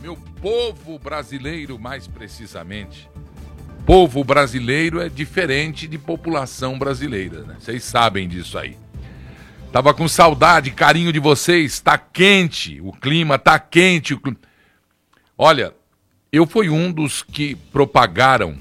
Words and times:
meu 0.00 0.16
povo 0.16 0.98
brasileiro, 0.98 1.78
mais 1.78 2.06
precisamente. 2.06 3.08
Povo 3.84 4.24
brasileiro 4.24 5.00
é 5.00 5.08
diferente 5.08 5.86
de 5.86 5.98
população 5.98 6.78
brasileira, 6.78 7.42
né? 7.42 7.56
Vocês 7.58 7.84
sabem 7.84 8.28
disso 8.28 8.58
aí. 8.58 8.76
Tava 9.72 9.94
com 9.94 10.08
saudade, 10.08 10.70
carinho 10.70 11.12
de 11.12 11.18
vocês. 11.18 11.80
Tá 11.80 11.98
quente, 11.98 12.80
o 12.80 12.92
clima 12.92 13.38
tá 13.38 13.58
quente. 13.58 14.18
Olha, 15.36 15.74
eu 16.32 16.46
fui 16.46 16.68
um 16.70 16.90
dos 16.90 17.22
que 17.22 17.54
propagaram 17.54 18.58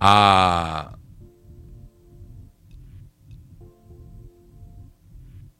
a 0.00 0.94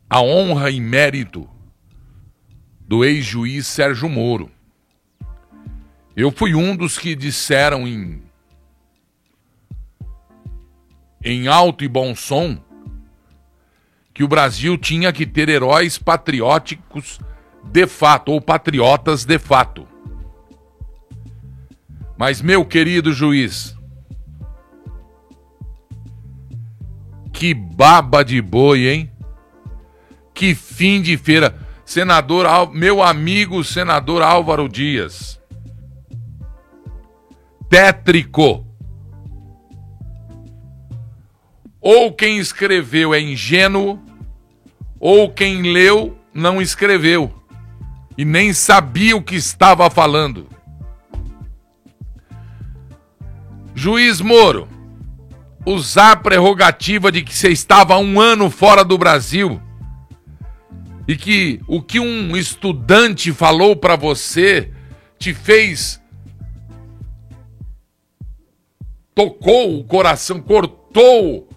a 0.09 0.21
honra 0.21 0.71
e 0.71 0.79
mérito 0.79 1.49
do 2.93 3.07
ex-juiz 3.07 3.67
Sérgio 3.67 4.07
Moro. 4.07 4.51
Eu 6.15 6.31
fui 6.31 6.55
um 6.55 6.77
dos 6.77 6.99
que 6.99 7.15
disseram 7.15 7.89
em 7.89 8.21
em 11.25 11.49
alto 11.49 11.85
e 11.85 11.89
bom 11.89 12.15
som 12.15 12.63
que 14.13 14.23
o 14.23 14.29
Brasil 14.29 14.77
tinha 14.77 15.11
que 15.11 15.25
ter 15.25 15.49
heróis 15.49 15.97
patrióticos 15.97 17.19
de 17.65 17.87
fato 17.87 18.31
ou 18.31 18.43
patriotas 18.43 19.25
de 19.25 19.39
fato. 19.39 19.89
Mas 22.19 22.43
meu 22.43 22.63
querido 22.63 23.11
juiz, 23.11 23.75
que 27.33 27.55
baba 27.55 28.23
de 28.23 28.43
boi, 28.43 28.87
hein? 28.87 29.11
Que 30.35 30.55
fim 30.55 31.01
de 31.01 31.17
feira. 31.17 31.72
Senador, 31.93 32.73
meu 32.73 33.03
amigo 33.03 33.63
senador 33.63 34.23
Álvaro 34.23 34.67
Dias. 34.67 35.39
Tétrico. 37.69 38.67
Ou 41.79 42.11
quem 42.11 42.39
escreveu 42.39 43.13
é 43.13 43.21
ingênuo, 43.21 44.01
ou 44.99 45.31
quem 45.31 45.71
leu 45.71 46.17
não 46.33 46.63
escreveu 46.63 47.31
e 48.17 48.25
nem 48.25 48.55
sabia 48.55 49.15
o 49.15 49.23
que 49.23 49.37
estava 49.37 49.91
falando. 49.91 50.49
Juiz 53.75 54.19
Moro, 54.23 54.67
usar 55.67 56.13
a 56.13 56.17
prerrogativa 56.17 57.13
de 57.13 57.21
que 57.21 57.35
você 57.35 57.51
estava 57.51 57.99
um 57.99 58.19
ano 58.19 58.49
fora 58.49 58.83
do 58.83 58.97
Brasil 58.97 59.61
e 61.07 61.17
que 61.17 61.61
o 61.67 61.83
que 61.83 61.99
um 61.99 62.37
estudante 62.37 63.33
falou 63.33 63.75
para 63.75 63.97
você 63.97 64.73
te 65.19 65.35
fez 65.35 66.01
tocou 69.15 69.79
o 69.79 69.85
coração, 69.85 70.41
cortou 70.41 71.49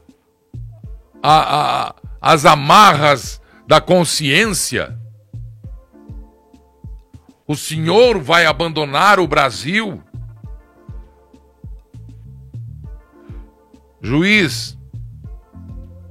a, 1.23 1.87
a, 1.87 1.95
as 2.21 2.45
amarras 2.45 3.41
da 3.67 3.79
consciência. 3.79 4.97
O 7.47 7.55
senhor 7.55 8.19
vai 8.19 8.45
abandonar 8.45 9.19
o 9.19 9.27
Brasil? 9.27 10.03
Juiz, 14.01 14.77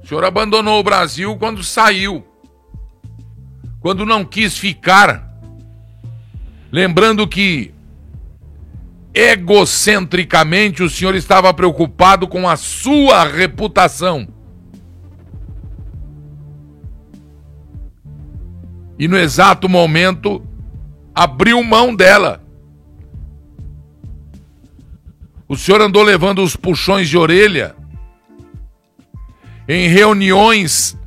o 0.03 0.07
senhor 0.07 0.23
abandonou 0.23 0.79
o 0.79 0.83
Brasil 0.83 1.37
quando 1.37 1.63
saiu 1.63 2.25
quando 3.85 4.03
não 4.03 4.25
quis 4.25 4.57
ficar. 4.57 5.31
Lembrando 6.71 7.27
que 7.27 7.71
egocentricamente 9.13 10.81
o 10.81 10.89
senhor 10.89 11.13
estava 11.13 11.53
preocupado 11.53 12.27
com 12.27 12.49
a 12.49 12.55
sua 12.55 13.23
reputação. 13.25 14.27
E 18.97 19.07
no 19.07 19.19
exato 19.19 19.69
momento 19.69 20.43
abriu 21.13 21.63
mão 21.63 21.95
dela. 21.95 22.43
O 25.47 25.55
senhor 25.55 25.79
andou 25.79 26.01
levando 26.01 26.41
os 26.41 26.55
puxões 26.55 27.07
de 27.07 27.19
orelha 27.19 27.75
em 29.67 29.87
reuniões 29.89 30.97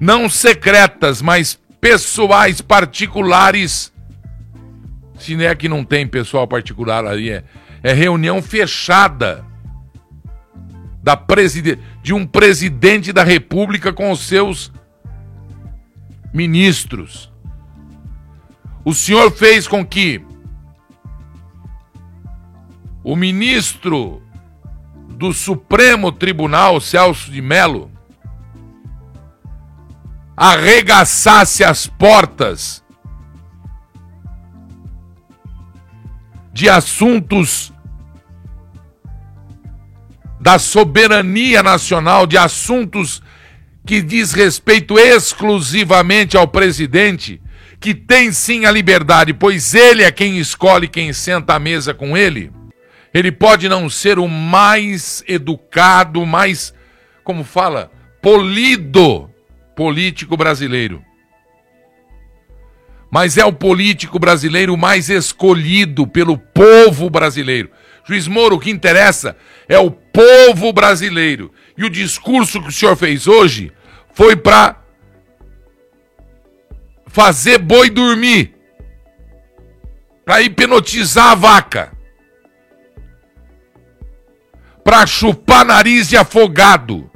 não 0.00 0.26
secretas, 0.26 1.20
mas 1.20 1.60
pessoais 1.80 2.60
particulares. 2.60 3.92
Se 5.18 5.34
não 5.36 5.44
é 5.44 5.54
que 5.54 5.68
não 5.68 5.84
tem 5.84 6.06
pessoal 6.06 6.46
particular 6.46 7.06
ali, 7.06 7.30
é, 7.30 7.44
é 7.82 7.92
reunião 7.92 8.42
fechada 8.42 9.44
da 11.02 11.16
preside 11.16 11.78
de 12.02 12.12
um 12.12 12.26
presidente 12.26 13.12
da 13.12 13.22
República 13.22 13.92
com 13.92 14.10
os 14.10 14.20
seus 14.20 14.72
ministros. 16.34 17.32
O 18.84 18.92
senhor 18.92 19.30
fez 19.30 19.66
com 19.66 19.84
que 19.84 20.20
o 23.02 23.14
ministro 23.14 24.20
do 25.10 25.32
Supremo 25.32 26.10
Tribunal, 26.10 26.80
Celso 26.80 27.30
de 27.30 27.40
Mello, 27.40 27.90
arregaçasse 30.36 31.64
as 31.64 31.86
portas 31.86 32.84
de 36.52 36.68
assuntos 36.68 37.72
da 40.40 40.58
soberania 40.58 41.62
nacional, 41.62 42.26
de 42.26 42.36
assuntos 42.36 43.22
que 43.86 44.02
diz 44.02 44.32
respeito 44.32 44.98
exclusivamente 44.98 46.36
ao 46.36 46.46
presidente, 46.46 47.40
que 47.80 47.94
tem 47.94 48.32
sim 48.32 48.64
a 48.64 48.70
liberdade, 48.70 49.32
pois 49.32 49.74
ele 49.74 50.02
é 50.02 50.10
quem 50.10 50.38
escolhe 50.38 50.88
quem 50.88 51.12
senta 51.12 51.54
à 51.54 51.58
mesa 51.58 51.94
com 51.94 52.16
ele. 52.16 52.52
Ele 53.14 53.32
pode 53.32 53.68
não 53.68 53.88
ser 53.88 54.18
o 54.18 54.28
mais 54.28 55.22
educado, 55.26 56.26
mais, 56.26 56.74
como 57.24 57.44
fala, 57.44 57.90
polido 58.20 59.30
político 59.76 60.36
brasileiro. 60.36 61.04
Mas 63.10 63.36
é 63.36 63.44
o 63.44 63.52
político 63.52 64.18
brasileiro 64.18 64.76
mais 64.76 65.08
escolhido 65.08 66.06
pelo 66.06 66.36
povo 66.36 67.08
brasileiro. 67.08 67.70
Juiz 68.04 68.26
Moro, 68.26 68.56
o 68.56 68.58
que 68.58 68.70
interessa 68.70 69.36
é 69.68 69.78
o 69.78 69.90
povo 69.90 70.72
brasileiro. 70.72 71.52
E 71.76 71.84
o 71.84 71.90
discurso 71.90 72.60
que 72.62 72.68
o 72.68 72.72
senhor 72.72 72.96
fez 72.96 73.26
hoje 73.26 73.72
foi 74.12 74.34
para 74.34 74.82
fazer 77.06 77.58
boi 77.58 77.90
dormir, 77.90 78.54
para 80.24 80.42
hipnotizar 80.42 81.32
a 81.32 81.34
vaca, 81.34 81.92
para 84.82 85.06
chupar 85.06 85.64
nariz 85.64 86.08
de 86.08 86.16
afogado, 86.16 87.10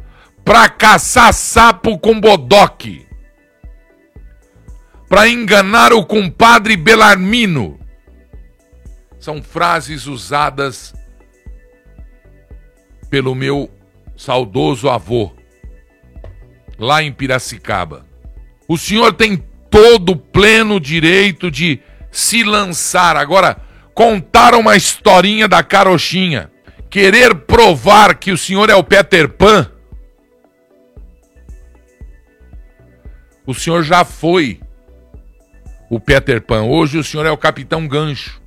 para 0.45 0.69
caçar 0.69 1.33
sapo 1.33 1.99
com 1.99 2.21
bodoque, 2.21 3.07
para 5.09 5.29
enganar 5.29 5.93
o 5.93 6.05
compadre 6.05 6.77
Belarmino. 6.77 7.79
São 9.19 9.43
frases 9.43 10.07
usadas 10.07 10.95
pelo 13.11 13.35
meu 13.35 13.71
saudoso 14.17 14.89
avô, 14.89 15.33
lá 16.79 17.03
em 17.03 17.13
Piracicaba. 17.13 18.07
O 18.67 18.79
senhor 18.79 19.13
tem 19.13 19.37
todo 19.69 20.17
pleno 20.17 20.81
direito 20.81 21.51
de 21.51 21.81
se 22.11 22.43
lançar. 22.43 23.17
Agora, 23.17 23.57
contar 23.95 24.55
uma 24.55 24.77
historinha 24.77 25.47
da 25.47 25.63
carochinha, 25.63 26.51
querer 26.89 27.35
provar 27.35 28.15
que 28.15 28.33
o 28.33 28.39
senhor 28.39 28.71
é 28.71 28.75
o 28.75 28.85
Peter 28.85 29.29
Pan 29.29 29.71
O 33.51 33.55
senhor 33.55 33.83
já 33.83 34.05
foi 34.05 34.61
o 35.91 35.99
Peter 35.99 36.41
Pan. 36.41 36.63
Hoje 36.63 36.99
o 36.99 37.03
senhor 37.03 37.27
é 37.27 37.33
o 37.33 37.37
Capitão 37.37 37.89
Gancho. 37.89 38.41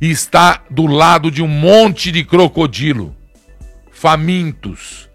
E 0.00 0.08
está 0.08 0.62
do 0.70 0.86
lado 0.86 1.28
de 1.28 1.42
um 1.42 1.48
monte 1.48 2.12
de 2.12 2.22
crocodilo, 2.22 3.12
famintos. 3.90 5.10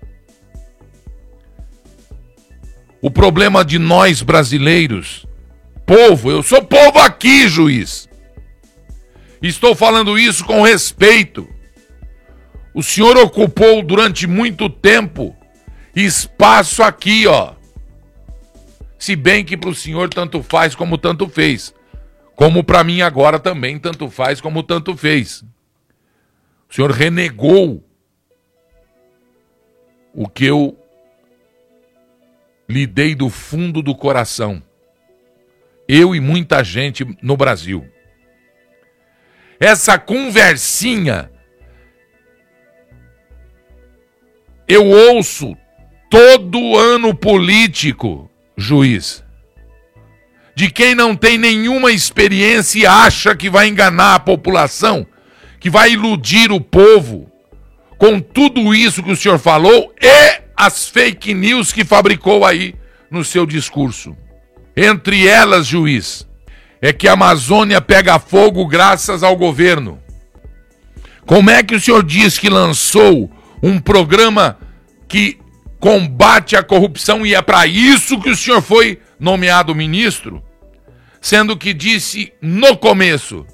O 3.01 3.09
problema 3.09 3.63
de 3.63 3.79
nós 3.79 4.21
brasileiros, 4.21 5.25
povo, 5.85 6.29
eu 6.29 6.43
sou 6.43 6.65
povo 6.65 6.99
aqui, 6.99 7.47
juiz. 7.47 8.09
Estou 9.41 9.73
falando 9.73 10.19
isso 10.19 10.43
com 10.43 10.61
respeito. 10.61 11.47
O 12.73 12.83
senhor 12.83 13.15
ocupou 13.15 13.81
durante 13.81 14.27
muito 14.27 14.69
tempo 14.69 15.33
espaço 15.95 16.83
aqui, 16.83 17.25
ó. 17.25 17.55
Se 19.05 19.15
bem 19.15 19.45
que 19.45 19.55
para 19.55 19.69
o 19.69 19.75
senhor 19.75 20.09
tanto 20.09 20.41
faz 20.41 20.73
como 20.73 20.97
tanto 20.97 21.29
fez. 21.29 21.75
Como 22.35 22.63
para 22.63 22.83
mim 22.83 23.01
agora 23.01 23.37
também 23.37 23.77
tanto 23.77 24.09
faz 24.09 24.41
como 24.41 24.63
tanto 24.63 24.97
fez. 24.97 25.43
O 26.67 26.73
senhor 26.73 26.89
renegou 26.89 27.87
o 30.11 30.27
que 30.27 30.45
eu 30.45 30.75
lhe 32.67 32.87
dei 32.87 33.13
do 33.13 33.29
fundo 33.29 33.83
do 33.83 33.93
coração. 33.93 34.59
Eu 35.87 36.15
e 36.15 36.19
muita 36.19 36.63
gente 36.63 37.05
no 37.21 37.37
Brasil. 37.37 37.87
Essa 39.59 39.99
conversinha 39.99 41.31
eu 44.67 44.83
ouço 44.83 45.55
todo 46.09 46.75
ano 46.75 47.13
político, 47.13 48.31
juiz, 48.57 49.23
de 50.55 50.69
quem 50.69 50.95
não 50.95 51.15
tem 51.15 51.37
nenhuma 51.37 51.91
experiência 51.91 52.79
e 52.79 52.85
acha 52.85 53.35
que 53.35 53.49
vai 53.49 53.67
enganar 53.67 54.15
a 54.15 54.19
população, 54.19 55.05
que 55.59 55.69
vai 55.69 55.91
iludir 55.91 56.51
o 56.51 56.61
povo 56.61 57.29
com 57.97 58.19
tudo 58.19 58.73
isso 58.73 59.03
que 59.03 59.11
o 59.11 59.15
senhor 59.15 59.39
falou 59.39 59.93
e 60.01 60.41
as 60.55 60.87
fake 60.87 61.33
news 61.33 61.73
que 61.73 61.83
fabricou 61.83 62.45
aí 62.45 62.75
no 63.11 63.23
seu 63.23 63.45
discurso. 63.45 64.15
Entre 64.75 65.27
elas, 65.27 65.67
juiz, 65.67 66.27
é 66.81 66.93
que 66.93 67.07
a 67.07 67.13
Amazônia 67.13 67.81
pega 67.81 68.19
fogo 68.19 68.65
graças 68.65 69.23
ao 69.23 69.35
governo. 69.35 69.99
Como 71.25 71.49
é 71.49 71.63
que 71.63 71.75
o 71.75 71.79
senhor 71.79 72.03
diz 72.03 72.37
que 72.37 72.49
lançou 72.49 73.31
um 73.63 73.79
programa 73.79 74.57
que 75.07 75.39
combate 75.85 76.55
a 76.55 76.63
corrupção 76.63 77.23
e 77.23 77.35
é 77.35 77.41
para 77.43 77.67
isso 77.67 78.19
que 78.19 78.31
o 78.31 78.35
senhor 78.35 78.59
foi 78.59 78.99
nomeado 79.19 79.75
ministro? 79.75 80.43
Sendo 81.21 81.55
que 81.55 81.75
disse 81.75 82.33
no 82.41 82.75
começo 82.75 83.45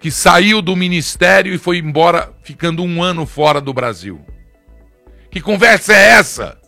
que 0.00 0.10
saiu 0.10 0.60
do 0.60 0.74
ministério 0.74 1.54
e 1.54 1.58
foi 1.58 1.78
embora, 1.78 2.32
ficando 2.42 2.82
um 2.82 3.00
ano 3.00 3.24
fora 3.24 3.60
do 3.60 3.72
Brasil. 3.72 4.20
Que 5.30 5.40
conversa 5.40 5.92
é 5.92 6.08
essa, 6.14 6.58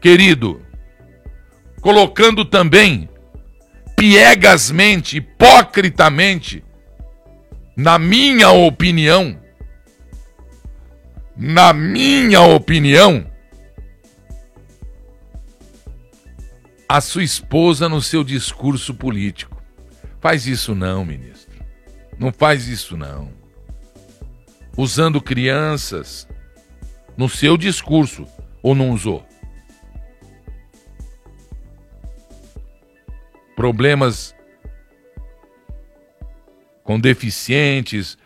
querido? 0.00 0.60
Colocando 1.80 2.44
também, 2.44 3.08
piegasmente, 3.96 5.18
hipocritamente, 5.18 6.64
na 7.76 8.00
minha 8.00 8.50
opinião, 8.50 9.40
na 11.36 11.72
minha 11.72 12.40
opinião, 12.42 13.26
a 16.88 17.00
sua 17.00 17.24
esposa 17.24 17.88
no 17.88 18.02
seu 18.02 18.22
discurso 18.22 18.94
político. 18.94 19.62
Faz 20.20 20.46
isso 20.46 20.74
não, 20.74 21.04
ministro. 21.04 21.64
Não 22.18 22.30
faz 22.30 22.68
isso 22.68 22.96
não. 22.96 23.32
Usando 24.76 25.20
crianças 25.20 26.28
no 27.16 27.28
seu 27.28 27.56
discurso 27.56 28.26
ou 28.62 28.74
não 28.74 28.90
usou? 28.90 29.26
Problemas 33.56 34.34
com 36.84 37.00
deficientes. 37.00 38.18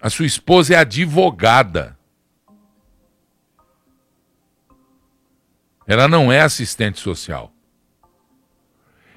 A 0.00 0.10
sua 0.10 0.26
esposa 0.26 0.74
é 0.74 0.76
advogada. 0.76 1.93
Ela 5.86 6.08
não 6.08 6.32
é 6.32 6.40
assistente 6.40 7.00
social. 7.00 7.52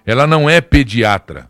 Ela 0.06 0.28
não 0.28 0.50
é 0.50 0.62
pediatra. 0.62 1.50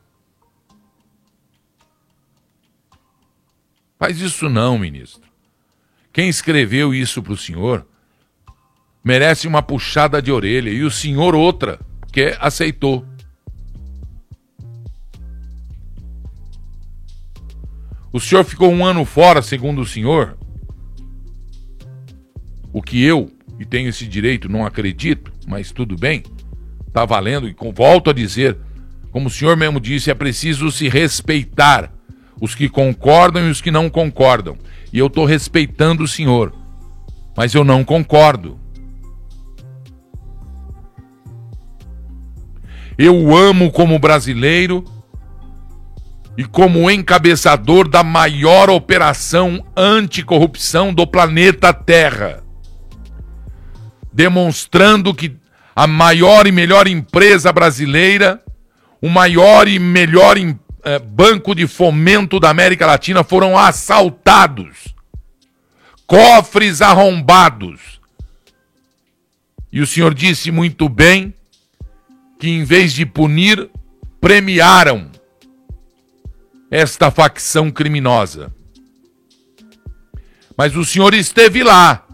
Faz 3.99 4.19
isso 4.21 4.47
não, 4.47 4.77
ministro. 4.77 5.27
Quem 6.13 6.29
escreveu 6.29 6.93
isso 6.93 7.21
para 7.21 7.33
o 7.33 7.37
senhor 7.37 7.87
merece 9.03 9.47
uma 9.47 9.61
puxada 9.61 10.21
de 10.21 10.31
orelha 10.31 10.69
e 10.69 10.83
o 10.83 10.91
senhor 10.91 11.33
outra, 11.33 11.79
porque 12.01 12.35
aceitou. 12.39 13.05
O 18.11 18.19
senhor 18.19 18.43
ficou 18.43 18.71
um 18.71 18.83
ano 18.83 19.05
fora, 19.05 19.41
segundo 19.41 19.81
o 19.81 19.85
senhor. 19.85 20.37
O 22.73 22.81
que 22.81 23.03
eu, 23.03 23.31
e 23.59 23.65
tenho 23.65 23.89
esse 23.89 24.07
direito, 24.07 24.49
não 24.49 24.65
acredito, 24.65 25.31
mas 25.47 25.71
tudo 25.71 25.95
bem, 25.95 26.23
está 26.87 27.05
valendo, 27.05 27.47
e 27.47 27.55
volto 27.73 28.09
a 28.09 28.13
dizer, 28.13 28.57
como 29.11 29.27
o 29.27 29.31
senhor 29.31 29.57
mesmo 29.57 29.79
disse, 29.79 30.11
é 30.11 30.13
preciso 30.13 30.71
se 30.71 30.87
respeitar 30.87 31.91
os 32.39 32.53
que 32.53 32.69
concordam 32.69 33.47
e 33.47 33.49
os 33.49 33.61
que 33.61 33.71
não 33.71 33.89
concordam. 33.89 34.57
E 34.93 34.99
eu 34.99 35.07
estou 35.07 35.25
respeitando 35.25 36.03
o 36.03 36.07
senhor, 36.07 36.53
mas 37.35 37.53
eu 37.53 37.63
não 37.63 37.83
concordo. 37.83 38.59
Eu 42.97 43.35
amo 43.35 43.71
como 43.71 43.99
brasileiro 43.99 44.83
e 46.37 46.43
como 46.43 46.89
encabeçador 46.89 47.87
da 47.87 48.03
maior 48.03 48.69
operação 48.69 49.63
anticorrupção 49.75 50.93
do 50.93 51.05
planeta 51.05 51.73
Terra, 51.73 52.43
demonstrando 54.17 55.13
que 55.13 55.37
a 55.75 55.85
maior 55.85 56.47
e 56.47 56.51
melhor 56.51 56.87
empresa 56.87 57.53
brasileira, 57.53 58.43
o 58.99 59.07
maior 59.07 59.67
e 59.67 59.77
melhor 59.77 60.39
empresa 60.39 60.65
é, 60.83 60.97
Banco 60.97 61.53
de 61.53 61.67
Fomento 61.67 62.39
da 62.39 62.49
América 62.49 62.85
Latina 62.85 63.23
foram 63.23 63.57
assaltados. 63.57 64.95
Cofres 66.07 66.81
arrombados. 66.81 67.99
E 69.71 69.81
o 69.81 69.85
senhor 69.85 70.13
disse 70.13 70.49
muito 70.49 70.89
bem 70.89 71.33
que, 72.39 72.49
em 72.49 72.63
vez 72.63 72.93
de 72.93 73.05
punir, 73.05 73.69
premiaram 74.19 75.11
esta 76.71 77.11
facção 77.11 77.69
criminosa. 77.69 78.51
Mas 80.57 80.75
o 80.75 80.83
senhor 80.83 81.13
esteve 81.13 81.63
lá. 81.63 82.06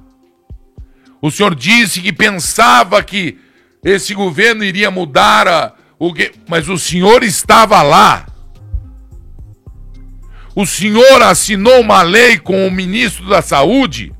O 1.23 1.31
senhor 1.31 1.55
disse 1.55 2.01
que 2.01 2.11
pensava 2.11 3.01
que 3.01 3.37
esse 3.81 4.13
governo 4.13 4.61
iria 4.61 4.91
mudar 4.91 5.47
a, 5.47 5.73
o 5.97 6.13
que, 6.13 6.33
mas 6.49 6.67
o 6.67 6.77
senhor 6.77 7.23
estava 7.23 7.81
lá. 7.81 8.27
O 10.53 10.65
senhor 10.65 11.21
assinou 11.21 11.79
uma 11.79 12.01
lei 12.01 12.37
com 12.37 12.67
o 12.67 12.71
ministro 12.71 13.29
da 13.29 13.41
Saúde 13.41 14.13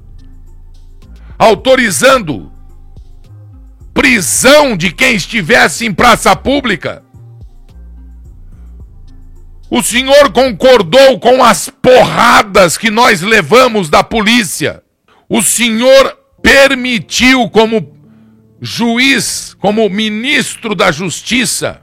autorizando 1.37 2.49
prisão 3.93 4.77
de 4.77 4.89
quem 4.89 5.15
estivesse 5.15 5.85
em 5.85 5.93
praça 5.93 6.33
pública. 6.37 7.03
O 9.69 9.83
senhor 9.83 10.31
concordou 10.31 11.19
com 11.19 11.43
as 11.43 11.67
porradas 11.67 12.77
que 12.77 12.89
nós 12.89 13.21
levamos 13.21 13.89
da 13.89 14.05
polícia. 14.05 14.81
O 15.27 15.41
senhor 15.41 16.22
permitiu, 16.43 17.49
como 17.49 17.97
juiz, 18.61 19.55
como 19.55 19.89
ministro 19.89 20.75
da 20.75 20.91
Justiça, 20.91 21.81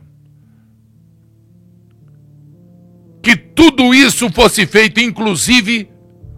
que 3.23 3.35
tudo 3.35 3.95
isso 3.95 4.31
fosse 4.31 4.67
feito, 4.67 5.01
inclusive 5.01 5.91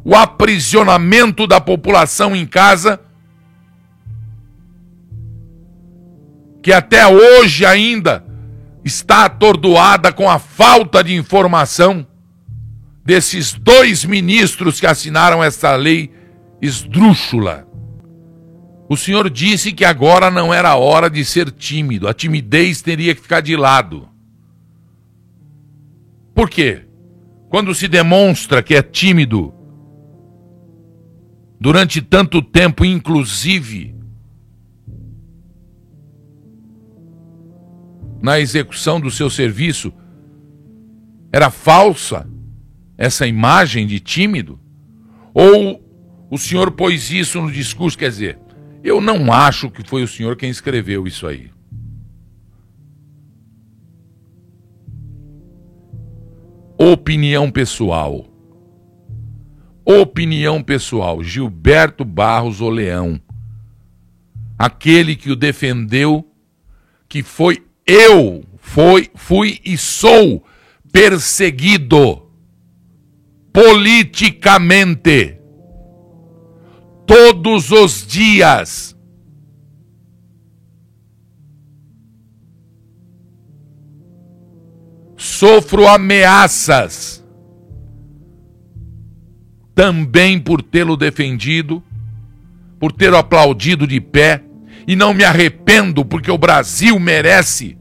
o 0.04 0.14
aprisionamento 0.14 1.46
da 1.46 1.60
população 1.60 2.34
em 2.34 2.46
casa, 2.46 3.00
que 6.62 6.72
até 6.72 7.06
hoje 7.06 7.66
ainda 7.66 8.24
está 8.84 9.24
atordoada 9.24 10.12
com 10.12 10.30
a 10.30 10.38
falta 10.38 11.02
de 11.02 11.14
informação 11.14 12.06
desses 13.04 13.52
dois 13.52 14.04
ministros 14.04 14.78
que 14.78 14.86
assinaram 14.86 15.42
essa 15.42 15.74
lei 15.74 16.12
esdrúxula. 16.60 17.71
O 18.88 18.96
senhor 18.96 19.30
disse 19.30 19.72
que 19.72 19.84
agora 19.84 20.30
não 20.30 20.52
era 20.52 20.76
hora 20.76 21.08
de 21.08 21.24
ser 21.24 21.50
tímido, 21.50 22.08
a 22.08 22.14
timidez 22.14 22.82
teria 22.82 23.14
que 23.14 23.22
ficar 23.22 23.40
de 23.40 23.56
lado. 23.56 24.08
Por 26.34 26.48
quê? 26.50 26.84
Quando 27.48 27.74
se 27.74 27.86
demonstra 27.86 28.62
que 28.62 28.74
é 28.74 28.82
tímido 28.82 29.54
durante 31.60 32.00
tanto 32.00 32.42
tempo, 32.42 32.84
inclusive 32.84 33.94
na 38.20 38.38
execução 38.38 39.00
do 39.00 39.10
seu 39.10 39.28
serviço, 39.28 39.92
era 41.32 41.50
falsa 41.50 42.28
essa 42.96 43.26
imagem 43.26 43.86
de 43.86 44.00
tímido? 44.00 44.60
Ou 45.34 45.82
o 46.30 46.38
senhor 46.38 46.70
pôs 46.70 47.10
isso 47.10 47.40
no 47.40 47.50
discurso, 47.50 47.98
quer 47.98 48.08
dizer, 48.08 48.38
eu 48.82 49.00
não 49.00 49.32
acho 49.32 49.70
que 49.70 49.86
foi 49.86 50.02
o 50.02 50.08
senhor 50.08 50.36
quem 50.36 50.50
escreveu 50.50 51.06
isso 51.06 51.26
aí. 51.26 51.50
Opinião 56.78 57.50
pessoal. 57.50 58.26
Opinião 59.84 60.62
pessoal. 60.62 61.22
Gilberto 61.22 62.04
Barros 62.04 62.60
Oleão. 62.60 63.20
Aquele 64.58 65.14
que 65.14 65.30
o 65.30 65.36
defendeu, 65.36 66.26
que 67.08 67.22
foi 67.22 67.64
eu, 67.86 68.44
foi, 68.58 69.10
fui 69.14 69.60
e 69.64 69.76
sou 69.78 70.44
perseguido 70.92 72.28
politicamente 73.52 75.41
todos 77.12 77.71
os 77.71 78.07
dias. 78.07 78.97
Sofro 85.14 85.87
ameaças 85.87 87.23
também 89.75 90.40
por 90.40 90.62
tê-lo 90.62 90.97
defendido, 90.97 91.83
por 92.81 92.92
ter 92.92 93.12
aplaudido 93.12 93.87
de 93.87 94.00
pé, 94.00 94.42
e 94.87 94.97
não 94.97 95.12
me 95.12 95.23
arrependo 95.23 96.07
porque 96.07 96.31
o 96.31 96.38
Brasil 96.38 96.99
merece, 96.99 97.76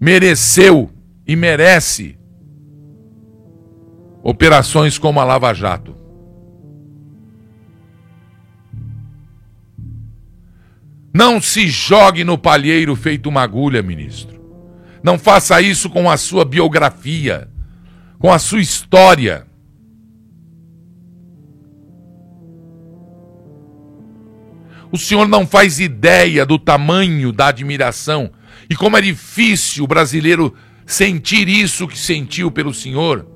mereceu 0.00 0.90
e 1.26 1.34
merece 1.34 2.16
operações 4.22 4.96
como 4.96 5.18
a 5.18 5.24
Lava 5.24 5.52
Jato. 5.52 5.99
Não 11.12 11.40
se 11.40 11.68
jogue 11.68 12.22
no 12.22 12.38
palheiro 12.38 12.94
feito 12.94 13.28
uma 13.28 13.42
agulha, 13.42 13.82
ministro. 13.82 14.40
Não 15.02 15.18
faça 15.18 15.60
isso 15.60 15.90
com 15.90 16.10
a 16.10 16.16
sua 16.16 16.44
biografia, 16.44 17.48
com 18.18 18.32
a 18.32 18.38
sua 18.38 18.60
história. 18.60 19.46
O 24.92 24.98
senhor 24.98 25.28
não 25.28 25.46
faz 25.46 25.78
ideia 25.80 26.44
do 26.44 26.58
tamanho 26.58 27.32
da 27.32 27.48
admiração 27.48 28.30
e 28.68 28.74
como 28.74 28.96
é 28.96 29.00
difícil 29.00 29.84
o 29.84 29.86
brasileiro 29.86 30.54
sentir 30.84 31.48
isso 31.48 31.86
que 31.86 31.98
sentiu 31.98 32.50
pelo 32.50 32.74
senhor. 32.74 33.26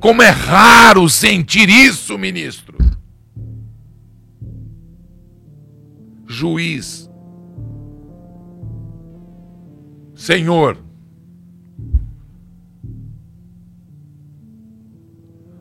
Como 0.00 0.22
é 0.22 0.30
raro 0.30 1.08
sentir 1.08 1.68
isso, 1.68 2.16
ministro. 2.16 2.76
Juiz. 6.26 7.10
Senhor, 10.14 10.78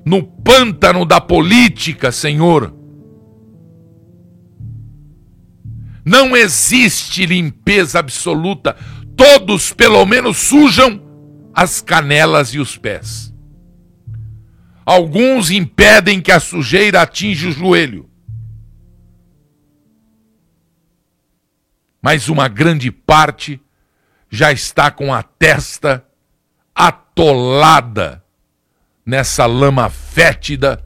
no 0.05 0.23
pântano 0.23 1.03
da 1.03 1.19
política, 1.19 2.11
Senhor, 2.11 2.73
não 6.05 6.37
existe 6.37 7.25
limpeza 7.25 7.99
absoluta. 7.99 8.75
Todos, 9.17 9.73
pelo 9.73 10.05
menos, 10.05 10.37
sujam 10.37 11.01
as 11.53 11.81
canelas 11.81 12.49
e 12.49 12.59
os 12.59 12.77
pés. 12.77 13.33
Alguns 14.85 15.49
impedem 15.49 16.21
que 16.21 16.31
a 16.31 16.39
sujeira 16.39 17.01
atinja 17.01 17.47
o 17.47 17.51
joelho. 17.51 18.07
Mas 22.05 22.29
uma 22.29 22.47
grande 22.47 22.91
parte 22.91 23.59
já 24.29 24.51
está 24.51 24.91
com 24.91 25.11
a 25.11 25.23
testa 25.23 26.05
atolada 26.75 28.23
nessa 29.03 29.47
lama 29.47 29.89
fétida 29.89 30.85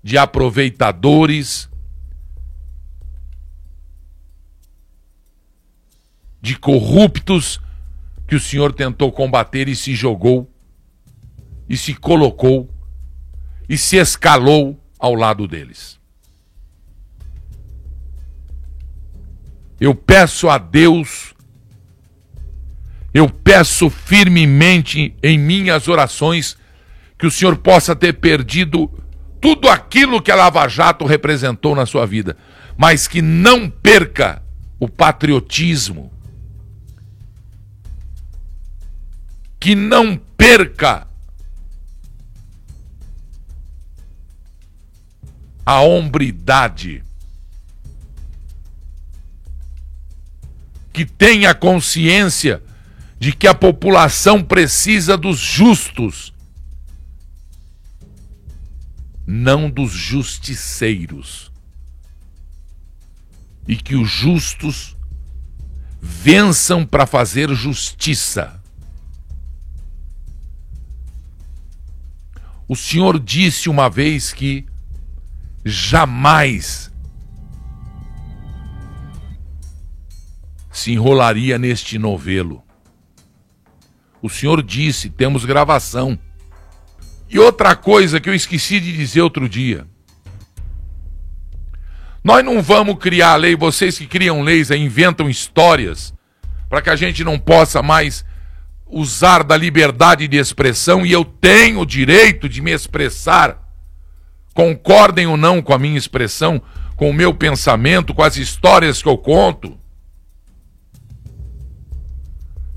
de 0.00 0.16
aproveitadores, 0.16 1.68
de 6.40 6.56
corruptos 6.56 7.60
que 8.28 8.36
o 8.36 8.40
senhor 8.40 8.72
tentou 8.72 9.10
combater 9.10 9.66
e 9.66 9.74
se 9.74 9.92
jogou, 9.92 10.48
e 11.68 11.76
se 11.76 11.94
colocou, 11.94 12.72
e 13.68 13.76
se 13.76 13.96
escalou 13.96 14.80
ao 15.00 15.16
lado 15.16 15.48
deles. 15.48 16.00
Eu 19.82 19.96
peço 19.96 20.48
a 20.48 20.58
Deus, 20.58 21.34
eu 23.12 23.28
peço 23.28 23.90
firmemente 23.90 25.12
em 25.20 25.36
minhas 25.36 25.88
orações 25.88 26.56
que 27.18 27.26
o 27.26 27.30
Senhor 27.32 27.56
possa 27.56 27.96
ter 27.96 28.12
perdido 28.12 28.88
tudo 29.40 29.68
aquilo 29.68 30.22
que 30.22 30.30
a 30.30 30.36
Lava 30.36 30.68
Jato 30.68 31.04
representou 31.04 31.74
na 31.74 31.84
sua 31.84 32.06
vida, 32.06 32.36
mas 32.76 33.08
que 33.08 33.20
não 33.20 33.68
perca 33.68 34.40
o 34.78 34.88
patriotismo, 34.88 36.12
que 39.58 39.74
não 39.74 40.16
perca 40.16 41.08
a 45.66 45.80
hombridade 45.80 47.02
que 50.92 51.06
tenha 51.06 51.54
consciência 51.54 52.62
de 53.18 53.32
que 53.32 53.46
a 53.46 53.54
população 53.54 54.42
precisa 54.42 55.16
dos 55.16 55.38
justos, 55.38 56.34
não 59.26 59.70
dos 59.70 59.92
justiceiros. 59.92 61.50
E 63.66 63.76
que 63.76 63.94
os 63.94 64.10
justos 64.10 64.96
vençam 66.00 66.84
para 66.84 67.06
fazer 67.06 67.48
justiça. 67.54 68.60
O 72.66 72.74
Senhor 72.74 73.20
disse 73.20 73.68
uma 73.68 73.88
vez 73.88 74.32
que 74.32 74.66
jamais 75.64 76.91
se 80.72 80.92
enrolaria 80.92 81.58
neste 81.58 81.98
novelo. 81.98 82.62
O 84.22 84.30
senhor 84.30 84.62
disse, 84.62 85.10
temos 85.10 85.44
gravação. 85.44 86.18
E 87.28 87.38
outra 87.38 87.76
coisa 87.76 88.18
que 88.18 88.28
eu 88.28 88.34
esqueci 88.34 88.80
de 88.80 88.96
dizer 88.96 89.20
outro 89.20 89.48
dia. 89.48 89.86
Nós 92.24 92.44
não 92.44 92.62
vamos 92.62 92.98
criar 92.98 93.36
lei, 93.36 93.54
vocês 93.56 93.98
que 93.98 94.06
criam 94.06 94.42
leis 94.42 94.70
aí 94.70 94.80
inventam 94.80 95.28
histórias 95.28 96.14
para 96.68 96.80
que 96.80 96.88
a 96.88 96.96
gente 96.96 97.22
não 97.24 97.38
possa 97.38 97.82
mais 97.82 98.24
usar 98.86 99.42
da 99.42 99.56
liberdade 99.56 100.28
de 100.28 100.36
expressão 100.36 101.04
e 101.04 101.12
eu 101.12 101.24
tenho 101.24 101.80
o 101.80 101.86
direito 101.86 102.48
de 102.48 102.62
me 102.62 102.70
expressar. 102.70 103.58
Concordem 104.54 105.26
ou 105.26 105.36
não 105.36 105.60
com 105.60 105.74
a 105.74 105.78
minha 105.78 105.98
expressão, 105.98 106.62
com 106.96 107.10
o 107.10 107.14
meu 107.14 107.34
pensamento, 107.34 108.14
com 108.14 108.22
as 108.22 108.36
histórias 108.36 109.02
que 109.02 109.08
eu 109.08 109.18
conto. 109.18 109.81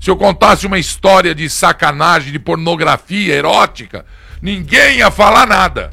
Se 0.06 0.10
eu 0.10 0.16
contasse 0.16 0.68
uma 0.68 0.78
história 0.78 1.34
de 1.34 1.50
sacanagem, 1.50 2.30
de 2.30 2.38
pornografia 2.38 3.34
erótica, 3.34 4.06
ninguém 4.40 4.98
ia 4.98 5.10
falar 5.10 5.48
nada. 5.48 5.90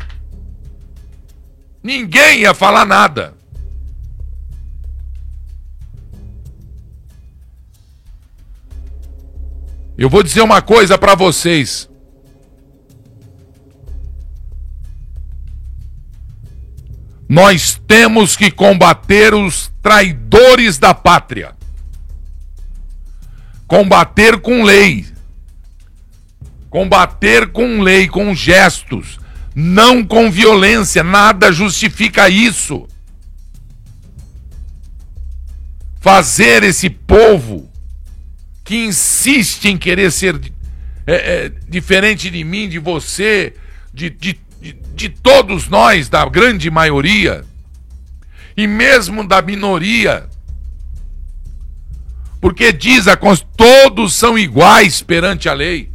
Ninguém 1.82 2.42
ia 2.42 2.54
falar 2.54 2.86
nada. 2.86 3.34
Eu 9.98 10.12
vou 10.12 10.22
dizer 10.22 10.42
uma 10.44 10.62
coisa 10.62 10.96
para 10.96 11.16
vocês. 11.16 11.90
Nós 17.28 17.82
temos 17.88 18.36
que 18.36 18.52
combater 18.52 19.34
os 19.34 19.74
traidores 19.82 20.78
da 20.78 20.94
pátria. 20.94 21.63
Combater 23.74 24.40
com 24.40 24.62
lei. 24.62 25.04
Combater 26.70 27.48
com 27.48 27.82
lei, 27.82 28.08
com 28.08 28.36
gestos, 28.36 29.20
não 29.56 30.04
com 30.04 30.30
violência, 30.30 31.04
nada 31.04 31.52
justifica 31.52 32.30
isso. 32.30 32.88
Fazer 36.00 36.62
esse 36.62 36.88
povo 36.88 37.68
que 38.64 38.76
insiste 38.76 39.66
em 39.66 39.76
querer 39.76 40.12
ser 40.12 40.40
é, 41.08 41.16
é, 41.16 41.52
diferente 41.68 42.30
de 42.30 42.44
mim, 42.44 42.70
de 42.70 42.78
você, 42.78 43.56
de, 43.92 44.12
de 44.12 44.40
de 44.94 45.10
todos 45.10 45.68
nós, 45.68 46.08
da 46.08 46.24
grande 46.30 46.70
maioria, 46.70 47.44
e 48.56 48.68
mesmo 48.68 49.28
da 49.28 49.42
minoria. 49.42 50.30
Porque 52.44 52.74
diz 52.74 53.08
a 53.08 53.16
Constituição, 53.16 53.54
todos 53.56 54.14
são 54.14 54.38
iguais 54.38 55.02
perante 55.02 55.48
a 55.48 55.54
lei. 55.54 55.90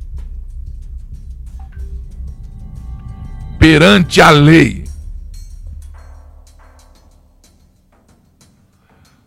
Perante 3.58 4.22
a 4.22 4.30
lei. 4.30 4.84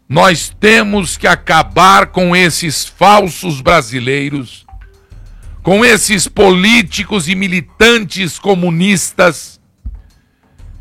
Nós 0.09 0.49
temos 0.59 1.15
que 1.15 1.27
acabar 1.27 2.07
com 2.07 2.35
esses 2.35 2.87
falsos 2.87 3.61
brasileiros, 3.61 4.65
com 5.61 5.85
esses 5.85 6.27
políticos 6.27 7.29
e 7.29 7.35
militantes 7.35 8.39
comunistas 8.39 9.61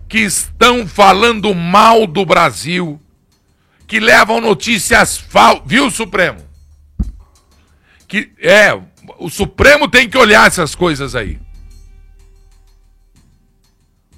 que 0.09 0.21
estão 0.21 0.89
falando 0.89 1.55
mal 1.55 2.07
do 2.07 2.25
Brasil, 2.25 2.99
que 3.91 3.99
levam 3.99 4.41
notícias 4.41 5.19
falsas. 5.19 5.65
Viu, 5.67 5.91
Supremo? 5.91 6.39
Que 8.07 8.31
é, 8.41 8.73
o 9.19 9.29
Supremo 9.29 9.89
tem 9.89 10.09
que 10.09 10.17
olhar 10.17 10.47
essas 10.47 10.77
coisas 10.77 11.17
aí. 11.17 11.41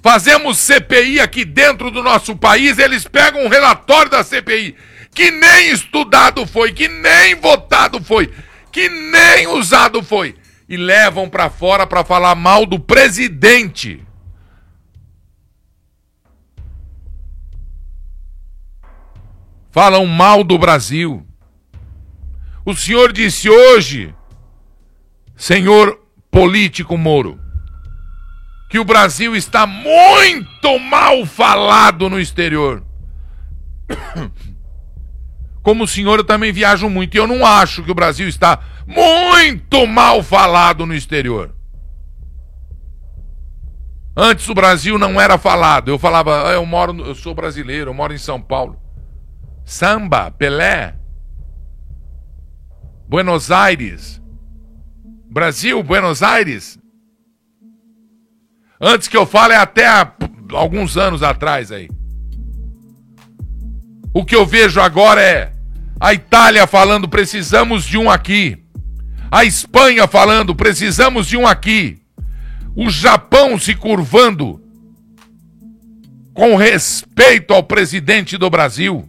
Fazemos 0.03 0.59
CPI 0.59 1.19
aqui 1.19 1.43
dentro 1.43 1.89
do 1.89 2.03
nosso 2.03 2.35
país, 2.35 2.77
eles 2.77 3.07
pegam 3.07 3.45
um 3.45 3.47
relatório 3.47 4.11
da 4.11 4.23
CPI 4.23 4.75
que 5.11 5.31
nem 5.31 5.71
estudado 5.71 6.45
foi, 6.45 6.71
que 6.71 6.87
nem 6.87 7.33
votado 7.33 7.99
foi, 8.03 8.31
que 8.71 8.87
nem 8.87 9.47
usado 9.47 10.03
foi 10.03 10.35
e 10.69 10.77
levam 10.77 11.27
para 11.27 11.49
fora 11.49 11.87
para 11.87 12.03
falar 12.03 12.35
mal 12.35 12.67
do 12.67 12.79
presidente. 12.79 14.02
Falam 19.73 20.05
mal 20.05 20.43
do 20.43 20.57
Brasil. 20.57 21.25
O 22.63 22.75
senhor 22.75 23.11
disse 23.11 23.49
hoje, 23.49 24.13
senhor 25.35 25.99
político 26.29 26.95
Moro, 26.95 27.39
que 28.69 28.77
o 28.77 28.85
Brasil 28.85 29.35
está 29.35 29.65
muito 29.65 30.77
mal 30.79 31.25
falado 31.25 32.07
no 32.07 32.19
exterior. 32.19 32.83
Como 35.63 35.85
o 35.85 35.87
senhor, 35.87 36.19
eu 36.19 36.23
também 36.23 36.53
viajo 36.53 36.87
muito 36.87 37.15
e 37.15 37.17
eu 37.17 37.25
não 37.25 37.43
acho 37.43 37.83
que 37.83 37.91
o 37.91 37.95
Brasil 37.95 38.27
está 38.27 38.59
muito 38.85 39.87
mal 39.87 40.21
falado 40.21 40.85
no 40.85 40.93
exterior. 40.93 41.55
Antes 44.15 44.47
o 44.47 44.53
Brasil 44.53 44.99
não 44.99 45.19
era 45.19 45.39
falado. 45.39 45.89
Eu 45.89 45.97
falava, 45.97 46.49
ah, 46.49 46.53
eu 46.53 46.65
moro, 46.65 46.95
eu 47.03 47.15
sou 47.15 47.33
brasileiro, 47.33 47.89
eu 47.89 47.93
moro 47.93 48.13
em 48.13 48.19
São 48.19 48.39
Paulo. 48.39 48.82
Samba, 49.65 50.29
Pelé, 50.31 50.95
Buenos 53.07 53.51
Aires, 53.51 54.21
Brasil, 55.29 55.81
Buenos 55.81 56.21
Aires. 56.21 56.77
Antes 58.79 59.07
que 59.07 59.15
eu 59.15 59.25
fale, 59.25 59.53
é 59.53 59.57
até 59.57 59.85
alguns 60.51 60.97
anos 60.97 61.23
atrás 61.23 61.71
aí. 61.71 61.89
O 64.13 64.25
que 64.25 64.35
eu 64.35 64.45
vejo 64.45 64.81
agora 64.81 65.21
é 65.21 65.53
a 65.99 66.13
Itália 66.13 66.67
falando 66.67 67.07
precisamos 67.07 67.85
de 67.85 67.97
um 67.97 68.09
aqui. 68.09 68.61
A 69.31 69.45
Espanha 69.45 70.07
falando 70.07 70.53
precisamos 70.53 71.27
de 71.27 71.37
um 71.37 71.47
aqui. 71.47 71.99
O 72.75 72.89
Japão 72.89 73.57
se 73.57 73.73
curvando 73.73 74.61
com 76.33 76.55
respeito 76.55 77.53
ao 77.53 77.63
presidente 77.63 78.37
do 78.37 78.49
Brasil 78.49 79.07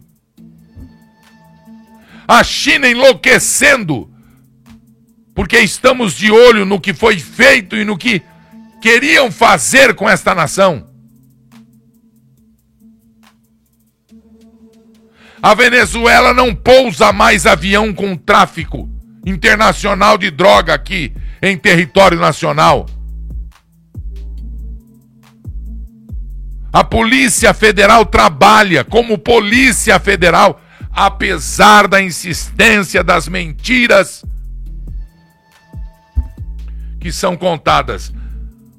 a 2.26 2.42
China 2.42 2.88
enlouquecendo, 2.88 4.10
porque 5.34 5.58
estamos 5.58 6.14
de 6.14 6.30
olho 6.30 6.64
no 6.64 6.80
que 6.80 6.94
foi 6.94 7.18
feito 7.18 7.76
e 7.76 7.84
no 7.84 7.96
que 7.96 8.22
queriam 8.80 9.30
fazer 9.30 9.94
com 9.94 10.08
esta 10.08 10.34
nação. 10.34 10.86
A 15.42 15.54
Venezuela 15.54 16.32
não 16.32 16.54
pousa 16.54 17.12
mais 17.12 17.44
avião 17.44 17.92
com 17.92 18.16
tráfico 18.16 18.88
internacional 19.26 20.16
de 20.16 20.30
droga 20.30 20.72
aqui 20.72 21.12
em 21.42 21.56
território 21.58 22.18
nacional. 22.18 22.86
A 26.72 26.82
Polícia 26.82 27.52
Federal 27.52 28.06
trabalha 28.06 28.82
como 28.82 29.18
Polícia 29.18 30.00
Federal 30.00 30.60
apesar 30.94 31.88
da 31.88 32.00
insistência 32.00 33.02
das 33.02 33.26
mentiras 33.26 34.24
que 37.00 37.10
são 37.10 37.36
contadas. 37.36 38.14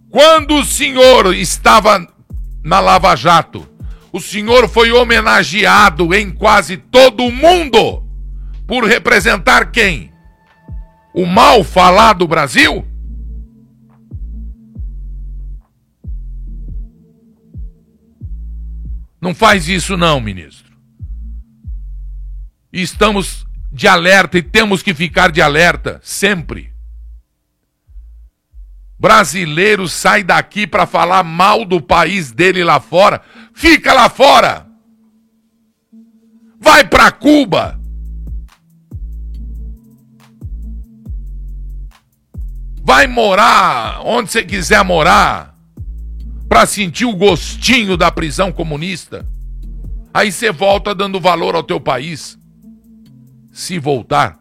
Quando 0.10 0.56
o 0.56 0.63
senhor 0.63 1.36
estava 1.36 2.08
na 2.63 2.80
Lava 2.80 3.15
Jato, 3.15 3.67
o 4.13 4.21
senhor 4.21 4.69
foi 4.69 4.91
homenageado 4.93 6.13
em 6.15 6.32
quase 6.32 6.78
todo 6.78 7.25
o 7.25 7.32
mundo 7.32 8.01
por 8.65 8.86
representar 8.86 9.71
quem? 9.71 10.12
O 11.13 11.25
mal 11.25 11.63
falado 11.65 12.25
Brasil? 12.25 12.86
Não 19.21 19.36
faz 19.36 19.67
isso 19.67 19.97
não, 19.97 20.21
ministro. 20.21 20.64
E 22.76 22.82
estamos 22.82 23.48
de 23.72 23.88
alerta 23.88 24.38
e 24.38 24.42
temos 24.42 24.84
que 24.84 24.94
ficar 24.94 25.32
de 25.32 25.42
alerta 25.42 26.02
sempre. 26.04 26.74
Brasileiro 29.00 29.88
sai 29.88 30.26
daqui 30.26 30.68
para 30.68 30.86
falar 30.86 31.24
mal 31.24 31.64
do 31.64 31.80
país 31.80 32.34
dele 32.34 32.66
lá 32.66 32.82
fora. 32.82 33.22
Fica 33.54 33.94
lá 33.94 34.10
fora. 34.10 34.68
Vai 36.60 36.86
para 36.86 37.14
Cuba. 37.14 37.80
Vai 42.84 43.08
morar 43.08 44.02
onde 44.04 44.30
você 44.30 44.44
quiser 44.44 44.84
morar 44.84 45.58
para 46.50 46.66
sentir 46.66 47.06
o 47.06 47.16
gostinho 47.16 47.96
da 47.96 48.12
prisão 48.12 48.52
comunista. 48.52 49.26
Aí 50.14 50.30
você 50.30 50.52
volta 50.52 50.94
dando 50.94 51.22
valor 51.22 51.56
ao 51.56 51.64
teu 51.64 51.80
país 51.80 52.38
se 53.56 53.80
voltar. 53.80 54.38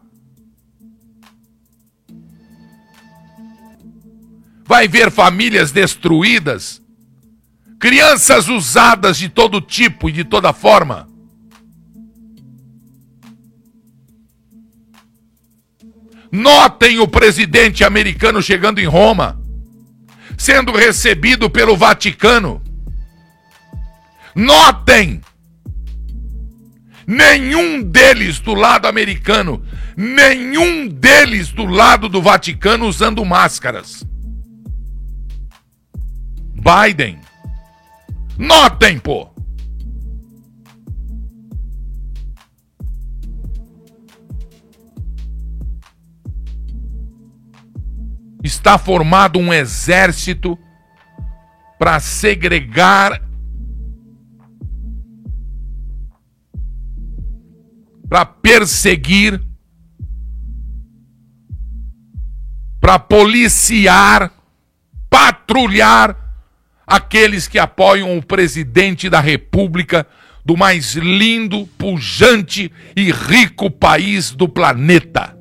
Vai 4.65 4.89
ver 4.89 5.09
famílias 5.09 5.71
destruídas, 5.71 6.81
crianças 7.79 8.49
usadas 8.49 9.17
de 9.17 9.29
todo 9.29 9.61
tipo 9.61 10.09
e 10.09 10.11
de 10.11 10.25
toda 10.25 10.51
forma. 10.51 11.07
Notem 16.29 16.99
o 16.99 17.07
presidente 17.07 17.85
americano 17.85 18.41
chegando 18.41 18.79
em 18.79 18.85
Roma, 18.85 19.41
sendo 20.37 20.73
recebido 20.73 21.49
pelo 21.49 21.77
Vaticano. 21.77 22.61
Notem 24.35 25.21
nenhum 27.07 27.81
deles 27.81 28.39
do 28.39 28.53
lado 28.53 28.87
americano, 28.87 29.63
nenhum 29.95 30.87
deles 30.87 31.51
do 31.51 31.65
lado 31.65 32.09
do 32.09 32.21
Vaticano 32.21 32.85
usando 32.85 33.23
máscaras. 33.23 34.05
Biden. 36.53 37.19
Notem, 38.37 38.97
pô. 38.97 39.29
Está 48.43 48.77
formado 48.77 49.39
um 49.39 49.53
exército 49.53 50.57
para 51.79 51.99
segregar 51.99 53.24
para 58.09 58.25
perseguir, 58.25 59.41
para 62.79 62.99
policiar, 62.99 64.31
patrulhar 65.09 66.15
aqueles 66.85 67.47
que 67.47 67.57
apoiam 67.57 68.17
o 68.17 68.23
presidente 68.23 69.09
da 69.09 69.19
República 69.19 70.05
do 70.45 70.55
mais 70.55 70.93
lindo, 70.93 71.65
pujante 71.77 72.71
e 72.95 73.11
rico 73.11 73.71
país 73.71 74.31
do 74.31 74.47
planeta. 74.47 75.35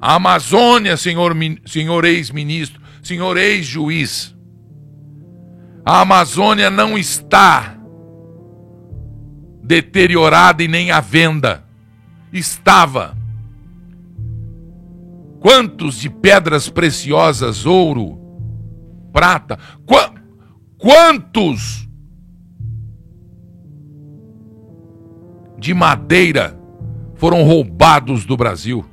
A 0.00 0.14
Amazônia, 0.14 0.96
senhor, 0.96 1.36
senhor 1.66 2.04
ex-ministro, 2.06 2.80
senhor 3.02 3.36
ex-juiz, 3.36 4.34
a 5.84 6.00
Amazônia 6.00 6.70
não 6.70 6.96
está 6.96 7.73
deteriorada 9.64 10.62
e 10.62 10.68
nem 10.68 10.90
à 10.90 11.00
venda. 11.00 11.64
Estava. 12.32 13.16
Quantos 15.40 15.96
de 15.96 16.10
pedras 16.10 16.68
preciosas, 16.68 17.66
ouro, 17.66 18.18
prata, 19.12 19.58
qu 19.86 20.14
quantos 20.78 21.88
de 25.58 25.72
madeira 25.72 26.58
foram 27.14 27.42
roubados 27.42 28.24
do 28.26 28.36
Brasil? 28.36 28.84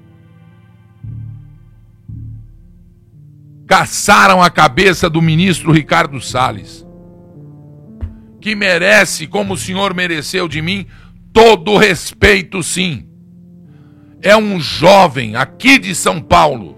Caçaram 3.67 4.41
a 4.41 4.49
cabeça 4.49 5.09
do 5.09 5.21
ministro 5.21 5.71
Ricardo 5.71 6.19
Salles 6.21 6.85
que 8.41 8.55
merece, 8.55 9.27
como 9.27 9.53
o 9.53 9.57
senhor 9.57 9.93
mereceu 9.93 10.47
de 10.47 10.61
mim, 10.61 10.85
todo 11.31 11.77
respeito, 11.77 12.63
sim. 12.63 13.07
É 14.21 14.35
um 14.35 14.59
jovem 14.59 15.35
aqui 15.35 15.77
de 15.77 15.93
São 15.95 16.19
Paulo 16.19 16.77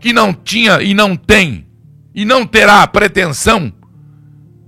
que 0.00 0.12
não 0.12 0.34
tinha 0.34 0.82
e 0.82 0.92
não 0.92 1.16
tem 1.16 1.66
e 2.14 2.24
não 2.24 2.46
terá 2.46 2.82
a 2.82 2.86
pretensão 2.86 3.72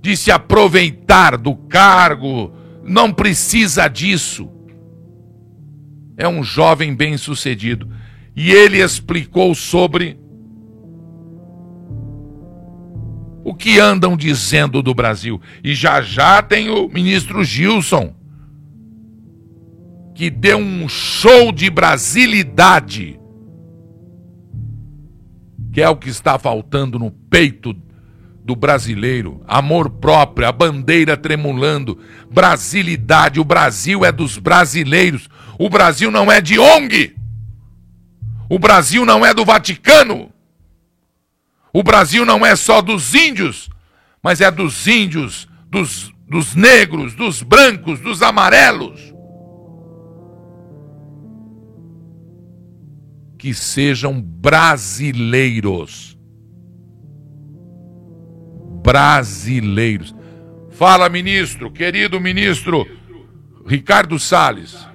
de 0.01 0.15
se 0.15 0.31
aproveitar 0.31 1.37
do 1.37 1.55
cargo, 1.55 2.53
não 2.83 3.11
precisa 3.11 3.87
disso. 3.87 4.49
É 6.17 6.27
um 6.27 6.43
jovem 6.43 6.95
bem-sucedido. 6.95 7.89
E 8.35 8.51
ele 8.51 8.81
explicou 8.81 9.53
sobre 9.55 10.17
o 13.49 13.55
que 13.55 13.79
andam 13.79 14.15
dizendo 14.15 14.79
do 14.83 14.93
Brasil. 14.93 15.41
E 15.63 15.73
já 15.73 16.03
já 16.03 16.39
tem 16.39 16.69
o 16.69 16.87
ministro 16.87 17.43
Gilson, 17.43 18.13
que 20.13 20.29
deu 20.29 20.59
um 20.59 20.87
show 20.87 21.51
de 21.51 21.67
brasilidade, 21.67 23.19
que 25.73 25.81
é 25.81 25.89
o 25.89 25.95
que 25.95 26.09
está 26.09 26.37
faltando 26.37 26.99
no 26.99 27.09
peito 27.09 27.75
do 28.45 28.55
brasileiro. 28.55 29.41
Amor 29.47 29.89
próprio, 29.89 30.47
a 30.47 30.51
bandeira 30.51 31.17
tremulando, 31.17 31.97
brasilidade. 32.31 33.39
O 33.39 33.43
Brasil 33.43 34.05
é 34.05 34.11
dos 34.11 34.37
brasileiros. 34.37 35.27
O 35.57 35.71
Brasil 35.71 36.11
não 36.11 36.31
é 36.31 36.39
de 36.39 36.59
ONG. 36.59 37.15
O 38.47 38.59
Brasil 38.59 39.07
não 39.07 39.25
é 39.25 39.33
do 39.33 39.43
Vaticano. 39.43 40.31
O 41.73 41.83
Brasil 41.83 42.25
não 42.25 42.45
é 42.45 42.55
só 42.55 42.81
dos 42.81 43.13
índios, 43.13 43.69
mas 44.23 44.41
é 44.41 44.49
dos 44.49 44.87
índios, 44.87 45.47
dos, 45.69 46.11
dos 46.27 46.55
negros, 46.55 47.13
dos 47.13 47.43
brancos, 47.43 47.99
dos 47.99 48.21
amarelos. 48.21 49.13
Que 53.37 53.53
sejam 53.53 54.19
brasileiros. 54.19 56.17
Brasileiros. 58.83 60.15
Fala, 60.71 61.07
ministro, 61.09 61.71
querido 61.71 62.19
ministro 62.19 62.87
Ricardo 63.65 64.17
Salles. 64.17 64.87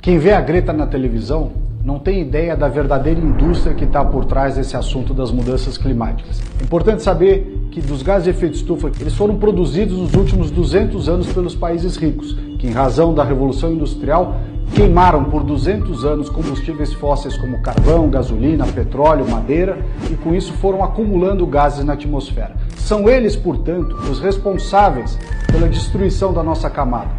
Quem 0.00 0.18
vê 0.18 0.32
a 0.32 0.40
Greta 0.40 0.72
na 0.72 0.86
televisão 0.86 1.69
não 1.84 1.98
tem 1.98 2.20
ideia 2.20 2.54
da 2.54 2.68
verdadeira 2.68 3.18
indústria 3.18 3.74
que 3.74 3.84
está 3.84 4.04
por 4.04 4.26
trás 4.26 4.56
desse 4.56 4.76
assunto 4.76 5.14
das 5.14 5.30
mudanças 5.30 5.78
climáticas. 5.78 6.40
É 6.60 6.64
importante 6.64 7.02
saber 7.02 7.68
que 7.70 7.80
dos 7.80 8.02
gases 8.02 8.24
de 8.24 8.30
efeito 8.30 8.54
estufa, 8.54 8.90
eles 9.00 9.14
foram 9.14 9.36
produzidos 9.36 9.96
nos 9.96 10.14
últimos 10.14 10.50
200 10.50 11.08
anos 11.08 11.32
pelos 11.32 11.54
países 11.54 11.96
ricos, 11.96 12.36
que 12.58 12.66
em 12.66 12.72
razão 12.72 13.14
da 13.14 13.24
revolução 13.24 13.72
industrial 13.72 14.36
queimaram 14.74 15.24
por 15.24 15.42
200 15.42 16.04
anos 16.04 16.28
combustíveis 16.28 16.92
fósseis 16.92 17.36
como 17.36 17.62
carvão, 17.62 18.10
gasolina, 18.10 18.66
petróleo, 18.66 19.28
madeira 19.28 19.78
e 20.10 20.14
com 20.14 20.34
isso 20.34 20.52
foram 20.54 20.84
acumulando 20.84 21.46
gases 21.46 21.84
na 21.84 21.94
atmosfera. 21.94 22.54
São 22.76 23.08
eles, 23.08 23.34
portanto, 23.36 23.96
os 24.10 24.20
responsáveis 24.20 25.18
pela 25.50 25.68
destruição 25.68 26.32
da 26.32 26.42
nossa 26.42 26.68
camada. 26.68 27.10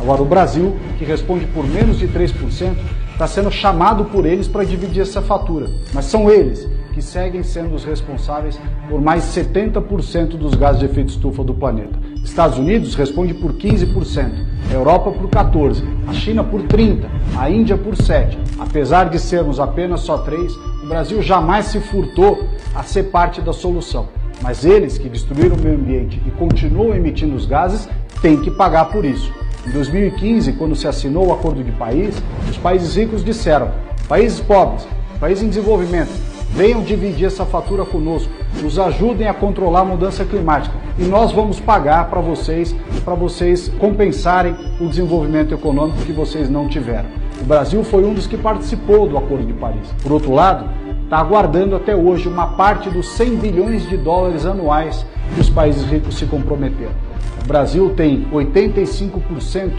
Agora, 0.00 0.22
o 0.22 0.26
Brasil, 0.26 0.74
que 0.98 1.04
responde 1.04 1.46
por 1.46 1.66
menos 1.66 1.98
de 1.98 2.08
3%, 2.08 2.74
está 3.16 3.26
sendo 3.26 3.50
chamado 3.50 4.04
por 4.04 4.26
eles 4.26 4.46
para 4.46 4.62
dividir 4.62 5.00
essa 5.00 5.22
fatura. 5.22 5.70
Mas 5.94 6.04
são 6.04 6.30
eles 6.30 6.68
que 6.92 7.00
seguem 7.00 7.42
sendo 7.42 7.74
os 7.74 7.82
responsáveis 7.82 8.60
por 8.90 9.00
mais 9.00 9.24
70% 9.24 10.36
dos 10.36 10.54
gases 10.54 10.80
de 10.80 10.84
efeito 10.84 11.08
estufa 11.08 11.42
do 11.42 11.54
planeta. 11.54 11.98
Estados 12.22 12.58
Unidos 12.58 12.94
responde 12.94 13.32
por 13.32 13.54
15%, 13.54 14.32
a 14.70 14.74
Europa 14.74 15.10
por 15.12 15.30
14%, 15.30 15.82
a 16.06 16.12
China 16.12 16.44
por 16.44 16.62
30%, 16.64 17.06
a 17.38 17.50
Índia 17.50 17.78
por 17.78 17.94
7%. 17.94 18.36
Apesar 18.58 19.08
de 19.08 19.18
sermos 19.18 19.58
apenas 19.58 20.00
só 20.00 20.18
três, 20.18 20.54
o 20.82 20.86
Brasil 20.86 21.22
jamais 21.22 21.66
se 21.66 21.80
furtou 21.80 22.46
a 22.74 22.82
ser 22.82 23.04
parte 23.04 23.40
da 23.40 23.52
solução. 23.54 24.08
Mas 24.42 24.62
eles 24.62 24.98
que 24.98 25.08
destruíram 25.08 25.56
o 25.56 25.60
meio 25.60 25.76
ambiente 25.76 26.20
e 26.26 26.30
continuam 26.32 26.94
emitindo 26.94 27.34
os 27.34 27.46
gases 27.46 27.88
têm 28.20 28.36
que 28.42 28.50
pagar 28.50 28.86
por 28.86 29.06
isso. 29.06 29.32
Em 29.66 29.70
2015, 29.70 30.52
quando 30.52 30.76
se 30.76 30.86
assinou 30.86 31.26
o 31.26 31.32
Acordo 31.32 31.62
de 31.64 31.72
País, 31.72 32.22
os 32.48 32.56
países 32.56 32.94
ricos 32.94 33.24
disseram: 33.24 33.70
países 34.08 34.38
pobres, 34.38 34.86
países 35.18 35.42
em 35.42 35.48
desenvolvimento, 35.48 36.10
venham 36.52 36.82
dividir 36.82 37.26
essa 37.26 37.44
fatura 37.44 37.84
conosco, 37.84 38.30
nos 38.62 38.78
ajudem 38.78 39.26
a 39.26 39.34
controlar 39.34 39.80
a 39.80 39.84
mudança 39.84 40.24
climática 40.24 40.74
e 40.96 41.02
nós 41.02 41.32
vamos 41.32 41.58
pagar 41.58 42.08
para 42.08 42.20
vocês, 42.20 42.74
para 43.04 43.14
vocês 43.14 43.68
compensarem 43.80 44.54
o 44.80 44.88
desenvolvimento 44.88 45.52
econômico 45.52 45.98
que 46.02 46.12
vocês 46.12 46.48
não 46.48 46.68
tiveram. 46.68 47.08
O 47.40 47.44
Brasil 47.44 47.82
foi 47.82 48.04
um 48.04 48.14
dos 48.14 48.26
que 48.26 48.38
participou 48.38 49.08
do 49.08 49.18
Acordo 49.18 49.44
de 49.44 49.52
Paris. 49.52 49.92
Por 50.00 50.12
outro 50.12 50.32
lado, 50.32 50.70
está 51.02 51.18
aguardando 51.18 51.74
até 51.74 51.94
hoje 51.94 52.28
uma 52.28 52.46
parte 52.46 52.88
dos 52.88 53.08
100 53.08 53.36
bilhões 53.36 53.88
de 53.88 53.96
dólares 53.96 54.46
anuais 54.46 55.04
que 55.34 55.40
os 55.40 55.50
países 55.50 55.84
ricos 55.84 56.16
se 56.16 56.24
comprometeram. 56.24 57.05
O 57.46 57.48
Brasil 57.48 57.94
tem 57.96 58.26
85% 58.32 59.70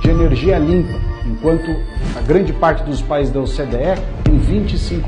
de 0.00 0.10
energia 0.10 0.60
limpa, 0.60 0.96
enquanto 1.26 1.68
a 2.16 2.20
grande 2.20 2.52
parte 2.52 2.84
dos 2.84 3.02
países 3.02 3.34
da 3.34 3.40
OCDE 3.40 4.00
tem 4.22 4.38
25%. 4.38 5.02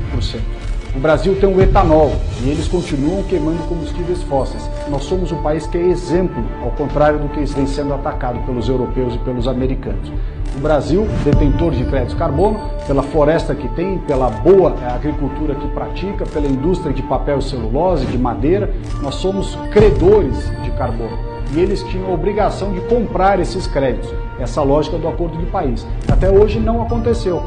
O 0.97 0.99
Brasil 0.99 1.37
tem 1.39 1.47
o 1.47 1.61
etanol 1.61 2.11
e 2.43 2.49
eles 2.49 2.67
continuam 2.67 3.23
queimando 3.23 3.59
combustíveis 3.69 4.21
fósseis. 4.23 4.69
Nós 4.89 5.05
somos 5.05 5.31
um 5.31 5.41
país 5.41 5.65
que 5.65 5.77
é 5.77 5.81
exemplo, 5.81 6.43
ao 6.61 6.71
contrário 6.71 7.19
do 7.19 7.29
que 7.29 7.39
vem 7.53 7.65
sendo 7.65 7.93
atacado 7.93 8.45
pelos 8.45 8.67
europeus 8.67 9.15
e 9.15 9.19
pelos 9.19 9.47
americanos. 9.47 10.11
O 10.57 10.59
Brasil, 10.59 11.07
detentor 11.23 11.71
de 11.71 11.85
créditos 11.85 12.15
de 12.15 12.19
carbono, 12.19 12.59
pela 12.85 13.01
floresta 13.01 13.55
que 13.55 13.69
tem, 13.69 13.97
pela 13.99 14.29
boa 14.29 14.75
agricultura 14.93 15.55
que 15.55 15.69
pratica, 15.69 16.25
pela 16.25 16.47
indústria 16.47 16.93
de 16.93 17.01
papel 17.01 17.41
celulose, 17.41 18.05
de 18.07 18.17
madeira, 18.17 18.73
nós 19.01 19.15
somos 19.15 19.57
credores 19.71 20.51
de 20.63 20.71
carbono 20.71 21.38
e 21.53 21.59
eles 21.59 21.83
tinham 21.83 22.09
a 22.09 22.13
obrigação 22.13 22.71
de 22.71 22.81
comprar 22.81 23.39
esses 23.39 23.67
créditos. 23.67 24.13
Essa 24.39 24.61
lógica 24.61 24.97
do 24.97 25.07
acordo 25.07 25.37
de 25.37 25.45
país. 25.47 25.85
Até 26.11 26.29
hoje 26.29 26.59
não 26.59 26.81
aconteceu. 26.81 27.41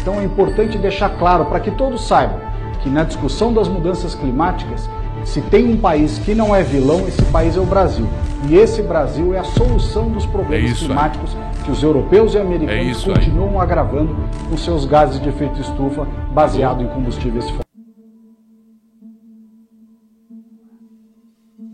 Então 0.00 0.20
é 0.20 0.24
importante 0.24 0.78
deixar 0.78 1.10
claro 1.18 1.46
para 1.46 1.60
que 1.60 1.70
todos 1.70 2.06
saibam 2.06 2.38
que 2.82 2.88
na 2.88 3.04
discussão 3.04 3.52
das 3.52 3.68
mudanças 3.68 4.14
climáticas, 4.14 4.88
se 5.24 5.40
tem 5.42 5.68
um 5.68 5.76
país 5.76 6.18
que 6.18 6.34
não 6.34 6.54
é 6.54 6.62
vilão, 6.62 7.06
esse 7.08 7.22
país 7.26 7.56
é 7.56 7.60
o 7.60 7.66
Brasil. 7.66 8.06
E 8.48 8.54
esse 8.54 8.82
Brasil 8.82 9.34
é 9.34 9.38
a 9.38 9.44
solução 9.44 10.08
dos 10.10 10.24
problemas 10.24 10.70
é 10.70 10.74
climáticos 10.86 11.36
aí. 11.36 11.64
que 11.64 11.70
os 11.72 11.82
europeus 11.82 12.34
e 12.34 12.38
americanos 12.38 13.06
é 13.08 13.12
continuam 13.12 13.50
aí. 13.50 13.58
agravando 13.58 14.16
com 14.48 14.56
seus 14.56 14.84
gases 14.84 15.20
de 15.20 15.28
efeito 15.28 15.60
estufa 15.60 16.06
baseado 16.32 16.82
em 16.82 16.88
combustíveis 16.88 17.44
fósseis. 17.50 17.68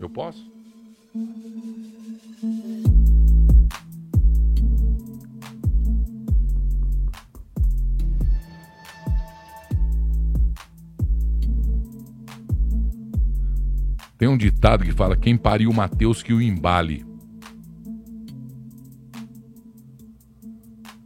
Eu 0.01 0.09
posso? 0.09 0.43
Tem 14.17 14.27
um 14.27 14.37
ditado 14.37 14.83
que 14.83 14.91
fala: 14.91 15.17
quem 15.17 15.37
pariu 15.37 15.71
Mateus 15.73 16.23
que 16.23 16.33
o 16.33 16.41
embale. 16.41 17.05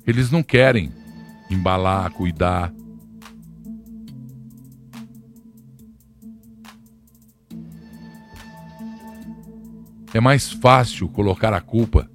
Eles 0.05 0.31
não 0.31 0.41
querem 0.41 0.91
embalar, 1.49 2.11
cuidar. 2.11 2.73
É 10.11 10.19
mais 10.19 10.51
fácil 10.51 11.07
colocar 11.07 11.53
a 11.53 11.61
culpa 11.61 12.09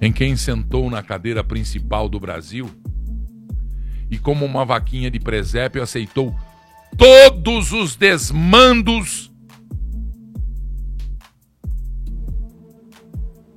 em 0.00 0.10
quem 0.10 0.36
sentou 0.36 0.88
na 0.88 1.02
cadeira 1.02 1.44
principal 1.44 2.08
do 2.08 2.18
Brasil 2.18 2.70
e, 4.10 4.16
como 4.16 4.46
uma 4.46 4.64
vaquinha 4.64 5.10
de 5.10 5.20
presépio, 5.20 5.82
aceitou 5.82 6.34
todos 6.96 7.72
os 7.72 7.96
desmandos 7.96 9.28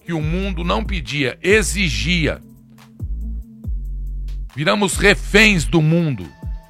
que 0.05 0.13
o 0.13 0.21
mundo 0.21 0.63
não 0.63 0.83
pedia, 0.83 1.37
exigia. 1.41 2.41
Viramos 4.55 4.97
reféns 4.97 5.63
do 5.63 5.81
mundo. 5.81 6.27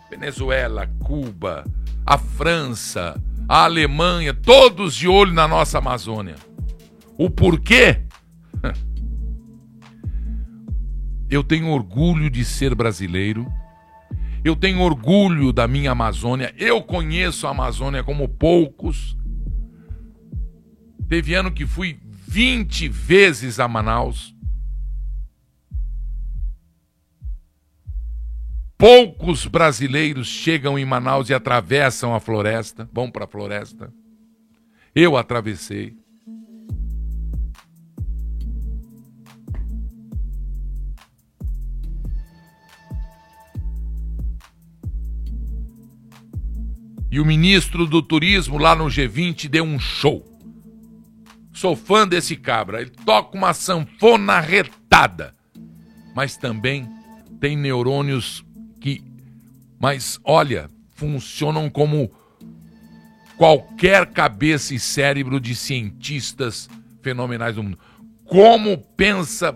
Venezuela, 0.09 0.87
Cuba, 0.99 1.65
a 2.05 2.17
França, 2.17 3.19
a 3.47 3.63
Alemanha, 3.63 4.33
todos 4.33 4.93
de 4.95 5.07
olho 5.07 5.33
na 5.33 5.47
nossa 5.47 5.79
Amazônia. 5.79 6.35
O 7.17 7.29
porquê? 7.29 8.01
Eu 11.29 11.43
tenho 11.43 11.67
orgulho 11.69 12.29
de 12.29 12.45
ser 12.45 12.75
brasileiro. 12.75 13.51
Eu 14.43 14.55
tenho 14.55 14.81
orgulho 14.81 15.53
da 15.53 15.67
minha 15.67 15.91
Amazônia. 15.91 16.53
Eu 16.57 16.81
conheço 16.81 17.45
a 17.45 17.51
Amazônia 17.51 18.03
como 18.03 18.27
poucos. 18.27 19.15
Teve 21.07 21.35
ano 21.35 21.51
que 21.51 21.65
fui 21.65 21.99
20 22.27 22.87
vezes 22.87 23.59
a 23.59 23.67
Manaus. 23.67 24.33
Poucos 28.77 29.45
brasileiros 29.45 30.27
chegam 30.27 30.79
em 30.79 30.83
Manaus 30.83 31.29
e 31.29 31.35
atravessam 31.35 32.15
a 32.15 32.19
floresta, 32.19 32.89
vão 32.91 33.11
para 33.11 33.25
a 33.25 33.27
floresta. 33.27 33.93
Eu 34.95 35.15
atravessei. 35.15 36.00
E 47.11 47.19
o 47.19 47.25
ministro 47.25 47.85
do 47.85 48.01
turismo 48.01 48.57
lá 48.57 48.73
no 48.73 48.85
G20 48.85 49.49
deu 49.49 49.65
um 49.65 49.77
show. 49.77 50.25
Sou 51.51 51.75
fã 51.75 52.07
desse 52.07 52.37
cabra. 52.37 52.79
Ele 52.79 52.91
toca 53.05 53.37
uma 53.37 53.53
sanfona 53.53 54.39
retada. 54.39 55.35
Mas 56.15 56.37
também 56.37 56.87
tem 57.41 57.57
neurônios 57.57 58.45
que, 58.79 59.03
mas 59.77 60.21
olha, 60.23 60.69
funcionam 60.91 61.69
como 61.69 62.09
qualquer 63.35 64.05
cabeça 64.05 64.73
e 64.73 64.79
cérebro 64.79 65.37
de 65.37 65.53
cientistas 65.53 66.69
fenomenais 67.01 67.55
do 67.55 67.63
mundo. 67.63 67.79
Como 68.23 68.77
pensa 68.77 69.53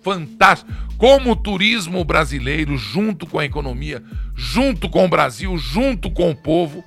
fantástico. 0.00 0.72
Como 1.02 1.32
o 1.32 1.36
turismo 1.36 2.04
brasileiro, 2.04 2.78
junto 2.78 3.26
com 3.26 3.36
a 3.36 3.44
economia, 3.44 4.00
junto 4.36 4.88
com 4.88 5.04
o 5.04 5.08
Brasil, 5.08 5.58
junto 5.58 6.08
com 6.08 6.30
o 6.30 6.36
povo, 6.36 6.84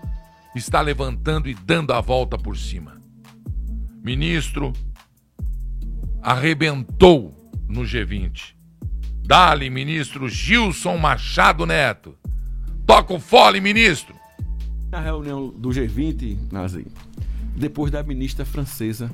está 0.55 0.79
levantando 0.79 1.49
e 1.49 1.53
dando 1.53 1.91
a 1.91 1.99
volta 1.99 2.37
por 2.37 2.55
cima. 2.55 2.95
Ministro 4.01 4.71
arrebentou 6.21 7.35
no 7.67 7.81
G20. 7.81 8.53
Dali, 9.21 9.69
ministro 9.69 10.29
Gilson 10.29 10.95
Machado 10.97 11.65
Neto. 11.65 12.17
Toca 12.87 13.13
o 13.13 13.19
fole, 13.19 13.59
ministro. 13.59 14.15
Na 14.91 15.01
reunião 15.01 15.49
do 15.49 15.71
G20, 15.71 16.37
Nazi, 16.53 16.87
depois 17.53 17.91
da 17.91 18.01
ministra 18.01 18.45
francesa 18.45 19.11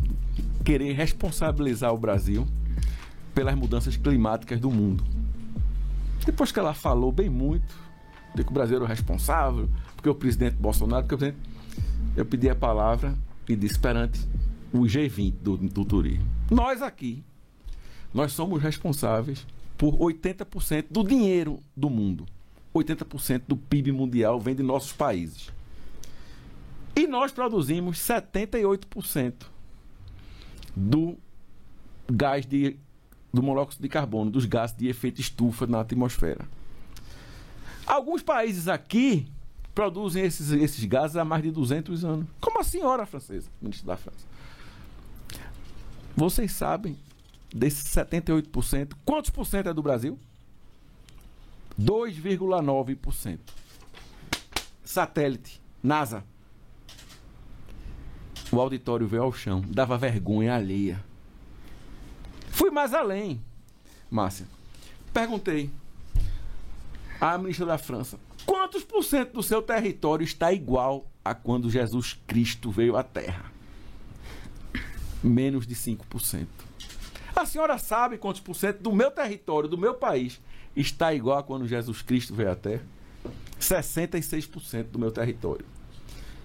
querer 0.64 0.94
responsabilizar 0.94 1.92
o 1.92 1.98
Brasil 1.98 2.48
pelas 3.34 3.56
mudanças 3.56 3.98
climáticas 3.98 4.60
do 4.60 4.70
mundo. 4.70 5.04
Depois 6.26 6.52
que 6.52 6.60
ela 6.60 6.74
falou 6.74 7.12
bem 7.12 7.30
muito, 7.30 7.76
de 8.36 8.44
que 8.44 8.50
o 8.50 8.54
Brasil 8.54 8.78
era 8.78 8.86
o 8.86 8.88
responsável, 8.88 9.70
porque 9.96 10.10
o 10.10 10.16
presidente 10.16 10.56
Bolsonaro, 10.56 11.04
porque 11.04 11.16
o 11.16 11.18
presidente, 11.18 11.52
eu 12.16 12.26
pedi 12.26 12.50
a 12.50 12.56
palavra 12.56 13.18
e 13.48 13.56
disse 13.56 13.80
perante 13.80 14.20
o 14.72 14.82
G20 14.82 15.34
do, 15.42 15.58
do 15.58 15.86
turismo. 15.86 16.26
Nós 16.50 16.82
aqui, 16.82 17.24
nós 18.14 18.34
somos 18.34 18.62
responsáveis 18.62 19.46
por 19.78 19.98
80% 19.98 20.86
do 20.90 21.04
dinheiro 21.04 21.60
do 21.76 21.90
mundo. 21.90 22.26
80% 22.74 23.44
do 23.48 23.58
PIB 23.58 23.92
mundial 23.92 24.40
vem 24.40 24.56
de 24.56 24.64
nossos 24.64 24.94
países. 24.94 25.52
E 26.96 27.08
nós 27.08 27.32
produzimos 27.32 27.98
78% 27.98 29.34
do 30.76 31.18
gás 32.10 32.46
de 32.46 32.78
do 33.34 33.42
monóxido 33.42 33.82
de 33.84 33.90
carbono, 33.90 34.30
dos 34.30 34.46
gases 34.46 34.76
de 34.76 34.88
efeito 34.88 35.22
estufa 35.22 35.66
na 35.66 35.82
atmosfera. 35.82 36.48
Alguns 37.86 38.22
países 38.22 38.68
aqui 38.68 39.28
produzem 39.74 40.24
esses, 40.24 40.52
esses 40.52 40.84
gases 40.86 41.18
há 41.18 41.26
mais 41.26 41.44
de 41.44 41.52
200 41.52 42.04
anos. 42.04 42.28
Como 42.40 42.60
a 42.60 42.64
senhora 42.64 43.06
francesa, 43.06 43.50
ministra 43.62 43.88
da 43.88 43.98
França. 43.98 44.26
Vocês 46.16 46.52
sabem, 46.52 46.98
desses 47.54 47.84
78%, 47.96 48.94
quantos 49.06 49.30
por 49.30 49.46
cento 49.46 49.70
é 49.70 49.74
do 49.74 49.82
Brasil? 49.82 50.20
2,9%. 51.80 53.40
Satélite, 54.84 55.62
NASA. 55.82 56.24
O 58.52 58.60
auditório 58.60 59.08
veio 59.08 59.24
ao 59.24 59.32
chão, 59.32 59.64
dava 59.68 59.98
vergonha 59.98 60.54
alheia. 60.54 61.02
Fui 62.62 62.70
mais 62.70 62.94
além, 62.94 63.42
Márcia. 64.08 64.46
Perguntei 65.12 65.72
à 67.20 67.36
ministra 67.36 67.66
da 67.66 67.80
França: 67.80 68.20
quantos 68.46 68.84
por 68.84 69.04
cento 69.04 69.34
do 69.34 69.42
seu 69.42 69.64
território 69.64 70.24
está 70.24 70.54
igual 70.54 71.08
a 71.26 71.34
quando 71.34 71.72
Jesus 71.72 72.20
Cristo 72.28 72.70
veio 72.70 72.96
à 72.96 73.02
Terra? 73.02 73.52
Menos 75.24 75.66
de 75.66 75.74
5%. 75.74 76.46
A 77.36 77.48
senhora 77.48 77.80
sabe 77.80 78.20
quantos 78.20 78.42
por 78.42 78.54
cento 78.54 78.84
do 78.84 78.94
meu 78.94 79.10
território, 79.10 79.68
do 79.68 79.76
meu 79.76 79.96
país, 79.96 80.40
está 80.76 81.16
igual 81.16 81.40
a 81.40 81.44
quando 81.44 81.68
Jesus 81.68 82.04
Cristo 82.04 82.36
veio 82.36 82.52
à 82.52 82.56
Terra? 82.56 82.86
66% 83.60 84.84
do 84.84 85.00
meu 85.00 85.12
território. 85.12 85.66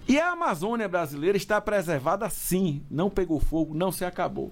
E 0.07 0.19
a 0.19 0.31
Amazônia 0.31 0.89
brasileira 0.89 1.37
está 1.37 1.61
preservada 1.61 2.27
sim, 2.27 2.81
não 2.89 3.07
pegou 3.07 3.39
fogo, 3.39 3.75
não 3.75 3.91
se 3.91 4.03
acabou. 4.03 4.51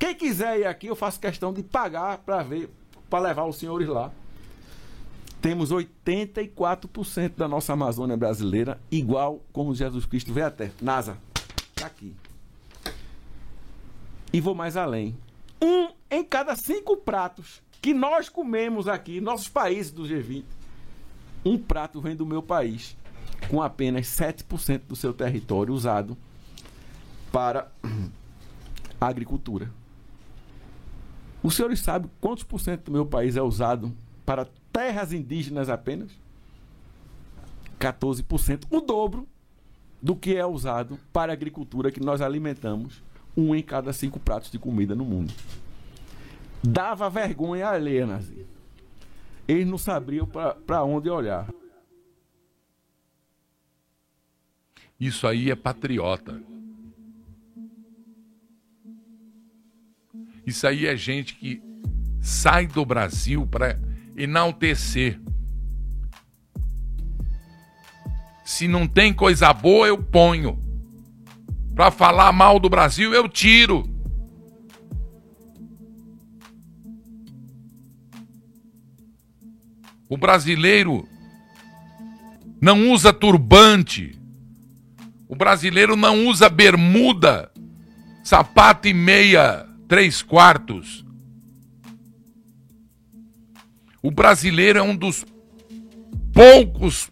Quem 0.00 0.14
quiser 0.14 0.60
ir 0.60 0.66
aqui, 0.66 0.86
eu 0.86 0.96
faço 0.96 1.20
questão 1.20 1.52
de 1.52 1.62
pagar 1.62 2.18
para 2.18 2.42
ver, 2.42 2.70
para 3.10 3.18
levar 3.18 3.44
os 3.44 3.56
senhores 3.56 3.86
lá. 3.86 4.10
Temos 5.42 5.70
84% 5.70 7.36
da 7.36 7.46
nossa 7.46 7.74
Amazônia 7.74 8.16
brasileira 8.16 8.80
igual 8.90 9.42
como 9.52 9.74
Jesus 9.74 10.06
Cristo 10.06 10.32
veio 10.32 10.46
à 10.46 10.50
Terra. 10.50 10.72
NASA, 10.80 11.18
tá 11.74 11.84
aqui. 11.84 12.16
E 14.32 14.40
vou 14.40 14.54
mais 14.54 14.74
além. 14.74 15.14
Um 15.60 15.90
em 16.10 16.24
cada 16.24 16.56
cinco 16.56 16.96
pratos 16.96 17.62
que 17.82 17.92
nós 17.92 18.30
comemos 18.30 18.88
aqui, 18.88 19.20
nossos 19.20 19.48
países 19.48 19.92
do 19.92 20.04
G20, 20.04 20.44
um 21.44 21.58
prato 21.58 22.00
vem 22.00 22.16
do 22.16 22.24
meu 22.24 22.42
país, 22.42 22.96
com 23.50 23.62
apenas 23.62 24.06
7% 24.06 24.80
do 24.88 24.96
seu 24.96 25.12
território 25.12 25.74
usado 25.74 26.16
para 27.30 27.70
a 28.98 29.06
agricultura. 29.06 29.70
Os 31.42 31.54
senhores 31.54 31.80
sabem 31.80 32.10
quantos 32.20 32.44
por 32.44 32.60
cento 32.60 32.84
do 32.84 32.92
meu 32.92 33.06
país 33.06 33.36
é 33.36 33.42
usado 33.42 33.94
para 34.26 34.46
terras 34.72 35.12
indígenas 35.12 35.68
apenas? 35.68 36.10
14%, 37.78 38.64
o 38.70 38.80
dobro 38.80 39.26
do 40.02 40.14
que 40.14 40.36
é 40.36 40.44
usado 40.44 40.98
para 41.12 41.32
a 41.32 41.34
agricultura 41.34 41.90
que 41.90 42.00
nós 42.00 42.20
alimentamos 42.20 43.02
um 43.36 43.54
em 43.54 43.62
cada 43.62 43.92
cinco 43.92 44.20
pratos 44.20 44.50
de 44.50 44.58
comida 44.58 44.94
no 44.94 45.04
mundo. 45.04 45.32
Dava 46.62 47.08
vergonha 47.08 47.68
alheia, 47.68 48.06
Nazi. 48.06 48.46
Eles 49.48 49.66
não 49.66 49.78
sabiam 49.78 50.26
para 50.26 50.84
onde 50.84 51.08
olhar. 51.08 51.48
Isso 54.98 55.26
aí 55.26 55.50
é 55.50 55.56
patriota. 55.56 56.40
Isso 60.50 60.66
aí 60.66 60.84
é 60.84 60.96
gente 60.96 61.36
que 61.36 61.62
sai 62.20 62.66
do 62.66 62.84
Brasil 62.84 63.46
para 63.46 63.78
enaltecer. 64.16 65.20
Se 68.44 68.66
não 68.66 68.84
tem 68.84 69.14
coisa 69.14 69.52
boa, 69.52 69.86
eu 69.86 70.02
ponho. 70.02 70.58
Para 71.72 71.92
falar 71.92 72.32
mal 72.32 72.58
do 72.58 72.68
Brasil, 72.68 73.14
eu 73.14 73.28
tiro. 73.28 73.88
O 80.08 80.16
brasileiro 80.16 81.08
não 82.60 82.90
usa 82.90 83.12
turbante. 83.12 84.18
O 85.28 85.36
brasileiro 85.36 85.94
não 85.94 86.26
usa 86.26 86.48
bermuda, 86.48 87.52
sapato 88.24 88.88
e 88.88 88.92
meia 88.92 89.69
três 89.90 90.22
quartos. 90.22 91.04
O 94.00 94.12
brasileiro 94.12 94.78
é 94.78 94.82
um 94.82 94.94
dos 94.94 95.26
poucos 96.32 97.10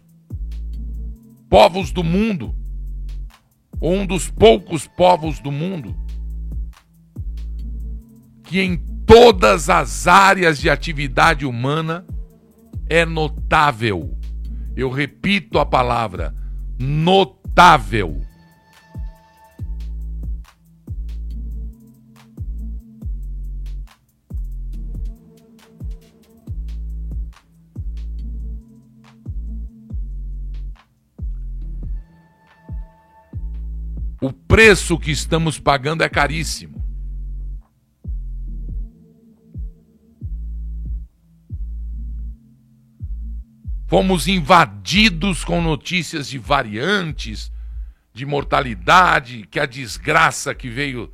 povos 1.49 1.91
do 1.91 2.05
mundo, 2.05 2.55
ou 3.81 3.95
um 3.95 4.05
dos 4.05 4.31
poucos 4.31 4.87
povos 4.87 5.41
do 5.41 5.51
mundo, 5.51 5.93
que 8.45 8.61
em 8.61 8.77
todas 9.05 9.69
as 9.69 10.07
áreas 10.07 10.57
de 10.57 10.69
atividade 10.69 11.45
humana 11.45 12.05
é 12.87 13.05
notável. 13.05 14.17
Eu 14.73 14.89
repito 14.89 15.59
a 15.59 15.65
palavra, 15.65 16.33
notável. 16.79 18.21
O 34.21 34.33
preço 34.33 34.99
que 34.99 35.11
estamos 35.11 35.57
pagando 35.57 36.03
é 36.03 36.09
caríssimo. 36.09 36.83
Fomos 43.87 44.27
invadidos 44.27 45.43
com 45.43 45.61
notícias 45.61 46.27
de 46.27 46.37
variantes, 46.37 47.51
de 48.13 48.25
mortalidade, 48.25 49.47
que 49.49 49.59
a 49.59 49.65
desgraça 49.65 50.53
que 50.53 50.69
veio 50.69 51.11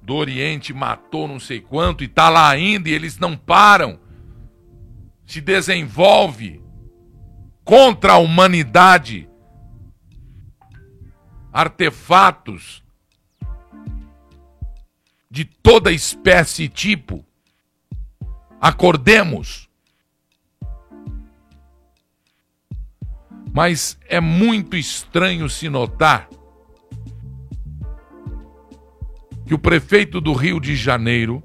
do 0.00 0.14
Oriente 0.14 0.72
matou 0.72 1.26
não 1.26 1.40
sei 1.40 1.60
quanto 1.60 2.02
e 2.02 2.06
está 2.06 2.28
lá 2.28 2.48
ainda 2.48 2.88
e 2.88 2.92
eles 2.92 3.18
não 3.18 3.36
param. 3.36 3.98
Se 5.26 5.40
desenvolve 5.40 6.62
contra 7.64 8.12
a 8.12 8.18
humanidade 8.18 9.28
artefatos 11.54 12.82
de 15.30 15.44
toda 15.44 15.92
espécie 15.92 16.64
e 16.64 16.68
tipo. 16.68 17.24
Acordemos. 18.60 19.68
Mas 23.52 23.96
é 24.08 24.20
muito 24.20 24.76
estranho 24.76 25.48
se 25.48 25.68
notar 25.68 26.28
que 29.46 29.54
o 29.54 29.58
prefeito 29.58 30.20
do 30.20 30.32
Rio 30.32 30.58
de 30.58 30.74
Janeiro, 30.74 31.40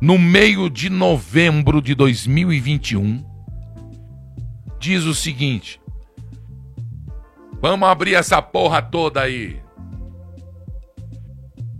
no 0.00 0.16
meio 0.16 0.70
de 0.70 0.88
novembro 0.88 1.82
de 1.82 1.94
2021, 1.94 3.22
diz 4.78 5.04
o 5.04 5.14
seguinte: 5.14 5.78
Vamos 7.60 7.90
abrir 7.90 8.14
essa 8.14 8.40
porra 8.40 8.80
toda 8.80 9.20
aí. 9.20 9.62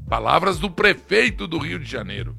Palavras 0.06 0.58
do 0.58 0.70
prefeito 0.70 1.46
do 1.46 1.56
Rio 1.56 1.78
de 1.78 1.90
Janeiro. 1.90 2.36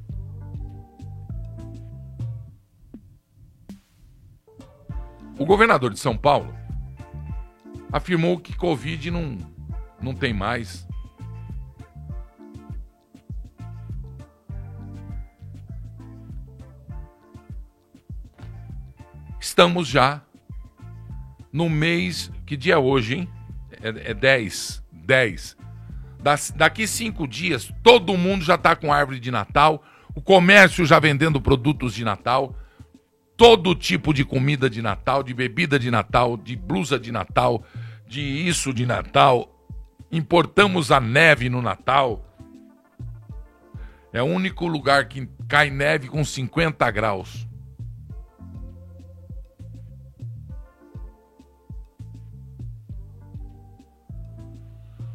O 5.36 5.44
governador 5.44 5.92
de 5.92 5.98
São 5.98 6.16
Paulo 6.16 6.54
afirmou 7.92 8.38
que 8.38 8.56
Covid 8.56 9.10
não, 9.10 9.38
não 10.00 10.14
tem 10.14 10.32
mais. 10.32 10.86
Estamos 19.40 19.88
já 19.88 20.22
no 21.52 21.68
mês. 21.68 22.30
Que 22.46 22.56
dia 22.56 22.74
é 22.74 22.78
hoje, 22.78 23.14
hein? 23.14 23.28
É, 23.82 24.10
é 24.10 24.14
10. 24.14 24.82
10. 24.92 25.56
Das, 26.20 26.52
daqui 26.56 26.86
cinco 26.86 27.26
dias, 27.26 27.72
todo 27.82 28.16
mundo 28.16 28.44
já 28.44 28.54
está 28.54 28.76
com 28.76 28.92
árvore 28.92 29.18
de 29.18 29.30
Natal, 29.32 29.82
o 30.14 30.20
comércio 30.20 30.86
já 30.86 31.00
vendendo 31.00 31.40
produtos 31.40 31.92
de 31.92 32.04
Natal 32.04 32.54
todo 33.42 33.74
tipo 33.74 34.14
de 34.14 34.24
comida 34.24 34.70
de 34.70 34.80
Natal, 34.80 35.20
de 35.20 35.34
bebida 35.34 35.76
de 35.76 35.90
Natal, 35.90 36.36
de 36.36 36.54
blusa 36.54 36.96
de 36.96 37.10
Natal, 37.10 37.64
de 38.06 38.20
isso 38.20 38.72
de 38.72 38.86
Natal. 38.86 39.48
Importamos 40.12 40.92
a 40.92 41.00
neve 41.00 41.48
no 41.48 41.60
Natal. 41.60 42.24
É 44.12 44.22
o 44.22 44.26
único 44.26 44.68
lugar 44.68 45.08
que 45.08 45.28
cai 45.48 45.70
neve 45.70 46.06
com 46.06 46.24
50 46.24 46.88
graus. 46.92 47.48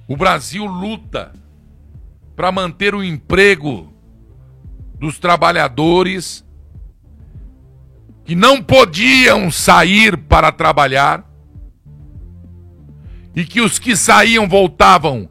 O 0.07 0.15
Brasil 0.15 0.65
luta 0.65 1.33
para 2.35 2.51
manter 2.51 2.95
o 2.95 3.03
emprego 3.03 3.93
dos 4.99 5.19
trabalhadores 5.19 6.45
que 8.23 8.35
não 8.35 8.61
podiam 8.61 9.49
sair 9.51 10.17
para 10.17 10.51
trabalhar 10.51 11.25
e 13.35 13.45
que 13.45 13.61
os 13.61 13.77
que 13.77 13.95
saíam 13.95 14.47
voltavam 14.47 15.29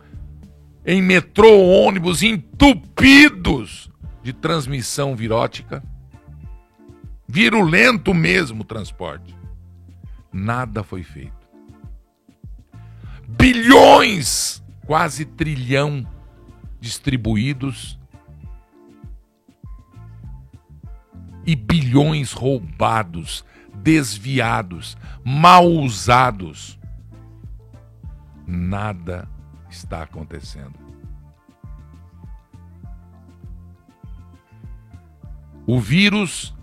em 0.85 1.03
metrô 1.03 1.61
ônibus 1.61 2.23
entupidos 2.23 3.91
de 4.23 4.33
transmissão 4.33 5.17
virótica. 5.17 5.83
Virulento 7.29 8.15
mesmo 8.15 8.63
o 8.63 8.65
transporte. 8.65 9.35
Nada 10.33 10.83
foi 10.85 11.03
feito. 11.03 11.47
Bilhões, 13.27 14.63
quase 14.87 15.25
trilhão 15.25 16.07
distribuídos 16.81 17.99
e 21.45 21.55
bilhões 21.55 22.33
roubados, 22.33 23.45
desviados, 23.75 24.97
mal 25.25 25.67
usados. 25.67 26.79
Nada 28.47 29.29
está 29.69 30.03
acontecendo. 30.03 30.75
O 35.67 35.81
vírus 35.81 36.55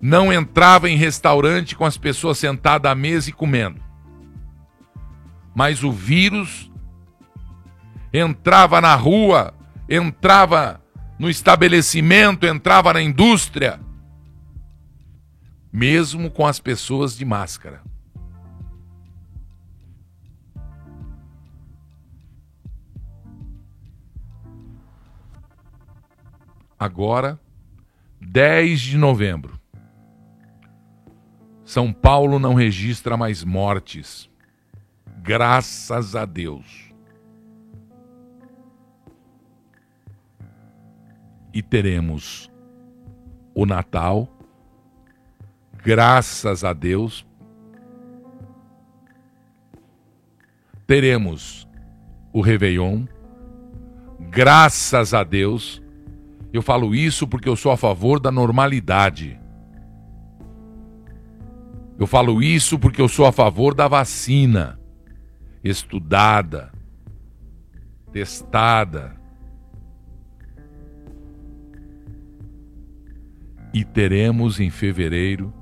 não 0.00 0.32
entrava 0.32 0.88
em 0.88 0.96
restaurante 0.96 1.76
com 1.76 1.84
as 1.84 1.96
pessoas 1.96 2.38
sentadas 2.38 2.90
à 2.90 2.94
mesa 2.94 3.30
e 3.30 3.32
comendo. 3.32 3.87
Mas 5.58 5.82
o 5.82 5.90
vírus 5.90 6.70
entrava 8.12 8.80
na 8.80 8.94
rua, 8.94 9.52
entrava 9.88 10.80
no 11.18 11.28
estabelecimento, 11.28 12.46
entrava 12.46 12.92
na 12.92 13.02
indústria, 13.02 13.80
mesmo 15.72 16.30
com 16.30 16.46
as 16.46 16.60
pessoas 16.60 17.18
de 17.18 17.24
máscara. 17.24 17.82
Agora, 26.78 27.36
10 28.20 28.80
de 28.80 28.96
novembro. 28.96 29.58
São 31.64 31.92
Paulo 31.92 32.38
não 32.38 32.54
registra 32.54 33.16
mais 33.16 33.42
mortes. 33.42 34.30
Graças 35.28 36.16
a 36.16 36.24
Deus. 36.24 36.88
e 41.58 41.62
teremos 41.62 42.48
o 43.52 43.66
Natal, 43.66 44.28
graças 45.82 46.62
a 46.62 46.72
Deus. 46.72 47.26
Teremos 50.86 51.68
o 52.32 52.40
Réveillon, 52.40 53.06
graças 54.30 55.12
a 55.12 55.24
Deus. 55.24 55.82
Eu 56.52 56.62
falo 56.62 56.94
isso 56.94 57.26
porque 57.26 57.48
eu 57.48 57.56
sou 57.56 57.72
a 57.72 57.76
favor 57.76 58.20
da 58.20 58.30
normalidade. 58.30 59.36
Eu 61.98 62.06
falo 62.06 62.40
isso 62.40 62.78
porque 62.78 63.02
eu 63.02 63.08
sou 63.08 63.26
a 63.26 63.32
favor 63.32 63.74
da 63.74 63.88
vacina 63.88 64.77
estudada, 65.68 66.72
testada, 68.12 69.16
e 73.72 73.84
teremos 73.84 74.60
em 74.60 74.70
fevereiro 74.70 75.52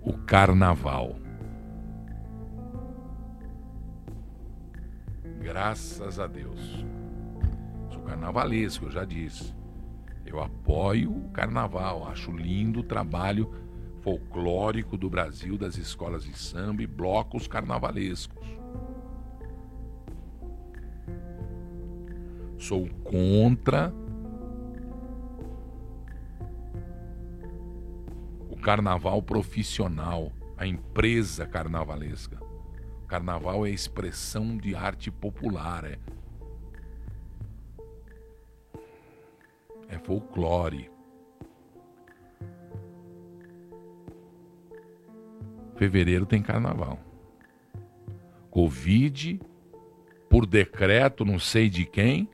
o 0.00 0.12
carnaval. 0.14 1.16
Graças 5.40 6.18
a 6.18 6.26
Deus. 6.26 6.84
Sou 7.90 8.02
carnavalesco, 8.02 8.86
eu 8.86 8.90
já 8.90 9.04
disse. 9.04 9.54
Eu 10.26 10.42
apoio 10.42 11.10
o 11.12 11.30
carnaval, 11.30 12.08
acho 12.08 12.32
lindo 12.32 12.80
o 12.80 12.84
trabalho 12.84 13.52
folclórico 14.02 14.96
do 14.96 15.08
Brasil, 15.08 15.56
das 15.56 15.78
escolas 15.78 16.24
de 16.24 16.36
samba 16.36 16.82
e 16.82 16.86
blocos 16.86 17.46
carnavalescos. 17.46 18.46
Sou 22.58 22.88
contra 23.04 23.92
o 28.50 28.56
carnaval 28.56 29.22
profissional, 29.22 30.32
a 30.56 30.66
empresa 30.66 31.46
carnavalesca. 31.46 32.40
Carnaval 33.08 33.66
é 33.66 33.70
expressão 33.70 34.56
de 34.56 34.74
arte 34.74 35.10
popular, 35.10 35.84
é, 35.84 35.98
é 39.88 39.98
folclore. 39.98 40.91
Fevereiro 45.82 46.24
tem 46.24 46.40
carnaval. 46.40 46.96
Covid, 48.52 49.40
por 50.30 50.46
decreto, 50.46 51.24
não 51.24 51.40
sei 51.40 51.68
de 51.68 51.84
quem, 51.84 52.30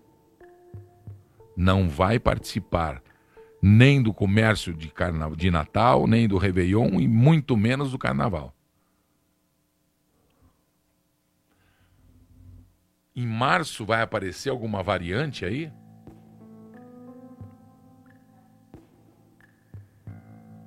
não 1.56 1.88
vai 1.88 2.18
participar 2.18 3.02
nem 3.62 4.02
do 4.02 4.12
comércio 4.12 4.74
de, 4.74 4.88
carnaval, 4.90 5.34
de 5.34 5.50
Natal, 5.50 6.06
nem 6.06 6.28
do 6.28 6.36
Réveillon 6.36 7.00
e 7.00 7.08
muito 7.08 7.56
menos 7.56 7.90
do 7.90 7.98
Carnaval. 7.98 8.54
Em 13.16 13.26
março 13.26 13.86
vai 13.86 14.02
aparecer 14.02 14.50
alguma 14.50 14.82
variante 14.82 15.46
aí? 15.46 15.72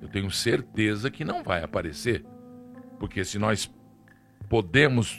Eu 0.00 0.08
tenho 0.08 0.32
certeza 0.32 1.12
que 1.12 1.24
não 1.24 1.44
vai 1.44 1.62
aparecer. 1.62 2.31
Porque 3.02 3.24
se 3.24 3.36
nós 3.36 3.68
podemos 4.48 5.18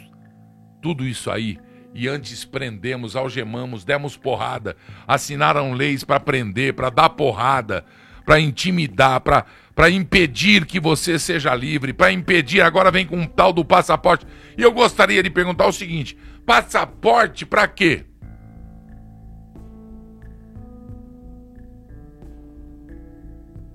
tudo 0.82 1.06
isso 1.06 1.30
aí 1.30 1.60
e 1.94 2.08
antes 2.08 2.46
prendemos, 2.46 3.14
algemamos, 3.14 3.84
demos 3.84 4.16
porrada, 4.16 4.78
assinaram 5.06 5.74
leis 5.74 6.02
para 6.02 6.18
prender, 6.18 6.74
para 6.74 6.90
dar 6.90 7.10
porrada, 7.10 7.84
para 8.26 8.40
intimidar, 8.40 9.20
para 9.20 9.90
impedir 9.90 10.66
que 10.66 10.80
você 10.80 11.20
seja 11.20 11.54
livre, 11.54 11.92
para 11.92 12.10
impedir, 12.10 12.62
agora 12.62 12.90
vem 12.90 13.06
com 13.06 13.18
um 13.18 13.28
tal 13.28 13.52
do 13.52 13.66
passaporte. 13.66 14.26
E 14.58 14.62
eu 14.62 14.72
gostaria 14.72 15.22
de 15.22 15.30
perguntar 15.30 15.68
o 15.68 15.74
seguinte: 15.74 16.18
passaporte 16.46 17.46
para 17.46 17.68
quê? 17.68 18.06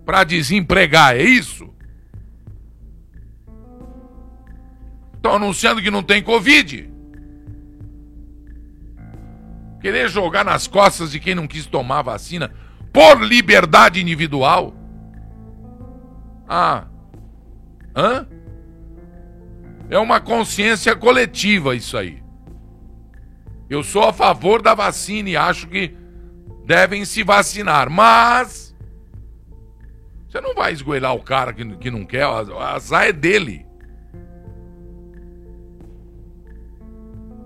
Para 0.06 0.24
desempregar, 0.24 1.14
é 1.14 1.22
isso? 1.22 1.76
Estão 5.18 5.34
anunciando 5.34 5.82
que 5.82 5.90
não 5.90 6.02
tem 6.02 6.22
Covid. 6.22 6.88
Querer 9.80 10.08
jogar 10.08 10.44
nas 10.44 10.66
costas 10.66 11.10
de 11.10 11.18
quem 11.20 11.34
não 11.34 11.46
quis 11.46 11.66
tomar 11.66 12.02
vacina 12.02 12.52
por 12.92 13.20
liberdade 13.20 14.00
individual? 14.00 14.74
Ah. 16.48 16.86
Hã? 17.94 18.26
É 19.90 19.98
uma 19.98 20.20
consciência 20.20 20.94
coletiva 20.94 21.74
isso 21.74 21.96
aí. 21.96 22.22
Eu 23.68 23.82
sou 23.82 24.04
a 24.04 24.12
favor 24.12 24.62
da 24.62 24.74
vacina 24.74 25.30
e 25.30 25.36
acho 25.36 25.66
que 25.66 25.94
devem 26.64 27.04
se 27.04 27.24
vacinar, 27.24 27.90
mas 27.90 28.74
você 30.28 30.40
não 30.40 30.54
vai 30.54 30.72
esgoelar 30.72 31.14
o 31.14 31.22
cara 31.22 31.52
que, 31.52 31.64
que 31.76 31.90
não 31.90 32.04
quer, 32.04 32.26
o 32.26 32.58
azar 32.60 33.06
é 33.06 33.12
dele. 33.12 33.67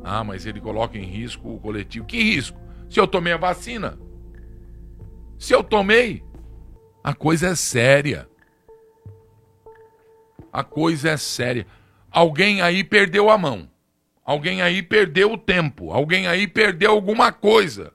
Ah, 0.04 0.24
mas 0.24 0.46
ele 0.46 0.60
coloca 0.60 0.98
em 0.98 1.04
risco 1.04 1.54
o 1.54 1.60
coletivo. 1.60 2.06
Que 2.06 2.22
risco? 2.22 2.60
Se 2.90 2.98
eu 2.98 3.06
tomei 3.06 3.32
a 3.32 3.36
vacina. 3.36 3.98
Se 5.38 5.54
eu 5.54 5.62
tomei, 5.62 6.22
a 7.02 7.14
coisa 7.14 7.48
é 7.48 7.54
séria. 7.54 8.28
A 10.52 10.62
coisa 10.62 11.10
é 11.10 11.16
séria. 11.16 11.66
Alguém 12.10 12.60
aí 12.60 12.84
perdeu 12.84 13.30
a 13.30 13.38
mão. 13.38 13.70
Alguém 14.24 14.62
aí 14.62 14.82
perdeu 14.82 15.32
o 15.32 15.38
tempo. 15.38 15.90
Alguém 15.90 16.26
aí 16.26 16.46
perdeu 16.46 16.90
alguma 16.90 17.32
coisa. 17.32 17.92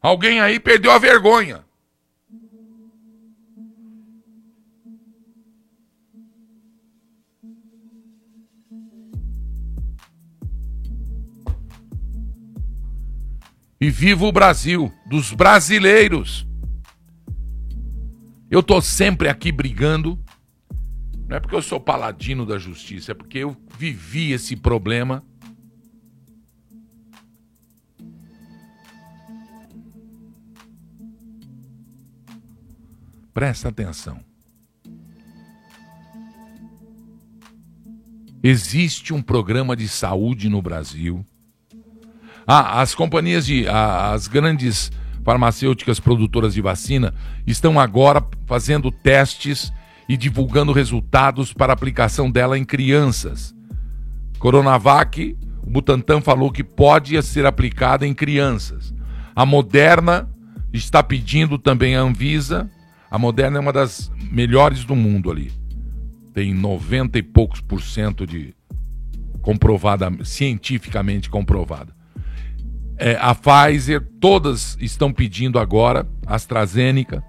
Alguém 0.00 0.40
aí 0.40 0.58
perdeu 0.60 0.90
a 0.90 0.98
vergonha. 0.98 1.64
E 13.82 13.90
viva 13.90 14.24
o 14.24 14.30
Brasil, 14.30 14.92
dos 15.04 15.32
brasileiros. 15.32 16.46
Eu 18.48 18.62
tô 18.62 18.80
sempre 18.80 19.28
aqui 19.28 19.50
brigando. 19.50 20.16
Não 21.26 21.36
é 21.36 21.40
porque 21.40 21.56
eu 21.56 21.62
sou 21.62 21.80
paladino 21.80 22.46
da 22.46 22.58
justiça, 22.58 23.10
é 23.10 23.14
porque 23.16 23.38
eu 23.38 23.56
vivi 23.76 24.30
esse 24.30 24.54
problema. 24.54 25.20
Presta 33.34 33.68
atenção. 33.68 34.20
Existe 38.44 39.12
um 39.12 39.20
programa 39.20 39.74
de 39.74 39.88
saúde 39.88 40.48
no 40.48 40.62
Brasil 40.62 41.26
ah, 42.46 42.80
as 42.80 42.94
companhias 42.94 43.46
de. 43.46 43.66
as 43.68 44.26
grandes 44.26 44.90
farmacêuticas 45.24 46.00
produtoras 46.00 46.54
de 46.54 46.60
vacina 46.60 47.14
estão 47.46 47.78
agora 47.78 48.24
fazendo 48.46 48.90
testes 48.90 49.72
e 50.08 50.16
divulgando 50.16 50.72
resultados 50.72 51.52
para 51.52 51.72
aplicação 51.72 52.30
dela 52.30 52.58
em 52.58 52.64
crianças. 52.64 53.54
Coronavac, 54.38 55.36
o 55.62 55.70
Butantan 55.70 56.20
falou 56.20 56.50
que 56.50 56.64
pode 56.64 57.20
ser 57.22 57.46
aplicada 57.46 58.04
em 58.06 58.12
crianças. 58.12 58.92
A 59.34 59.46
Moderna 59.46 60.28
está 60.72 61.02
pedindo 61.02 61.56
também 61.56 61.94
a 61.94 62.00
Anvisa. 62.00 62.68
A 63.08 63.16
Moderna 63.16 63.58
é 63.58 63.60
uma 63.60 63.72
das 63.72 64.10
melhores 64.30 64.84
do 64.84 64.96
mundo 64.96 65.30
ali. 65.30 65.52
Tem 66.34 66.52
90 66.52 67.18
e 67.18 67.22
poucos 67.22 67.60
por 67.60 67.80
cento 67.80 68.26
de 68.26 68.52
comprovada, 69.40 70.10
cientificamente 70.24 71.30
comprovada 71.30 72.01
é, 73.04 73.18
a 73.20 73.34
Pfizer, 73.34 74.00
todas 74.20 74.78
estão 74.80 75.12
pedindo 75.12 75.58
agora, 75.58 76.08
AstraZeneca, 76.24 77.20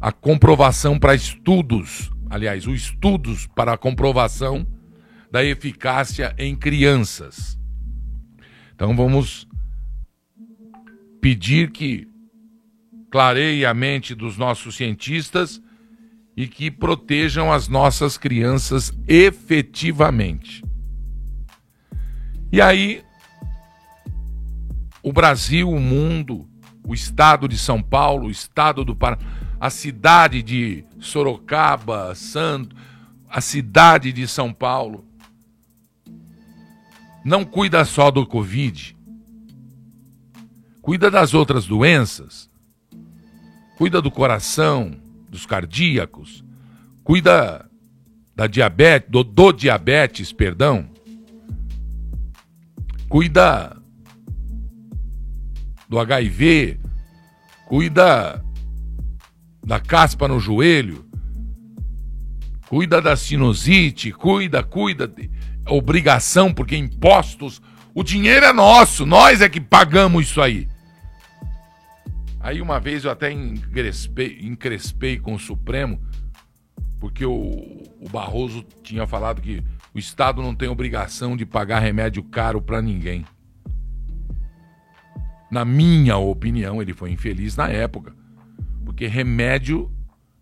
a 0.00 0.10
comprovação 0.10 0.98
para 0.98 1.14
estudos, 1.14 2.10
aliás, 2.28 2.66
os 2.66 2.80
estudos 2.80 3.46
para 3.46 3.74
a 3.74 3.78
comprovação 3.78 4.66
da 5.30 5.44
eficácia 5.44 6.34
em 6.36 6.56
crianças. 6.56 7.56
Então 8.74 8.96
vamos 8.96 9.46
pedir 11.20 11.70
que 11.70 12.08
clareie 13.08 13.64
a 13.64 13.72
mente 13.72 14.16
dos 14.16 14.36
nossos 14.36 14.74
cientistas 14.74 15.62
e 16.36 16.48
que 16.48 16.72
protejam 16.72 17.52
as 17.52 17.68
nossas 17.68 18.18
crianças 18.18 18.92
efetivamente. 19.06 20.64
E 22.50 22.60
aí 22.60 23.04
o 25.10 25.12
Brasil, 25.12 25.68
o 25.68 25.80
mundo, 25.80 26.48
o 26.86 26.94
estado 26.94 27.48
de 27.48 27.58
São 27.58 27.82
Paulo, 27.82 28.28
o 28.28 28.30
estado 28.30 28.84
do 28.84 28.94
Paraná, 28.94 29.20
a 29.58 29.68
cidade 29.68 30.40
de 30.40 30.84
Sorocaba, 31.00 32.14
Santo, 32.14 32.76
a 33.28 33.40
cidade 33.40 34.12
de 34.12 34.28
São 34.28 34.52
Paulo, 34.52 35.04
não 37.24 37.44
cuida 37.44 37.84
só 37.84 38.08
do 38.08 38.24
Covid, 38.24 38.96
cuida 40.80 41.10
das 41.10 41.34
outras 41.34 41.66
doenças, 41.66 42.48
cuida 43.76 44.00
do 44.00 44.12
coração, 44.12 44.96
dos 45.28 45.44
cardíacos, 45.44 46.44
cuida 47.02 47.68
da 48.36 48.46
diabetes, 48.46 49.10
do, 49.10 49.24
do 49.24 49.50
diabetes, 49.52 50.32
perdão, 50.32 50.88
cuida 53.08 53.79
do 55.90 55.98
HIV, 55.98 56.78
cuida 57.66 58.42
da 59.66 59.80
caspa 59.80 60.28
no 60.28 60.38
joelho, 60.38 61.04
cuida 62.68 63.02
da 63.02 63.16
sinusite, 63.16 64.12
cuida, 64.12 64.62
cuida 64.62 65.12
obrigação, 65.66 66.54
porque 66.54 66.76
impostos 66.76 67.60
O 67.92 68.04
dinheiro 68.04 68.46
é 68.46 68.52
nosso, 68.52 69.04
nós 69.04 69.40
é 69.40 69.48
que 69.48 69.60
pagamos 69.60 70.26
isso 70.26 70.40
aí. 70.40 70.68
Aí 72.38 72.62
uma 72.62 72.78
vez 72.78 73.04
eu 73.04 73.10
até 73.10 73.32
encrespei, 73.32 74.38
encrespei 74.42 75.18
com 75.18 75.34
o 75.34 75.40
Supremo, 75.40 76.00
porque 77.00 77.26
o, 77.26 77.32
o 78.00 78.08
Barroso 78.08 78.64
tinha 78.84 79.08
falado 79.08 79.42
que 79.42 79.60
o 79.92 79.98
Estado 79.98 80.40
não 80.40 80.54
tem 80.54 80.68
obrigação 80.68 81.36
de 81.36 81.44
pagar 81.44 81.80
remédio 81.80 82.22
caro 82.22 82.62
para 82.62 82.80
ninguém. 82.80 83.24
Na 85.50 85.64
minha 85.64 86.16
opinião, 86.16 86.80
ele 86.80 86.94
foi 86.94 87.10
infeliz 87.10 87.56
na 87.56 87.68
época. 87.68 88.14
Porque 88.84 89.06
remédio 89.06 89.90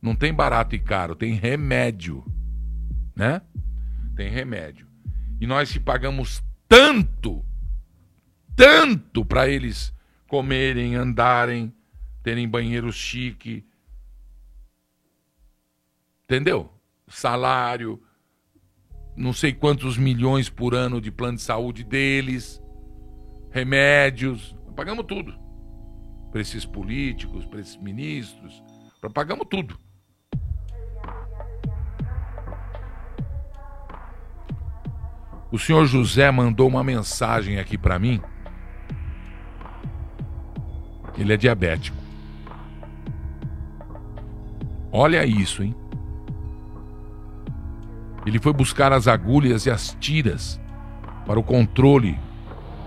não 0.01 0.15
tem 0.15 0.33
barato 0.33 0.75
e 0.75 0.79
caro, 0.79 1.15
tem 1.15 1.35
remédio. 1.35 2.25
Né? 3.17 3.41
Tem 4.15 4.31
remédio. 4.31 4.87
E 5.41 5.47
nós 5.47 5.69
se 5.69 5.81
pagamos 5.81 6.43
tanto, 6.69 7.45
tanto 8.55 9.25
para 9.25 9.49
eles 9.49 9.95
comerem, 10.27 10.95
andarem, 10.95 11.73
terem 12.23 12.49
banheiro 12.49 12.93
chique. 12.93 13.65
Entendeu? 16.25 16.71
Salário, 17.09 18.03
não 19.17 19.33
sei 19.33 19.53
quantos 19.53 19.97
milhões 19.97 20.51
por 20.51 20.75
ano 20.75 21.01
de 21.01 21.11
plano 21.11 21.37
de 21.37 21.43
saúde 21.43 21.83
deles, 21.83 22.63
remédios, 23.51 24.55
pagamos 24.79 25.07
tudo. 25.07 25.35
Para 26.31 26.41
esses 26.41 26.65
políticos, 26.65 27.45
para 27.45 27.59
esses 27.59 27.77
ministros, 27.77 28.63
pagamos 29.13 29.45
tudo. 29.51 29.77
O 35.51 35.59
senhor 35.59 35.85
José 35.87 36.31
mandou 36.31 36.69
uma 36.69 36.85
mensagem 36.85 37.59
aqui 37.59 37.77
para 37.77 37.99
mim. 37.99 38.21
Ele 41.17 41.33
é 41.33 41.37
diabético. 41.37 41.97
Olha 44.93 45.27
isso, 45.27 45.65
hein? 45.65 45.75
Ele 48.25 48.39
foi 48.39 48.53
buscar 48.53 48.93
as 48.93 49.09
agulhas 49.09 49.67
e 49.67 49.71
as 49.73 49.97
tiras 49.99 50.61
para 51.27 51.41
o 51.41 51.43
controle 51.43 52.17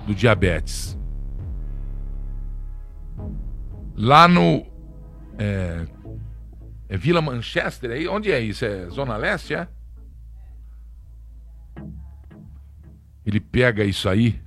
do 0.07 0.15
diabetes. 0.15 1.01
Lá 4.02 4.28
no. 4.28 4.66
É, 5.38 5.86
é 6.89 6.97
Vila 6.97 7.22
Manchester 7.22 7.91
aí? 7.91 8.08
Onde 8.08 8.32
é 8.32 8.39
isso? 8.39 8.66
É 8.66 8.89
Zona 8.89 9.16
Leste, 9.16 9.54
é? 9.54 9.68
Ele 13.24 13.39
pega 13.39 13.84
isso 13.84 14.10
aí. 14.10 14.41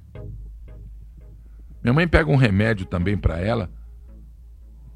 Minha 1.81 1.95
mãe 1.95 2.09
pega 2.09 2.29
um 2.29 2.37
remédio 2.37 2.85
também 2.85 3.17
para 3.17 3.39
ela, 3.39 3.71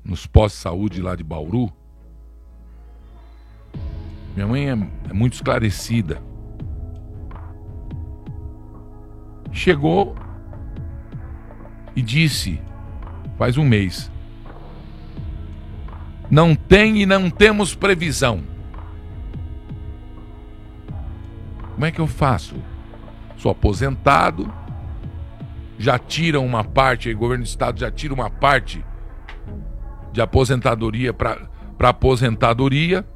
nos 0.02 0.26
pós-saúde 0.26 1.00
lá 1.00 1.14
de 1.14 1.22
Bauru. 1.22 1.72
Minha 4.34 4.48
mãe 4.48 4.70
é, 4.70 4.72
é 5.08 5.12
muito 5.12 5.34
esclarecida. 5.34 6.20
Chegou 9.52 10.16
e 11.94 12.02
disse, 12.02 12.60
faz 13.36 13.56
um 13.56 13.64
mês: 13.64 14.10
Não 16.30 16.54
tem 16.54 17.02
e 17.02 17.06
não 17.06 17.30
temos 17.30 17.74
previsão. 17.74 18.42
Como 21.74 21.86
é 21.86 21.92
que 21.92 22.00
eu 22.00 22.06
faço? 22.06 22.56
Sou 23.36 23.52
aposentado, 23.52 24.52
já 25.78 25.98
tiram 25.98 26.44
uma 26.44 26.64
parte, 26.64 27.10
o 27.10 27.16
governo 27.16 27.44
do 27.44 27.46
estado 27.46 27.78
já 27.78 27.90
tira 27.90 28.12
uma 28.12 28.28
parte 28.28 28.84
de 30.12 30.20
aposentadoria 30.20 31.14
para 31.14 31.48
aposentadoria. 31.78 33.06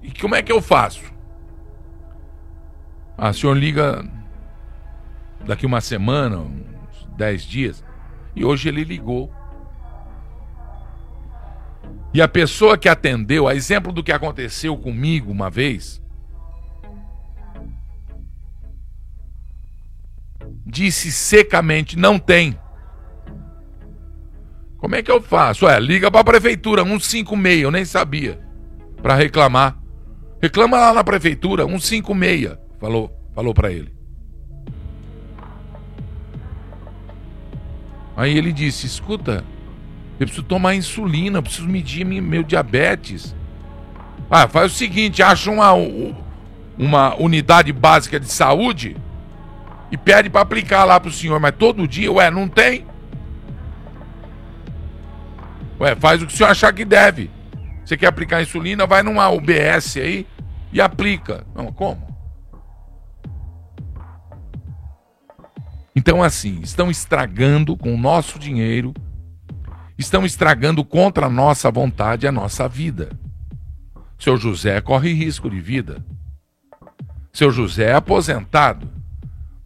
E 0.00 0.12
como 0.12 0.36
é 0.36 0.42
que 0.42 0.52
eu 0.52 0.62
faço? 0.62 1.02
Ah, 3.18 3.30
o 3.30 3.34
senhor 3.34 3.56
liga 3.56 4.04
daqui 5.44 5.66
uma 5.66 5.80
semana, 5.80 6.38
uns 6.38 7.06
10 7.16 7.42
dias. 7.42 7.84
E 8.34 8.44
hoje 8.44 8.68
ele 8.68 8.84
ligou. 8.84 9.32
E 12.12 12.22
a 12.22 12.28
pessoa 12.28 12.78
que 12.78 12.88
atendeu, 12.88 13.48
a 13.48 13.54
exemplo 13.54 13.92
do 13.92 14.02
que 14.02 14.12
aconteceu 14.12 14.76
comigo 14.76 15.30
uma 15.30 15.50
vez, 15.50 16.00
disse 20.64 21.12
secamente: 21.12 21.98
não 21.98 22.18
tem. 22.18 22.58
Como 24.78 24.96
é 24.96 25.02
que 25.02 25.10
eu 25.10 25.22
faço? 25.22 25.64
Ué, 25.64 25.80
liga 25.80 26.10
para 26.10 26.20
a 26.20 26.24
prefeitura, 26.24 26.84
156, 26.84 27.62
eu 27.62 27.70
nem 27.70 27.84
sabia, 27.84 28.38
para 29.02 29.14
reclamar. 29.14 29.78
Reclama 30.42 30.76
lá 30.76 30.92
na 30.92 31.02
prefeitura, 31.02 31.64
156, 31.64 32.58
falou, 32.78 33.10
falou 33.34 33.54
para 33.54 33.72
ele. 33.72 33.93
Aí 38.16 38.36
ele 38.36 38.52
disse: 38.52 38.86
"Escuta, 38.86 39.44
eu 40.18 40.26
preciso 40.26 40.42
tomar 40.42 40.74
insulina, 40.74 41.38
eu 41.38 41.42
preciso 41.42 41.68
medir 41.68 42.04
meu 42.04 42.42
diabetes. 42.42 43.34
Ah, 44.30 44.48
faz 44.48 44.72
o 44.72 44.74
seguinte, 44.74 45.22
acha 45.22 45.50
uma 45.50 45.72
uma 46.76 47.14
unidade 47.20 47.72
básica 47.72 48.18
de 48.18 48.30
saúde 48.30 48.96
e 49.90 49.96
pede 49.96 50.28
para 50.28 50.40
aplicar 50.40 50.84
lá 50.84 50.98
pro 50.98 51.12
senhor, 51.12 51.38
mas 51.38 51.54
todo 51.56 51.86
dia, 51.86 52.10
ué, 52.10 52.30
não 52.30 52.48
tem? 52.48 52.84
Ué, 55.78 55.94
faz 55.94 56.22
o 56.22 56.26
que 56.26 56.32
o 56.32 56.36
senhor 56.36 56.50
achar 56.50 56.72
que 56.72 56.84
deve. 56.84 57.30
Você 57.84 57.96
quer 57.96 58.06
aplicar 58.06 58.42
insulina, 58.42 58.86
vai 58.86 59.02
numa 59.02 59.28
UBS 59.28 59.98
aí, 59.98 60.26
e 60.72 60.80
aplica. 60.80 61.44
Não, 61.54 61.66
como? 61.66 62.13
Então, 65.96 66.22
assim, 66.22 66.60
estão 66.60 66.90
estragando 66.90 67.76
com 67.76 67.94
o 67.94 67.98
nosso 67.98 68.38
dinheiro, 68.38 68.92
estão 69.96 70.24
estragando 70.24 70.84
contra 70.84 71.26
a 71.26 71.30
nossa 71.30 71.70
vontade 71.70 72.26
a 72.26 72.32
nossa 72.32 72.68
vida. 72.68 73.16
Seu 74.18 74.36
José 74.36 74.80
corre 74.80 75.12
risco 75.12 75.48
de 75.48 75.60
vida. 75.60 76.04
Seu 77.32 77.50
José 77.50 77.90
é 77.90 77.94
aposentado. 77.94 78.90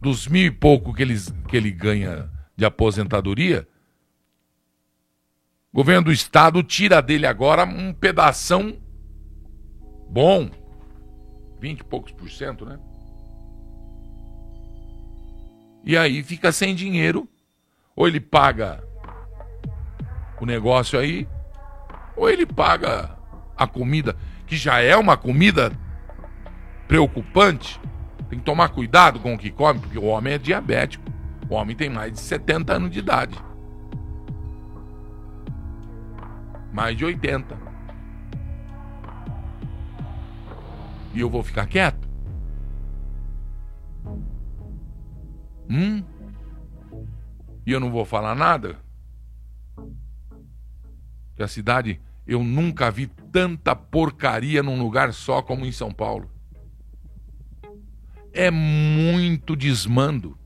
Dos 0.01 0.27
mil 0.27 0.45
e 0.45 0.51
pouco 0.51 0.93
que 0.93 1.01
ele, 1.01 1.19
que 1.47 1.57
ele 1.57 1.71
ganha 1.71 2.29
de 2.55 2.63
aposentadoria, 2.63 3.67
o 5.71 5.77
governo 5.77 6.05
do 6.05 6.11
estado 6.11 6.63
tira 6.63 7.01
dele 7.01 7.25
agora 7.25 7.65
um 7.65 7.93
pedação 7.93 8.77
bom. 10.09 10.49
20 11.59 11.79
e 11.79 11.83
poucos 11.83 12.11
por 12.11 12.29
cento, 12.29 12.65
né? 12.65 12.79
E 15.83 15.97
aí 15.97 16.23
fica 16.23 16.51
sem 16.51 16.75
dinheiro. 16.75 17.27
Ou 17.95 18.07
ele 18.07 18.19
paga 18.19 18.83
o 20.39 20.45
negócio 20.45 20.97
aí, 20.97 21.27
ou 22.15 22.29
ele 22.29 22.45
paga 22.45 23.17
a 23.57 23.67
comida, 23.67 24.15
que 24.47 24.55
já 24.55 24.79
é 24.79 24.95
uma 24.95 25.17
comida 25.17 25.71
preocupante. 26.87 27.79
Tem 28.29 28.39
que 28.39 28.45
tomar 28.45 28.69
cuidado 28.69 29.19
com 29.19 29.33
o 29.33 29.37
que 29.37 29.51
come, 29.51 29.79
porque 29.79 29.97
o 29.97 30.05
homem 30.05 30.33
é 30.33 30.37
diabético. 30.37 31.03
O 31.49 31.55
homem 31.55 31.75
tem 31.75 31.89
mais 31.89 32.13
de 32.13 32.19
70 32.19 32.73
anos 32.73 32.91
de 32.91 32.99
idade. 32.99 33.35
Mais 36.71 36.95
de 36.95 37.03
80. 37.05 37.57
E 41.13 41.19
eu 41.19 41.29
vou 41.29 41.43
ficar 41.43 41.65
quieto? 41.65 42.08
Hum? 45.69 46.03
E 47.65 47.71
eu 47.71 47.79
não 47.79 47.91
vou 47.91 48.03
falar 48.03 48.33
nada? 48.33 48.77
Que 51.35 51.43
a 51.43 51.47
cidade, 51.47 52.01
eu 52.25 52.43
nunca 52.43 52.89
vi 52.89 53.07
tanta 53.31 53.75
porcaria 53.75 54.63
num 54.63 54.81
lugar 54.81 55.13
só 55.13 55.41
como 55.41 55.65
em 55.65 55.71
São 55.71 55.91
Paulo. 55.91 56.29
É 58.33 58.49
muito 58.49 59.55
desmando. 59.55 60.37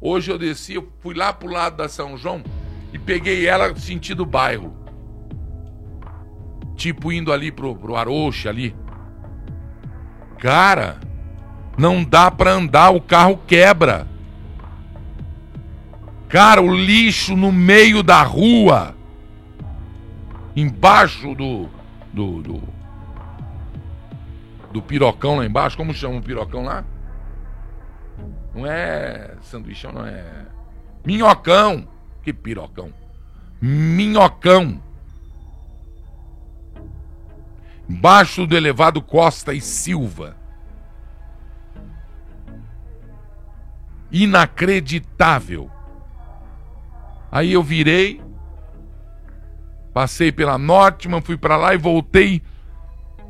Hoje 0.00 0.30
eu 0.30 0.38
desci, 0.38 0.74
eu 0.74 0.92
fui 1.00 1.14
lá 1.14 1.32
pro 1.32 1.48
lado 1.48 1.76
da 1.76 1.88
São 1.88 2.16
João 2.16 2.42
e 2.92 2.98
peguei 2.98 3.46
ela 3.46 3.74
sentido 3.76 4.26
bairro. 4.26 4.74
Tipo 6.74 7.12
indo 7.12 7.32
ali 7.32 7.52
pro, 7.52 7.76
pro 7.76 7.96
Aroche 7.96 8.48
ali. 8.48 8.74
Cara, 10.38 10.98
não 11.80 12.04
dá 12.04 12.30
para 12.30 12.52
andar, 12.52 12.90
o 12.90 13.00
carro 13.00 13.40
quebra. 13.46 14.06
Cara, 16.28 16.60
o 16.60 16.76
lixo 16.76 17.34
no 17.34 17.50
meio 17.50 18.02
da 18.02 18.22
rua. 18.22 18.94
Embaixo 20.54 21.34
do. 21.34 21.68
do, 22.12 22.42
do 22.42 22.80
do 24.70 24.80
pirocão 24.80 25.36
lá 25.36 25.44
embaixo. 25.44 25.76
Como 25.76 25.92
chama 25.92 26.18
o 26.18 26.22
pirocão 26.22 26.62
lá? 26.62 26.84
Não 28.54 28.66
é 28.66 29.34
sanduichão, 29.42 29.90
não 29.90 30.06
é. 30.06 30.46
Minhocão. 31.04 31.88
Que 32.22 32.32
pirocão? 32.32 32.92
Minhocão. 33.60 34.80
Embaixo 37.88 38.46
do 38.46 38.56
elevado 38.56 39.02
Costa 39.02 39.52
e 39.52 39.60
Silva. 39.60 40.39
Inacreditável. 44.10 45.70
Aí 47.30 47.52
eu 47.52 47.62
virei, 47.62 48.20
passei 49.94 50.32
pela 50.32 50.58
Nortman, 50.58 51.20
fui 51.20 51.36
para 51.36 51.56
lá 51.56 51.74
e 51.74 51.78
voltei. 51.78 52.42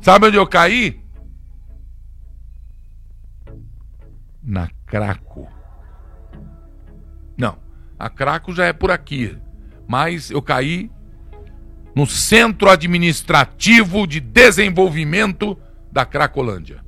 Sabe 0.01 0.27
onde 0.27 0.37
eu 0.37 0.47
caí? 0.47 0.99
Na 4.41 4.67
Craco. 4.87 5.47
Não, 7.37 7.57
a 7.97 8.09
Craco 8.09 8.53
já 8.53 8.65
é 8.65 8.73
por 8.73 8.89
aqui, 8.89 9.37
mas 9.87 10.31
eu 10.31 10.41
caí 10.41 10.91
no 11.95 12.07
Centro 12.07 12.69
Administrativo 12.69 14.07
de 14.07 14.19
Desenvolvimento 14.19 15.57
da 15.91 16.05
Cracolândia. 16.05 16.83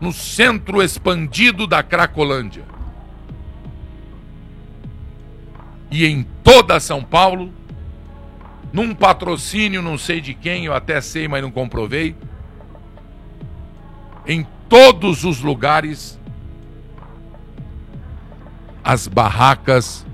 No 0.00 0.12
centro 0.12 0.82
expandido 0.82 1.66
da 1.66 1.82
Cracolândia. 1.82 2.64
E 5.90 6.06
em 6.06 6.22
toda 6.42 6.80
São 6.80 7.02
Paulo, 7.02 7.52
num 8.72 8.94
patrocínio, 8.94 9.82
não 9.82 9.98
sei 9.98 10.20
de 10.20 10.32
quem, 10.32 10.64
eu 10.64 10.74
até 10.74 11.00
sei, 11.00 11.26
mas 11.26 11.42
não 11.42 11.50
comprovei. 11.50 12.16
Em 14.26 14.46
todos 14.68 15.24
os 15.24 15.40
lugares, 15.40 16.18
as 18.84 19.06
barracas 19.08 20.06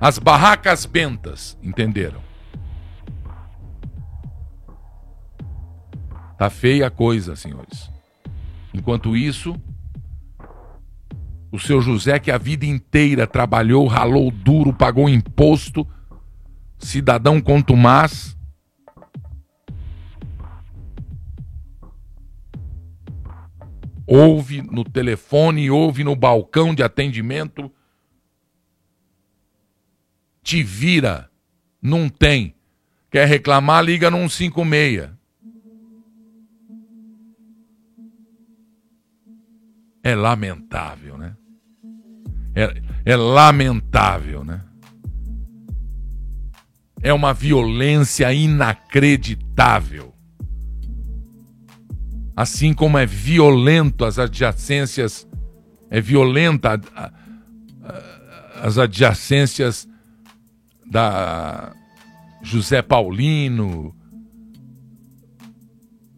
as 0.00 0.18
barracas 0.18 0.86
bentas, 0.86 1.58
entenderam? 1.62 2.22
Tá 6.40 6.48
feia 6.48 6.86
a 6.86 6.90
coisa, 6.90 7.36
senhores. 7.36 7.90
Enquanto 8.72 9.14
isso, 9.14 9.54
o 11.52 11.58
seu 11.58 11.82
José, 11.82 12.18
que 12.18 12.30
a 12.30 12.38
vida 12.38 12.64
inteira 12.64 13.26
trabalhou, 13.26 13.86
ralou 13.86 14.30
duro, 14.30 14.72
pagou 14.72 15.06
imposto, 15.06 15.86
cidadão 16.78 17.42
contumaz, 17.42 18.34
ouve 24.06 24.62
no 24.62 24.82
telefone, 24.82 25.70
ouve 25.70 26.02
no 26.02 26.16
balcão 26.16 26.74
de 26.74 26.82
atendimento 26.82 27.70
te 30.42 30.62
vira. 30.62 31.30
Não 31.82 32.08
tem. 32.08 32.54
Quer 33.10 33.28
reclamar, 33.28 33.84
liga 33.84 34.10
no 34.10 34.26
156. 34.26 35.19
É 40.02 40.14
lamentável, 40.14 41.18
né? 41.18 41.36
É, 42.54 42.82
é 43.04 43.16
lamentável, 43.16 44.44
né? 44.44 44.62
É 47.02 47.12
uma 47.12 47.32
violência 47.32 48.32
inacreditável. 48.32 50.14
Assim 52.36 52.72
como 52.72 52.98
é 52.98 53.06
violento 53.06 54.04
as 54.04 54.18
adjacências, 54.18 55.28
é 55.90 56.00
violenta 56.00 56.80
a, 56.94 57.12
a, 57.84 58.66
as 58.66 58.78
adjacências 58.78 59.88
da 60.90 61.72
José 62.42 62.82
Paulino, 62.82 63.94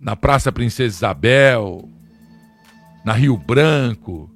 na 0.01 0.17
Praça 0.17 0.51
Princesa 0.51 0.97
Isabel, 0.97 1.89
na 3.05 3.13
Rio 3.13 3.37
Branco. 3.37 4.33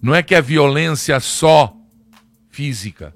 Não 0.00 0.14
é 0.14 0.22
que 0.22 0.34
é 0.34 0.42
violência 0.42 1.18
só 1.20 1.76
física. 2.48 3.14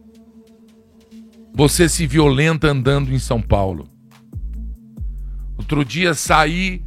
Você 1.54 1.88
se 1.88 2.06
violenta 2.06 2.68
andando 2.68 3.12
em 3.12 3.18
São 3.18 3.40
Paulo. 3.40 3.88
Outro 5.58 5.84
dia 5.84 6.14
saí 6.14 6.84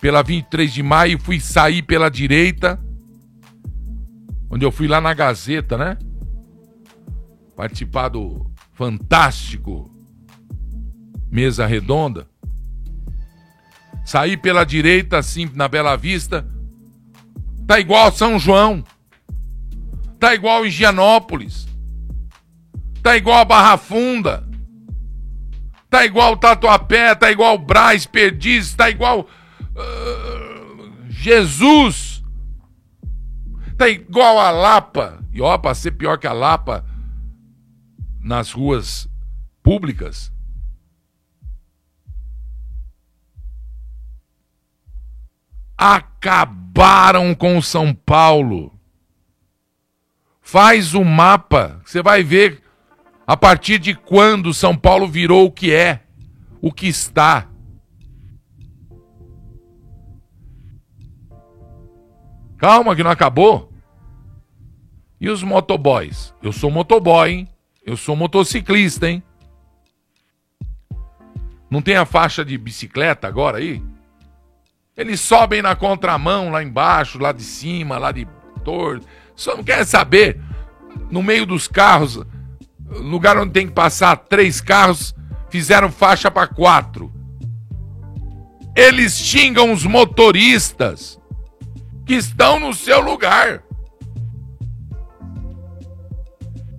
pela 0.00 0.22
23 0.22 0.72
de 0.72 0.82
maio 0.82 1.18
fui 1.18 1.40
sair 1.40 1.82
pela 1.82 2.08
direita, 2.08 2.80
onde 4.50 4.64
eu 4.64 4.70
fui 4.70 4.86
lá 4.86 5.00
na 5.00 5.12
Gazeta, 5.12 5.76
né? 5.76 5.98
participar 7.56 8.10
do 8.10 8.46
fantástico 8.74 9.90
Mesa 11.30 11.66
Redonda. 11.66 12.28
Saí 14.04 14.36
pela 14.36 14.62
direita, 14.62 15.18
assim, 15.18 15.50
na 15.54 15.66
Bela 15.66 15.96
Vista. 15.96 16.46
Tá 17.66 17.80
igual 17.80 18.12
São 18.12 18.38
João. 18.38 18.84
Tá 20.20 20.34
igual 20.34 20.64
Higienópolis. 20.64 21.66
Tá 23.02 23.16
igual 23.16 23.38
a 23.38 23.44
Barra 23.44 23.76
Funda. 23.76 24.46
Tá 25.90 26.04
igual 26.04 26.36
Tatuapé, 26.36 27.14
tá 27.14 27.30
igual 27.30 27.56
Braz, 27.58 28.06
Perdiz, 28.06 28.74
tá 28.74 28.90
igual 28.90 29.20
uh, 29.60 30.92
Jesus. 31.08 32.22
Tá 33.76 33.88
igual 33.88 34.38
a 34.38 34.50
Lapa. 34.50 35.22
E 35.32 35.40
ó, 35.40 35.56
pra 35.58 35.74
ser 35.74 35.92
pior 35.92 36.18
que 36.18 36.26
a 36.26 36.32
Lapa, 36.32 36.84
nas 38.20 38.52
ruas 38.52 39.08
públicas. 39.62 40.32
Acabaram 46.76 47.34
com 47.34 47.62
São 47.62 47.94
Paulo. 47.94 48.70
Faz 50.42 50.92
o 50.92 51.02
mapa, 51.02 51.80
você 51.82 52.02
vai 52.02 52.22
ver 52.22 52.62
a 53.26 53.34
partir 53.34 53.78
de 53.78 53.94
quando 53.94 54.52
São 54.52 54.76
Paulo 54.76 55.08
virou 55.08 55.46
o 55.46 55.50
que 55.50 55.72
é, 55.72 56.02
o 56.60 56.70
que 56.70 56.86
está. 56.86 57.48
Calma 62.58 62.94
que 62.94 63.02
não 63.02 63.10
acabou. 63.10 63.72
E 65.18 65.30
os 65.30 65.42
motoboys? 65.42 66.34
Eu 66.42 66.52
sou 66.52 66.70
motoboy, 66.70 67.30
hein? 67.30 67.48
Eu 67.86 67.96
sou 67.96 68.14
motociclista, 68.14 69.08
hein? 69.08 69.22
Não 71.70 71.80
tem 71.80 71.96
a 71.96 72.04
faixa 72.04 72.44
de 72.44 72.58
bicicleta 72.58 73.26
agora 73.26 73.56
aí? 73.56 73.82
Eles 74.96 75.20
sobem 75.20 75.60
na 75.60 75.76
contramão 75.76 76.50
lá 76.50 76.62
embaixo, 76.62 77.18
lá 77.18 77.32
de 77.32 77.42
cima, 77.42 77.98
lá 77.98 78.12
de 78.12 78.26
torto. 78.64 79.06
Só 79.34 79.56
não 79.56 79.62
quer 79.62 79.84
saber. 79.84 80.40
No 81.10 81.22
meio 81.22 81.44
dos 81.44 81.68
carros, 81.68 82.20
lugar 82.88 83.36
onde 83.36 83.52
tem 83.52 83.66
que 83.66 83.74
passar 83.74 84.16
três 84.16 84.60
carros, 84.60 85.14
fizeram 85.50 85.90
faixa 85.90 86.30
para 86.30 86.46
quatro. 86.48 87.12
Eles 88.74 89.18
xingam 89.18 89.72
os 89.72 89.84
motoristas 89.84 91.20
que 92.06 92.14
estão 92.14 92.58
no 92.58 92.72
seu 92.72 93.00
lugar. 93.00 93.66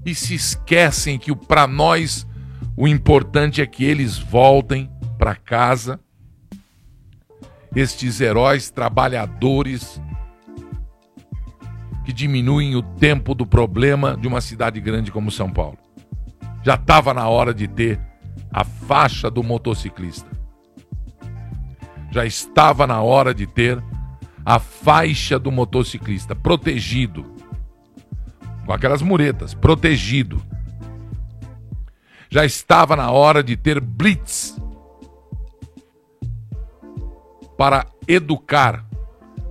e 0.10 0.16
se 0.16 0.36
esquecem 0.36 1.20
que 1.20 1.36
para 1.36 1.68
nós 1.68 2.26
o 2.78 2.88
importante 2.88 3.62
é 3.62 3.66
que 3.66 3.84
eles 3.84 4.18
voltem 4.18 4.90
para 5.18 5.36
casa. 5.36 6.00
Estes 7.76 8.22
heróis 8.22 8.70
trabalhadores 8.70 10.02
que 12.06 12.14
diminuem 12.14 12.76
o 12.76 12.82
tempo 12.82 13.36
do 13.36 13.46
problema 13.46 14.16
de 14.16 14.28
uma 14.28 14.42
cidade 14.42 14.80
grande 14.80 15.12
como 15.12 15.30
São 15.30 15.50
Paulo. 15.50 15.78
Já 16.64 16.76
estava 16.76 17.14
na 17.14 17.28
hora 17.28 17.54
de 17.54 17.68
ter 17.68 18.00
a 18.52 18.64
faixa 18.64 19.30
do 19.30 19.44
motociclista. 19.44 20.30
Já 22.12 22.26
estava 22.26 22.88
na 22.88 23.02
hora 23.02 23.34
de 23.34 23.46
ter 23.46 23.84
a 24.46 24.60
faixa 24.60 25.38
do 25.38 25.52
motociclista 25.52 26.34
protegido 26.34 27.38
com 28.66 28.74
aquelas 28.74 29.02
muretas, 29.02 29.54
protegido. 29.54 30.42
Já 32.30 32.46
estava 32.46 32.96
na 32.96 33.10
hora 33.10 33.42
de 33.42 33.56
ter 33.56 33.80
blitz 33.80 34.58
para 37.58 37.86
educar, 38.08 38.86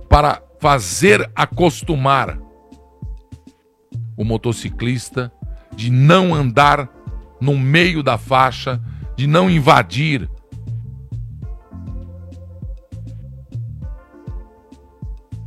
para 0.09 0.41
fazer 0.59 1.29
acostumar 1.35 2.39
o 4.15 4.23
motociclista 4.23 5.31
de 5.75 5.91
não 5.91 6.33
andar 6.33 6.89
no 7.39 7.57
meio 7.57 8.01
da 8.01 8.17
faixa, 8.17 8.81
de 9.15 9.27
não 9.27 9.49
invadir. 9.49 10.27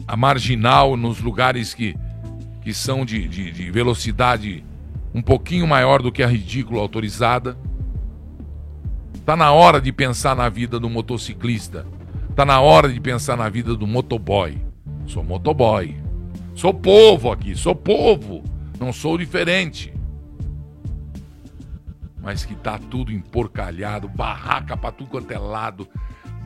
A 0.06 0.16
marginal 0.16 0.96
nos 0.96 1.20
lugares 1.20 1.74
que, 1.74 1.96
que 2.62 2.72
são 2.72 3.04
de, 3.04 3.26
de, 3.26 3.50
de 3.50 3.70
velocidade 3.70 4.64
um 5.12 5.22
pouquinho 5.22 5.66
maior 5.66 6.02
do 6.02 6.12
que 6.12 6.22
a 6.22 6.26
ridícula 6.26 6.80
autorizada. 6.80 7.58
Está 9.14 9.36
na 9.36 9.52
hora 9.52 9.80
de 9.80 9.92
pensar 9.92 10.36
na 10.36 10.48
vida 10.48 10.78
do 10.78 10.88
motociclista. 10.88 11.86
Tá 12.40 12.46
na 12.46 12.58
hora 12.58 12.90
de 12.90 12.98
pensar 12.98 13.36
na 13.36 13.50
vida 13.50 13.76
do 13.76 13.86
motoboy. 13.86 14.58
Sou 15.06 15.22
motoboy. 15.22 16.02
Sou 16.54 16.72
povo 16.72 17.30
aqui, 17.30 17.54
sou 17.54 17.74
povo. 17.74 18.42
Não 18.78 18.94
sou 18.94 19.18
diferente. 19.18 19.92
Mas 22.18 22.42
que 22.42 22.54
tá 22.54 22.78
tudo 22.78 23.12
emporcalhado, 23.12 24.08
barraca 24.08 24.74
pra 24.74 24.90
tudo 24.90 25.10
quanto 25.10 25.30
é 25.30 25.38
lado. 25.38 25.86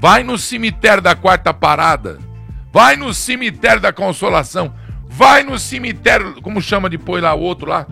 Vai 0.01 0.25
no 0.25 0.37
cemitério 0.37 1.01
da 1.01 1.15
quarta 1.15 1.55
parada. 1.55 2.19
Vai 2.73 2.97
no 2.97 3.15
cemitério 3.15 3.81
da 3.81 3.93
consolação. 3.93 4.75
Vai 5.07 5.45
no 5.45 5.57
cemitério, 5.61 6.43
como 6.43 6.61
chama 6.61 6.91
depois 6.91 7.23
lá 7.23 7.33
o 7.35 7.41
outro 7.41 7.71
lá? 7.71 7.87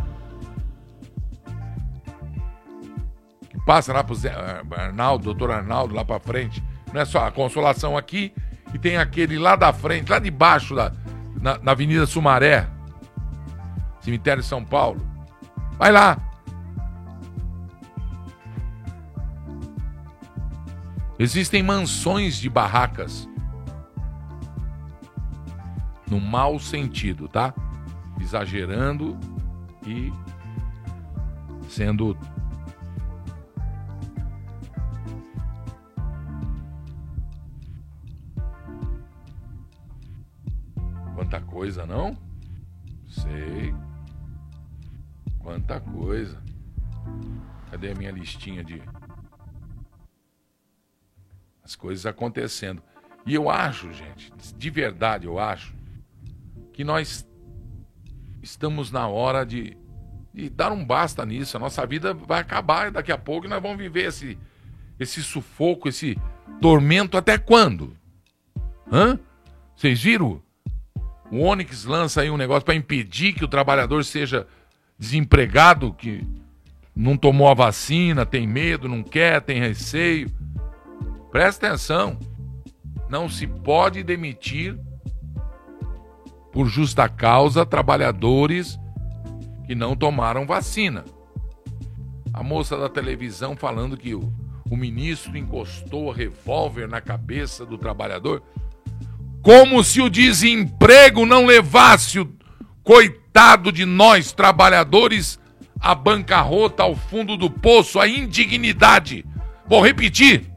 Que 3.48 3.64
passa 3.64 3.92
lá 3.92 4.03
pro 4.03 4.16
Zé, 4.16 4.30
eh, 4.30 4.62
Arnaldo, 4.72 5.26
doutor 5.26 5.53
Arnaldo, 5.53 5.94
lá 5.94 6.05
pra 6.05 6.18
frente. 6.18 6.61
Não 6.93 7.01
é 7.01 7.05
só 7.05 7.26
a 7.26 7.32
consolação 7.32 7.97
aqui 7.97 8.34
e 8.74 8.78
tem 8.78 8.97
aquele 8.97 9.38
lá 9.38 9.57
da 9.57 9.72
frente, 9.72 10.11
lá 10.11 10.18
de 10.18 10.30
baixo, 10.30 10.74
lá, 10.74 10.93
na, 11.40 11.59
na 11.59 11.72
Avenida 11.72 12.07
Sumaré. 12.07 12.68
Cemitério 14.01 14.43
de 14.43 14.49
São 14.49 14.64
Paulo. 14.64 15.01
Vai 15.78 15.93
lá. 15.93 16.18
Existem 21.18 21.62
mansões 21.62 22.36
de 22.36 22.49
barracas. 22.49 23.28
No 26.11 26.20
mau 26.20 26.59
sentido, 26.59 27.28
tá? 27.28 27.55
Exagerando 28.20 29.18
e 29.86 30.12
sendo 31.68 32.16
coisa, 41.62 41.86
não? 41.86 42.18
Sei. 43.06 43.72
Quanta 45.38 45.78
coisa. 45.80 46.42
Cadê 47.70 47.92
a 47.92 47.94
minha 47.94 48.10
listinha 48.10 48.64
de 48.64 48.82
as 51.62 51.76
coisas 51.76 52.04
acontecendo? 52.04 52.82
E 53.24 53.32
eu 53.32 53.48
acho, 53.48 53.92
gente, 53.92 54.32
de 54.56 54.70
verdade 54.70 55.28
eu 55.28 55.38
acho 55.38 55.72
que 56.72 56.82
nós 56.82 57.24
estamos 58.42 58.90
na 58.90 59.06
hora 59.06 59.46
de, 59.46 59.76
de 60.34 60.50
dar 60.50 60.72
um 60.72 60.84
basta 60.84 61.24
nisso. 61.24 61.56
A 61.56 61.60
nossa 61.60 61.86
vida 61.86 62.12
vai 62.12 62.40
acabar 62.40 62.90
daqui 62.90 63.12
a 63.12 63.18
pouco 63.18 63.46
e 63.46 63.48
nós 63.48 63.62
vamos 63.62 63.78
viver 63.78 64.08
esse 64.08 64.36
esse 64.98 65.22
sufoco, 65.22 65.88
esse 65.88 66.18
tormento 66.60 67.16
até 67.16 67.38
quando? 67.38 67.96
Hã? 68.90 69.16
Vocês 69.76 70.02
viram? 70.02 70.42
O 71.33 71.45
Onyx 71.45 71.87
lança 71.87 72.20
aí 72.20 72.30
um 72.30 72.37
negócio 72.37 72.62
para 72.62 72.74
impedir 72.74 73.33
que 73.33 73.43
o 73.43 73.49
trabalhador 73.49 74.05
seja 74.05 74.47
desempregado, 74.99 75.95
que 75.95 76.22
não 76.95 77.16
tomou 77.16 77.49
a 77.49 77.55
vacina, 77.55 78.26
tem 78.26 78.47
medo, 78.47 78.87
não 78.87 79.03
quer, 79.03 79.41
tem 79.41 79.59
receio. 79.59 80.30
Presta 81.30 81.68
atenção. 81.68 82.18
Não 83.09 83.30
se 83.30 83.47
pode 83.47 84.03
demitir 84.03 84.78
por 86.53 86.66
justa 86.66 87.09
causa 87.09 87.64
trabalhadores 87.64 88.78
que 89.66 89.74
não 89.74 89.97
tomaram 89.97 90.45
vacina. 90.45 91.03
A 92.30 92.43
moça 92.43 92.76
da 92.76 92.91
televisão 92.91 93.57
falando 93.57 93.97
que 93.97 94.14
o, 94.14 94.30
o 94.70 94.76
ministro 94.76 95.35
encostou 95.39 96.11
a 96.11 96.14
revólver 96.14 96.87
na 96.87 97.01
cabeça 97.01 97.64
do 97.64 97.78
trabalhador 97.78 98.43
como 99.43 99.82
se 99.82 100.01
o 100.01 100.09
desemprego 100.09 101.26
não 101.26 101.45
levasse 101.45 102.20
o 102.20 102.32
coitado 102.82 103.72
de 103.72 103.84
nós 103.84 104.32
trabalhadores 104.32 105.38
à 105.80 105.95
bancarrota, 105.95 106.84
ao 106.84 106.95
fundo 106.95 107.36
do 107.36 107.51
poço, 107.51 107.99
à 107.99 108.07
indignidade. 108.07 109.26
Vou 109.66 109.84
repetir: 109.84 110.49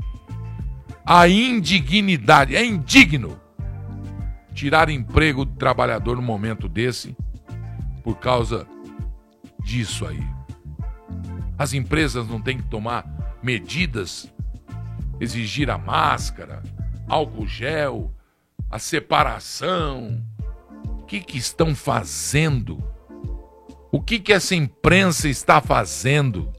a 1.05 1.27
indignidade. 1.27 2.55
É 2.55 2.63
indigno 2.63 3.39
tirar 4.53 4.89
emprego 4.89 5.43
do 5.43 5.55
trabalhador 5.55 6.15
no 6.15 6.21
momento 6.21 6.69
desse 6.69 7.15
por 8.03 8.17
causa 8.17 8.67
disso 9.63 10.05
aí. 10.05 10.23
As 11.57 11.73
empresas 11.73 12.27
não 12.27 12.39
têm 12.39 12.57
que 12.57 12.69
tomar 12.69 13.05
medidas, 13.41 14.31
exigir 15.19 15.69
a 15.69 15.77
máscara, 15.77 16.61
álcool 17.07 17.47
gel, 17.47 18.14
a 18.75 18.79
separação. 18.79 20.21
O 20.99 21.03
que, 21.05 21.21
que 21.21 21.37
estão 21.37 21.73
fazendo? 21.73 22.83
O 23.89 24.01
que, 24.01 24.19
que 24.19 24.33
essa 24.33 24.53
imprensa 24.53 25.29
está 25.29 25.61
fazendo? 25.61 26.51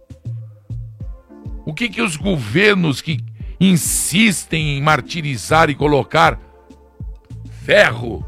O 1.67 1.75
que, 1.75 1.91
que 1.91 2.01
os 2.01 2.17
governos 2.17 3.03
que 3.03 3.19
insistem 3.61 4.79
em 4.79 4.83
martirizar 4.83 5.69
e 5.69 5.75
colocar 5.75 6.41
ferro, 7.63 8.25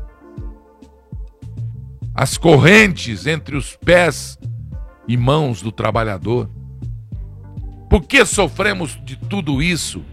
as 2.15 2.37
correntes 2.37 3.27
entre 3.27 3.57
os 3.57 3.75
pés 3.75 4.39
e 5.07 5.17
mãos 5.17 5.63
do 5.63 5.73
trabalhador? 5.73 6.51
Por 7.89 8.03
que 8.03 8.23
sofremos 8.27 9.03
de 9.03 9.17
tudo 9.17 9.63
isso? 9.63 10.05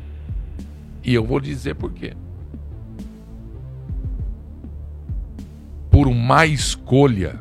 E 1.03 1.13
eu 1.13 1.25
vou 1.25 1.41
dizer 1.41 1.75
por 1.75 1.91
quê. 1.91 2.15
Por 5.95 6.13
má 6.13 6.45
escolha, 6.45 7.39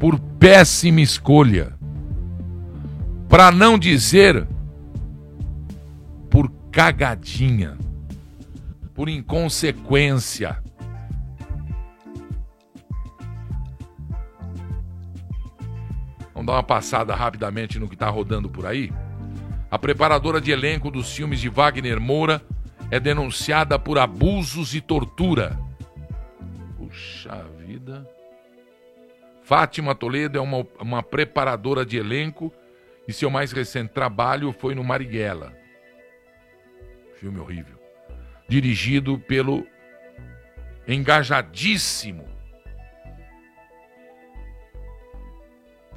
por 0.00 0.18
péssima 0.18 1.00
escolha, 1.00 1.72
para 3.28 3.52
não 3.52 3.78
dizer 3.78 4.44
por 6.28 6.50
cagadinha, 6.72 7.78
por 8.92 9.08
inconsequência. 9.08 10.60
Vamos 16.34 16.46
dar 16.46 16.54
uma 16.54 16.64
passada 16.64 17.14
rapidamente 17.14 17.78
no 17.78 17.86
que 17.86 17.94
está 17.94 18.08
rodando 18.10 18.48
por 18.48 18.66
aí. 18.66 18.92
A 19.70 19.78
preparadora 19.78 20.40
de 20.40 20.50
elenco 20.50 20.90
dos 20.90 21.14
filmes 21.14 21.38
de 21.40 21.48
Wagner 21.48 22.00
Moura 22.00 22.42
é 22.90 22.98
denunciada 22.98 23.78
por 23.78 24.00
abusos 24.00 24.74
e 24.74 24.80
tortura. 24.80 25.64
Puxa 27.26 27.42
vida. 27.58 28.08
Fátima 29.42 29.94
Toledo 29.94 30.38
é 30.38 30.40
uma, 30.40 30.66
uma 30.80 31.02
preparadora 31.02 31.84
de 31.84 31.96
elenco 31.96 32.52
e 33.06 33.12
seu 33.12 33.30
mais 33.30 33.52
recente 33.52 33.92
trabalho 33.92 34.52
foi 34.52 34.74
no 34.74 34.82
Marighella. 34.82 35.56
Filme 37.16 37.38
horrível. 37.38 37.78
Dirigido 38.48 39.18
pelo 39.18 39.66
engajadíssimo 40.86 42.26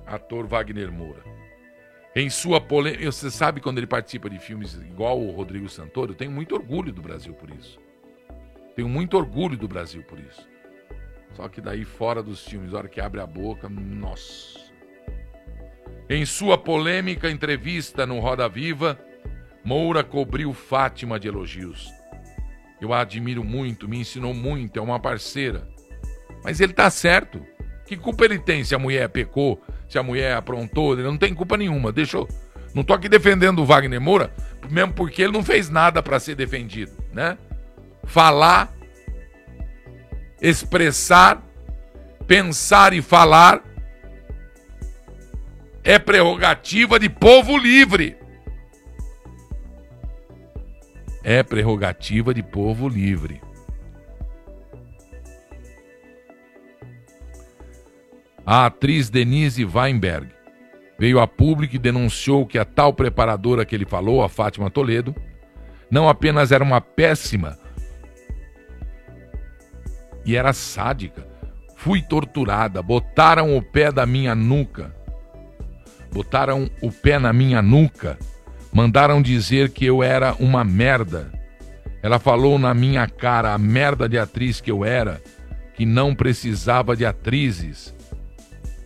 ator 0.05 0.47
Wagner 0.47 0.91
Moura. 0.91 1.23
Em 2.15 2.30
sua 2.30 2.59
polêmica, 2.59 3.11
você 3.11 3.30
sabe 3.30 3.61
quando 3.61 3.77
ele 3.77 3.86
participa 3.86 4.30
de 4.30 4.39
filmes 4.39 4.73
igual 4.73 5.21
o 5.21 5.30
Rodrigo 5.30 5.69
Santoro, 5.69 6.11
eu 6.11 6.15
tenho 6.15 6.32
muito 6.32 6.55
orgulho 6.55 6.91
do 6.91 7.01
Brasil 7.01 7.34
por 7.36 7.51
isso. 7.51 7.80
Tenho 8.75 8.89
muito 8.89 9.15
orgulho 9.15 9.55
do 9.55 9.67
Brasil 9.67 10.01
por 10.03 10.19
isso. 10.19 10.49
Só 11.34 11.47
que 11.47 11.61
daí 11.61 11.86
fora 11.86 12.21
dos 12.21 12.45
filmes, 12.45 12.73
a 12.73 12.77
hora 12.77 12.88
que 12.88 12.99
abre 12.99 13.21
a 13.21 13.27
boca, 13.27 13.69
nossa. 13.69 14.59
Em 16.09 16.25
sua 16.25 16.57
polêmica 16.57 17.30
entrevista 17.30 18.05
no 18.05 18.19
Roda 18.19 18.49
Viva, 18.49 18.99
Moura 19.63 20.03
cobriu 20.03 20.53
Fátima 20.53 21.19
de 21.19 21.27
elogios. 21.27 21.91
Eu 22.82 22.93
a 22.93 23.01
admiro 23.01 23.43
muito, 23.43 23.88
me 23.88 23.99
ensinou 23.99 24.34
muito, 24.34 24.80
é 24.80 24.82
uma 24.82 24.99
parceira. 24.99 25.67
Mas 26.43 26.59
ele 26.59 26.73
tá 26.73 26.89
certo. 26.89 27.45
Que 27.86 27.97
culpa 27.97 28.25
ele 28.25 28.39
tem 28.39 28.63
se 28.63 28.73
a 28.73 28.80
mulher 28.80 29.09
pecou, 29.09 29.61
se 29.88 29.97
a 29.97 30.03
mulher 30.03 30.36
aprontou? 30.36 30.93
Ele 30.93 31.03
não 31.03 31.17
tem 31.17 31.34
culpa 31.34 31.57
nenhuma. 31.57 31.91
Deixa 31.91 32.17
eu... 32.17 32.27
Não 32.73 32.84
tô 32.84 32.93
aqui 32.93 33.09
defendendo 33.09 33.59
o 33.59 33.65
Wagner 33.65 33.99
Moura, 33.99 34.32
mesmo 34.69 34.93
porque 34.93 35.23
ele 35.23 35.34
não 35.34 35.43
fez 35.43 35.69
nada 35.69 36.03
para 36.03 36.19
ser 36.19 36.36
defendido, 36.36 36.91
né? 37.11 37.36
Falar 38.03 38.71
expressar, 40.41 41.43
pensar 42.27 42.93
e 42.93 43.01
falar 43.01 43.63
é 45.83 45.97
prerrogativa 45.97 46.99
de 46.99 47.09
povo 47.09 47.57
livre. 47.57 48.17
É 51.23 51.41
prerrogativa 51.43 52.33
de 52.33 52.43
povo 52.43 52.87
livre. 52.87 53.41
A 58.45 58.65
atriz 58.65 59.09
Denise 59.09 59.63
Weinberg 59.63 60.29
veio 60.97 61.19
a 61.19 61.27
público 61.27 61.75
e 61.75 61.79
denunciou 61.79 62.45
que 62.45 62.57
a 62.57 62.65
tal 62.65 62.93
preparadora 62.93 63.65
que 63.65 63.75
ele 63.75 63.85
falou, 63.85 64.23
a 64.23 64.29
Fátima 64.29 64.69
Toledo, 64.69 65.15
não 65.89 66.09
apenas 66.09 66.51
era 66.51 66.63
uma 66.63 66.81
péssima 66.81 67.57
e 70.30 70.36
era 70.36 70.53
sádica. 70.53 71.27
Fui 71.75 72.03
torturada, 72.03 72.84
botaram 72.84 73.57
o 73.57 73.61
pé 73.63 73.91
da 73.91 74.05
minha 74.05 74.36
nuca. 74.36 74.93
Botaram 76.13 76.69
o 76.84 76.91
pé 76.91 77.17
na 77.17 77.34
minha 77.34 77.63
nuca. 77.63 78.19
Mandaram 78.71 79.23
dizer 79.23 79.71
que 79.71 79.86
eu 79.86 80.03
era 80.03 80.36
uma 80.39 80.63
merda. 80.63 81.32
Ela 82.03 82.19
falou 82.19 82.59
na 82.59 82.75
minha 82.75 83.07
cara 83.07 83.55
a 83.55 83.57
merda 83.57 84.07
de 84.07 84.19
atriz 84.19 84.61
que 84.61 84.69
eu 84.69 84.86
era, 84.86 85.19
que 85.73 85.84
não 85.84 86.13
precisava 86.13 86.95
de 86.95 87.07
atrizes. 87.07 87.95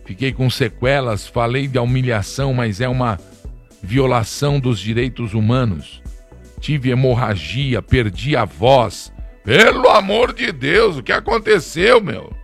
Fiquei 0.06 0.32
com 0.32 0.48
sequelas, 0.48 1.26
falei 1.26 1.68
de 1.68 1.78
humilhação, 1.78 2.54
mas 2.54 2.80
é 2.80 2.88
uma 2.88 3.18
violação 3.82 4.58
dos 4.58 4.80
direitos 4.80 5.34
humanos. 5.34 6.02
Tive 6.58 6.88
hemorragia, 6.88 7.82
perdi 7.82 8.34
a 8.34 8.46
voz, 8.46 9.12
pelo 9.44 9.88
amor 9.90 10.32
de 10.32 10.50
Deus, 10.50 10.96
o 10.96 11.02
que 11.02 11.12
aconteceu, 11.12 12.00
meu? 12.00 12.34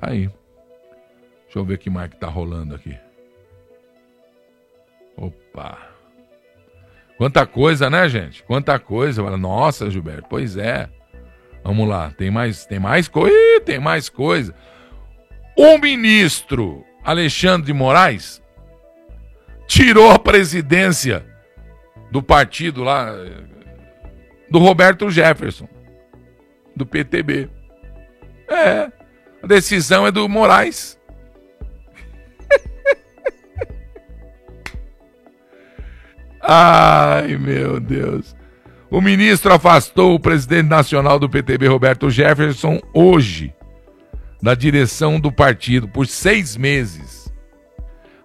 Aí. 0.00 0.28
Deixa 1.44 1.58
eu 1.58 1.64
ver 1.64 1.78
que 1.78 1.88
mais 1.88 2.10
que 2.10 2.16
tá 2.16 2.26
rolando 2.26 2.74
aqui. 2.74 2.98
Opa. 5.16 5.78
Quanta 7.16 7.46
coisa, 7.46 7.88
né, 7.88 8.08
gente? 8.08 8.42
Quanta 8.42 8.76
coisa. 8.80 9.22
Nossa, 9.36 9.88
Gilberto, 9.88 10.26
pois 10.28 10.56
é. 10.56 10.90
Vamos 11.62 11.88
lá, 11.88 12.10
tem 12.10 12.30
mais, 12.30 12.66
tem 12.66 12.80
mais 12.80 13.06
coisa, 13.06 13.60
tem 13.60 13.78
mais 13.78 14.08
coisa. 14.08 14.52
O 15.56 15.78
ministro 15.78 16.84
Alexandre 17.04 17.66
de 17.66 17.72
Moraes 17.72 18.42
tirou 19.66 20.10
a 20.10 20.18
presidência 20.18 21.24
do 22.10 22.22
partido 22.22 22.82
lá 22.82 23.12
do 24.50 24.58
Roberto 24.58 25.10
Jefferson, 25.10 25.66
do 26.76 26.84
PTB. 26.84 27.48
É, 28.48 28.92
a 29.42 29.46
decisão 29.46 30.06
é 30.06 30.12
do 30.12 30.28
Moraes. 30.28 31.00
Ai, 36.42 37.36
meu 37.38 37.80
Deus. 37.80 38.36
O 38.90 39.00
ministro 39.00 39.54
afastou 39.54 40.14
o 40.14 40.20
presidente 40.20 40.68
nacional 40.68 41.18
do 41.18 41.30
PTB, 41.30 41.66
Roberto 41.66 42.10
Jefferson, 42.10 42.78
hoje 42.92 43.54
da 44.42 44.54
direção 44.54 45.20
do 45.20 45.30
partido 45.30 45.86
por 45.86 46.06
seis 46.06 46.56
meses. 46.56 47.32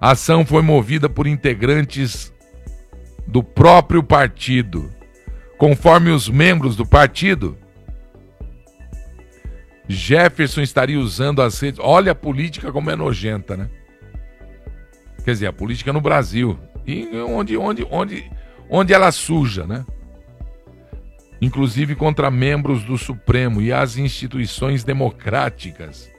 A 0.01 0.11
ação 0.11 0.43
foi 0.43 0.63
movida 0.63 1.07
por 1.07 1.28
integrantes 1.28 2.34
do 3.28 3.43
próprio 3.43 4.01
partido. 4.01 4.91
Conforme 5.57 6.09
os 6.09 6.28
membros 6.28 6.76
do 6.76 6.86
partido, 6.86 7.57
Jefferson 9.88 10.61
estaria 10.61 10.99
usando 10.99 11.41
as 11.41 11.59
redes. 11.59 11.80
Olha 11.82 12.11
a 12.11 12.15
política 12.15 12.72
como 12.72 12.89
é 12.89 12.95
nojenta, 12.95 13.55
né? 13.55 13.70
Quer 15.24 15.32
dizer, 15.32 15.47
a 15.47 15.53
política 15.53 15.93
no 15.93 16.01
Brasil. 16.01 16.57
E 16.86 17.07
onde, 17.18 17.57
onde, 17.57 17.86
onde, 17.89 18.32
onde 18.70 18.93
ela 18.93 19.11
suja, 19.11 19.65
né? 19.65 19.86
Inclusive 21.41 21.95
contra 21.95 22.31
membros 22.31 22.83
do 22.83 22.97
Supremo 22.97 23.61
e 23.61 23.71
as 23.71 23.97
instituições 23.97 24.83
democráticas. 24.83 26.11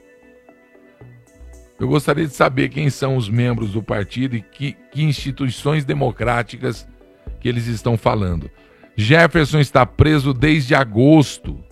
Eu 1.79 1.87
gostaria 1.87 2.27
de 2.27 2.33
saber 2.33 2.69
quem 2.69 2.89
são 2.89 3.15
os 3.15 3.29
membros 3.29 3.71
do 3.71 3.81
partido 3.81 4.35
e 4.35 4.41
que, 4.41 4.73
que 4.91 5.01
instituições 5.01 5.85
democráticas 5.85 6.87
que 7.39 7.47
eles 7.47 7.67
estão 7.67 7.97
falando. 7.97 8.51
Jefferson 8.97 9.59
está 9.59 9.85
preso 9.85 10.33
desde 10.33 10.75
agosto, 10.75 11.63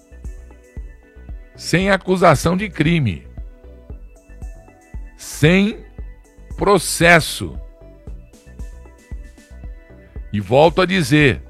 sem 1.55 1.89
acusação 1.89 2.55
de 2.55 2.69
crime, 2.69 3.27
sem 5.17 5.85
processo. 6.55 7.59
E 10.31 10.39
volto 10.39 10.81
a 10.81 10.85
dizer: 10.85 11.41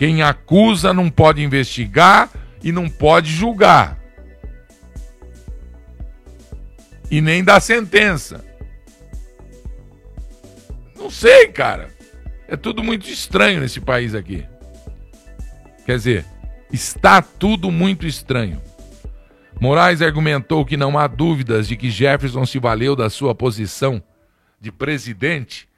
quem 0.00 0.22
acusa 0.22 0.94
não 0.94 1.10
pode 1.10 1.42
investigar 1.42 2.30
e 2.62 2.72
não 2.72 2.88
pode 2.88 3.30
julgar. 3.30 4.00
E 7.10 7.20
nem 7.20 7.44
dar 7.44 7.60
sentença. 7.60 8.42
Não 10.96 11.10
sei, 11.10 11.48
cara. 11.48 11.90
É 12.48 12.56
tudo 12.56 12.82
muito 12.82 13.10
estranho 13.10 13.60
nesse 13.60 13.78
país 13.78 14.14
aqui. 14.14 14.46
Quer 15.84 15.96
dizer, 15.96 16.24
está 16.72 17.20
tudo 17.20 17.70
muito 17.70 18.06
estranho. 18.06 18.58
Moraes 19.60 20.00
argumentou 20.00 20.64
que 20.64 20.78
não 20.78 20.98
há 20.98 21.06
dúvidas 21.06 21.68
de 21.68 21.76
que 21.76 21.90
Jefferson 21.90 22.46
se 22.46 22.58
valeu 22.58 22.96
da 22.96 23.10
sua 23.10 23.34
posição 23.34 24.02
de 24.58 24.72
presidente 24.72 25.68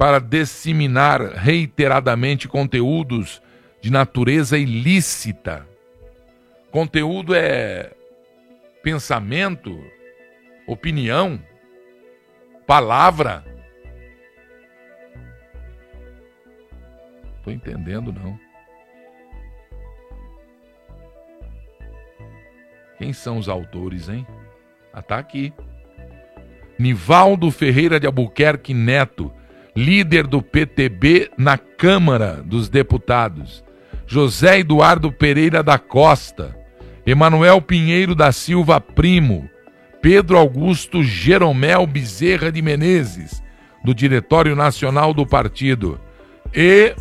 para 0.00 0.18
disseminar 0.18 1.20
reiteradamente 1.20 2.48
conteúdos 2.48 3.42
de 3.82 3.92
natureza 3.92 4.56
ilícita. 4.56 5.68
Conteúdo 6.70 7.34
é 7.34 7.92
pensamento, 8.82 9.78
opinião, 10.66 11.38
palavra. 12.66 13.44
Tô 17.44 17.50
entendendo 17.50 18.10
não. 18.10 18.40
Quem 22.96 23.12
são 23.12 23.36
os 23.36 23.50
autores, 23.50 24.08
hein? 24.08 24.26
Ah, 24.94 25.02
tá 25.02 25.18
aqui. 25.18 25.52
Nivaldo 26.78 27.50
Ferreira 27.50 28.00
de 28.00 28.06
Albuquerque 28.06 28.72
Neto, 28.72 29.30
líder 29.80 30.26
do 30.26 30.42
PTB 30.42 31.30
na 31.38 31.56
Câmara 31.56 32.42
dos 32.44 32.68
Deputados, 32.68 33.64
José 34.06 34.58
Eduardo 34.58 35.10
Pereira 35.10 35.62
da 35.62 35.78
Costa, 35.78 36.54
Emanuel 37.06 37.62
Pinheiro 37.62 38.14
da 38.14 38.30
Silva 38.30 38.78
Primo, 38.78 39.48
Pedro 40.02 40.36
Augusto 40.36 41.02
Jeromel 41.02 41.86
Bezerra 41.86 42.52
de 42.52 42.60
Menezes, 42.60 43.42
do 43.82 43.94
Diretório 43.94 44.54
Nacional 44.54 45.14
do 45.14 45.26
Partido, 45.26 45.98
e 46.54 46.94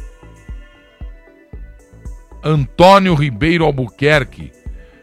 Antônio 2.42 3.14
Ribeiro 3.14 3.66
Albuquerque, 3.66 4.54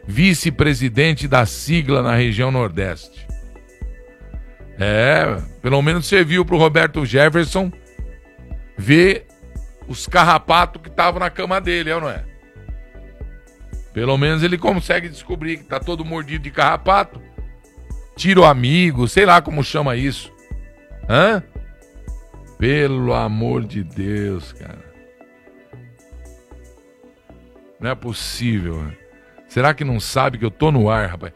vice-presidente 0.07 1.27
da 1.27 1.45
sigla 1.45 2.01
na 2.01 2.15
região 2.15 2.49
Nordeste. 2.49 3.26
É, 4.79 5.41
pelo 5.61 5.81
menos 5.81 6.05
serviu 6.05 6.45
para 6.45 6.55
o 6.55 6.59
Roberto 6.59 7.05
Jefferson 7.05 7.71
ver 8.77 9.25
os 9.87 10.05
carrapatos 10.05 10.81
que 10.81 10.89
estavam 10.89 11.19
na 11.19 11.29
cama 11.29 11.59
dele, 11.59 11.89
é 11.89 11.95
ou 11.95 12.01
não 12.01 12.09
é? 12.09 12.23
Pelo 13.93 14.17
menos 14.17 14.43
ele 14.43 14.57
consegue 14.57 15.09
descobrir 15.09 15.57
que 15.57 15.63
tá 15.63 15.79
todo 15.79 16.05
mordido 16.05 16.43
de 16.43 16.51
carrapato. 16.51 17.19
Tira 18.15 18.41
o 18.41 18.45
amigo, 18.45 19.07
sei 19.07 19.25
lá 19.25 19.41
como 19.41 19.63
chama 19.63 19.95
isso. 19.95 20.31
Hã? 21.09 21.41
Pelo 22.59 23.13
amor 23.13 23.63
de 23.63 23.83
Deus, 23.83 24.53
cara. 24.53 24.85
Não 27.79 27.89
é 27.89 27.95
possível. 27.95 28.83
Né? 28.83 28.97
Será 29.47 29.73
que 29.73 29.83
não 29.83 29.99
sabe 29.99 30.37
que 30.37 30.45
eu 30.45 30.51
tô 30.51 30.71
no 30.71 30.89
ar, 30.89 31.09
rapaz? 31.09 31.33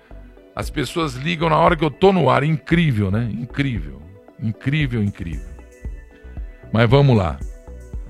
As 0.55 0.69
pessoas 0.69 1.15
ligam 1.15 1.49
na 1.49 1.57
hora 1.57 1.75
que 1.75 1.83
eu 1.83 1.91
tô 1.91 2.11
no 2.11 2.29
ar. 2.29 2.43
Incrível, 2.43 3.09
né? 3.09 3.29
Incrível. 3.31 4.01
Incrível, 4.41 5.03
incrível. 5.03 5.49
Mas 6.71 6.89
vamos 6.89 7.17
lá. 7.17 7.39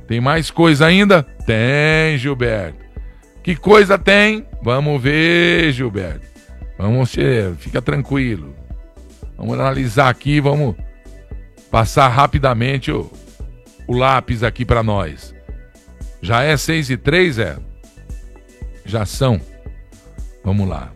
Tem 0.08 0.20
mais 0.20 0.52
coisa 0.52 0.86
ainda? 0.88 1.24
Tem, 1.24 2.18
Gilberto. 2.18 2.84
Que 3.44 3.56
coisa 3.56 3.98
tem? 3.98 4.46
Vamos 4.62 5.02
ver, 5.02 5.72
Gilberto. 5.72 6.26
Vamos 6.78 7.12
ser, 7.12 7.56
fica 7.56 7.82
tranquilo. 7.82 8.56
Vamos 9.38 9.54
analisar 9.54 10.10
aqui, 10.10 10.40
vamos 10.40 10.76
passar 11.72 12.08
rapidamente 12.10 12.92
o, 12.92 13.12
o 13.88 13.96
lápis 13.96 14.44
aqui 14.44 14.66
para 14.66 14.84
nós. 14.84 15.34
Já 16.22 16.44
é 16.44 16.56
6 16.56 16.92
e 16.92 16.98
3, 16.98 17.40
é? 17.40 17.58
Já 18.86 19.06
são. 19.06 19.40
Vamos 20.44 20.68
lá. 20.68 20.92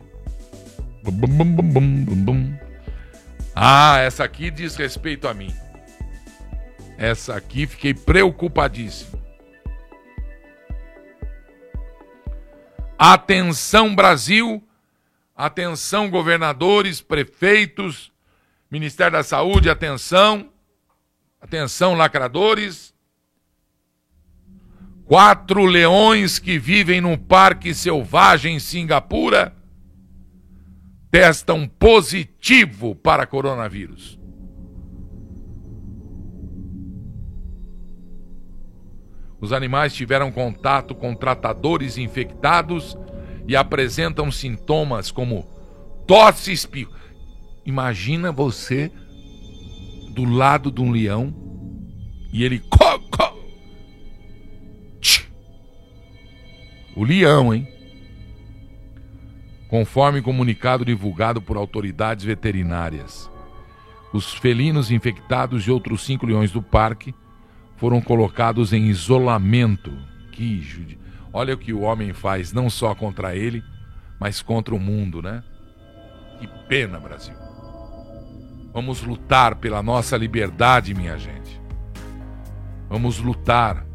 Ah, 3.56 4.00
essa 4.00 4.24
aqui 4.24 4.52
diz 4.52 4.76
respeito 4.76 5.28
a 5.28 5.34
mim. 5.34 5.54
Essa 6.98 7.36
aqui 7.36 7.68
fiquei 7.68 7.94
preocupadíssimo. 7.94 9.22
Atenção 12.98 13.94
Brasil, 13.94 14.64
atenção 15.36 16.10
governadores, 16.10 17.02
prefeitos, 17.02 18.12
Ministério 18.72 19.14
da 19.14 19.24
Saúde, 19.24 19.70
atenção, 19.70 20.50
atenção 21.40 21.94
lacradores. 21.94 22.94
Quatro 25.06 25.66
leões 25.66 26.40
que 26.40 26.58
vivem 26.58 27.00
num 27.00 27.16
parque 27.16 27.74
selvagem 27.74 28.56
em 28.56 28.60
Singapura 28.60 29.56
testam 31.12 31.68
positivo 31.68 32.96
para 32.96 33.26
coronavírus. 33.26 34.20
Os 39.40 39.54
animais 39.54 39.94
tiveram 39.94 40.32
contato 40.32 40.96
com 40.96 41.14
tratadores 41.14 41.98
infectados 41.98 42.98
e 43.48 43.56
apresentam 43.56 44.32
sintomas 44.32 45.12
como 45.12 45.44
tosse 46.08 46.52
espirro. 46.52 46.94
Imagina 47.66 48.32
você 48.32 48.92
do 50.14 50.24
lado 50.24 50.72
de 50.72 50.82
um 50.82 50.92
leão 50.92 51.34
e 52.32 52.44
ele 52.44 52.60
co. 52.70 52.96
O 56.96 57.04
leão, 57.04 57.54
hein? 57.54 57.68
Conforme 59.76 60.22
comunicado 60.22 60.86
divulgado 60.86 61.42
por 61.42 61.58
autoridades 61.58 62.24
veterinárias, 62.24 63.30
os 64.14 64.34
felinos 64.34 64.90
infectados 64.90 65.68
e 65.68 65.72
outros 65.72 66.06
cinco 66.06 66.26
leões 66.26 66.50
do 66.50 66.62
parque 66.62 67.14
foram 67.76 68.00
colocados 68.00 68.72
em 68.72 68.86
isolamento. 68.86 69.92
Que 70.32 70.62
judi... 70.62 70.98
Olha 71.34 71.56
o 71.56 71.58
que 71.58 71.74
o 71.74 71.82
homem 71.82 72.14
faz, 72.14 72.54
não 72.54 72.70
só 72.70 72.96
contra 72.96 73.36
ele, 73.36 73.62
mas 74.18 74.42
contra 74.42 74.74
o 74.74 74.80
mundo, 74.80 75.22
né? 75.22 75.44
Que 76.40 76.48
pena, 76.70 76.98
Brasil. 76.98 77.36
Vamos 78.74 79.04
lutar 79.04 79.56
pela 79.56 79.84
nossa 79.84 80.16
liberdade, 80.16 80.94
minha 80.94 81.18
gente. 81.18 81.60
Vamos 82.88 83.20
lutar. 83.20 83.86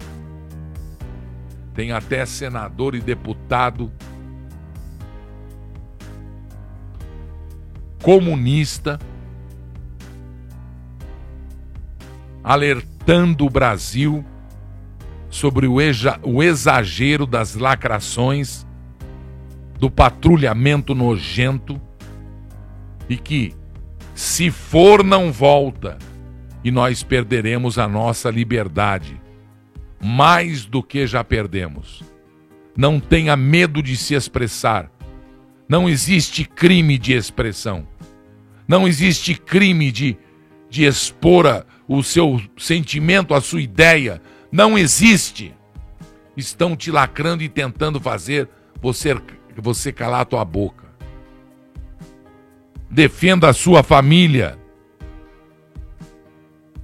Tem 1.72 1.90
até 1.90 2.26
senador 2.26 2.94
e 2.94 3.00
deputado 3.00 3.90
comunista 8.02 8.98
alertando 12.42 13.46
o 13.46 13.50
Brasil 13.50 14.24
sobre 15.28 15.66
o, 15.66 16.42
exagero 16.42 17.24
das 17.24 17.54
lacrações, 17.54 18.66
do 19.78 19.90
patrulhamento 19.90 20.94
nojento 20.94 21.80
e 23.08 23.16
que, 23.16 23.54
se 24.14 24.50
for, 24.50 25.04
não 25.04 25.32
volta 25.32 25.96
e 26.62 26.70
nós 26.70 27.02
perderemos 27.02 27.78
a 27.78 27.88
nossa 27.88 28.30
liberdade, 28.30 29.20
mais 30.02 30.66
do 30.66 30.82
que 30.82 31.06
já 31.06 31.24
perdemos. 31.24 32.02
Não 32.76 33.00
tenha 33.00 33.36
medo 33.36 33.82
de 33.82 33.96
se 33.96 34.14
expressar. 34.14 34.90
Não 35.70 35.88
existe 35.88 36.44
crime 36.44 36.98
de 36.98 37.12
expressão. 37.12 37.86
Não 38.66 38.88
existe 38.88 39.36
crime 39.36 39.92
de, 39.92 40.18
de 40.68 40.84
expor 40.84 41.46
a, 41.46 41.64
o 41.86 42.02
seu 42.02 42.42
sentimento, 42.58 43.32
a 43.32 43.40
sua 43.40 43.62
ideia. 43.62 44.20
Não 44.50 44.76
existe. 44.76 45.54
Estão 46.36 46.74
te 46.74 46.90
lacrando 46.90 47.44
e 47.44 47.48
tentando 47.48 48.00
fazer 48.00 48.48
você, 48.82 49.16
você 49.56 49.92
calar 49.92 50.22
a 50.22 50.24
tua 50.24 50.44
boca. 50.44 50.86
Defenda 52.90 53.48
a 53.48 53.52
sua 53.52 53.84
família. 53.84 54.58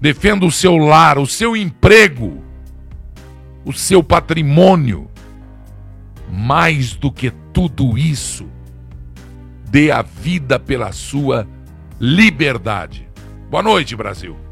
Defenda 0.01 0.47
o 0.47 0.53
seu 0.53 0.77
lar, 0.77 1.19
o 1.19 1.27
seu 1.27 1.57
emprego, 1.57 2.41
o 3.65 3.73
seu 3.73 4.01
patrimônio. 4.01 5.11
Mais 6.31 6.95
do 6.95 7.11
que 7.11 7.33
tudo 7.53 7.99
isso, 7.99 8.49
dê 9.69 9.91
a 9.91 10.03
vida 10.03 10.59
pela 10.59 10.93
sua 10.93 11.47
liberdade. 12.01 13.09
Boa 13.51 13.63
noite, 13.63 13.97
Brasil. 13.97 14.46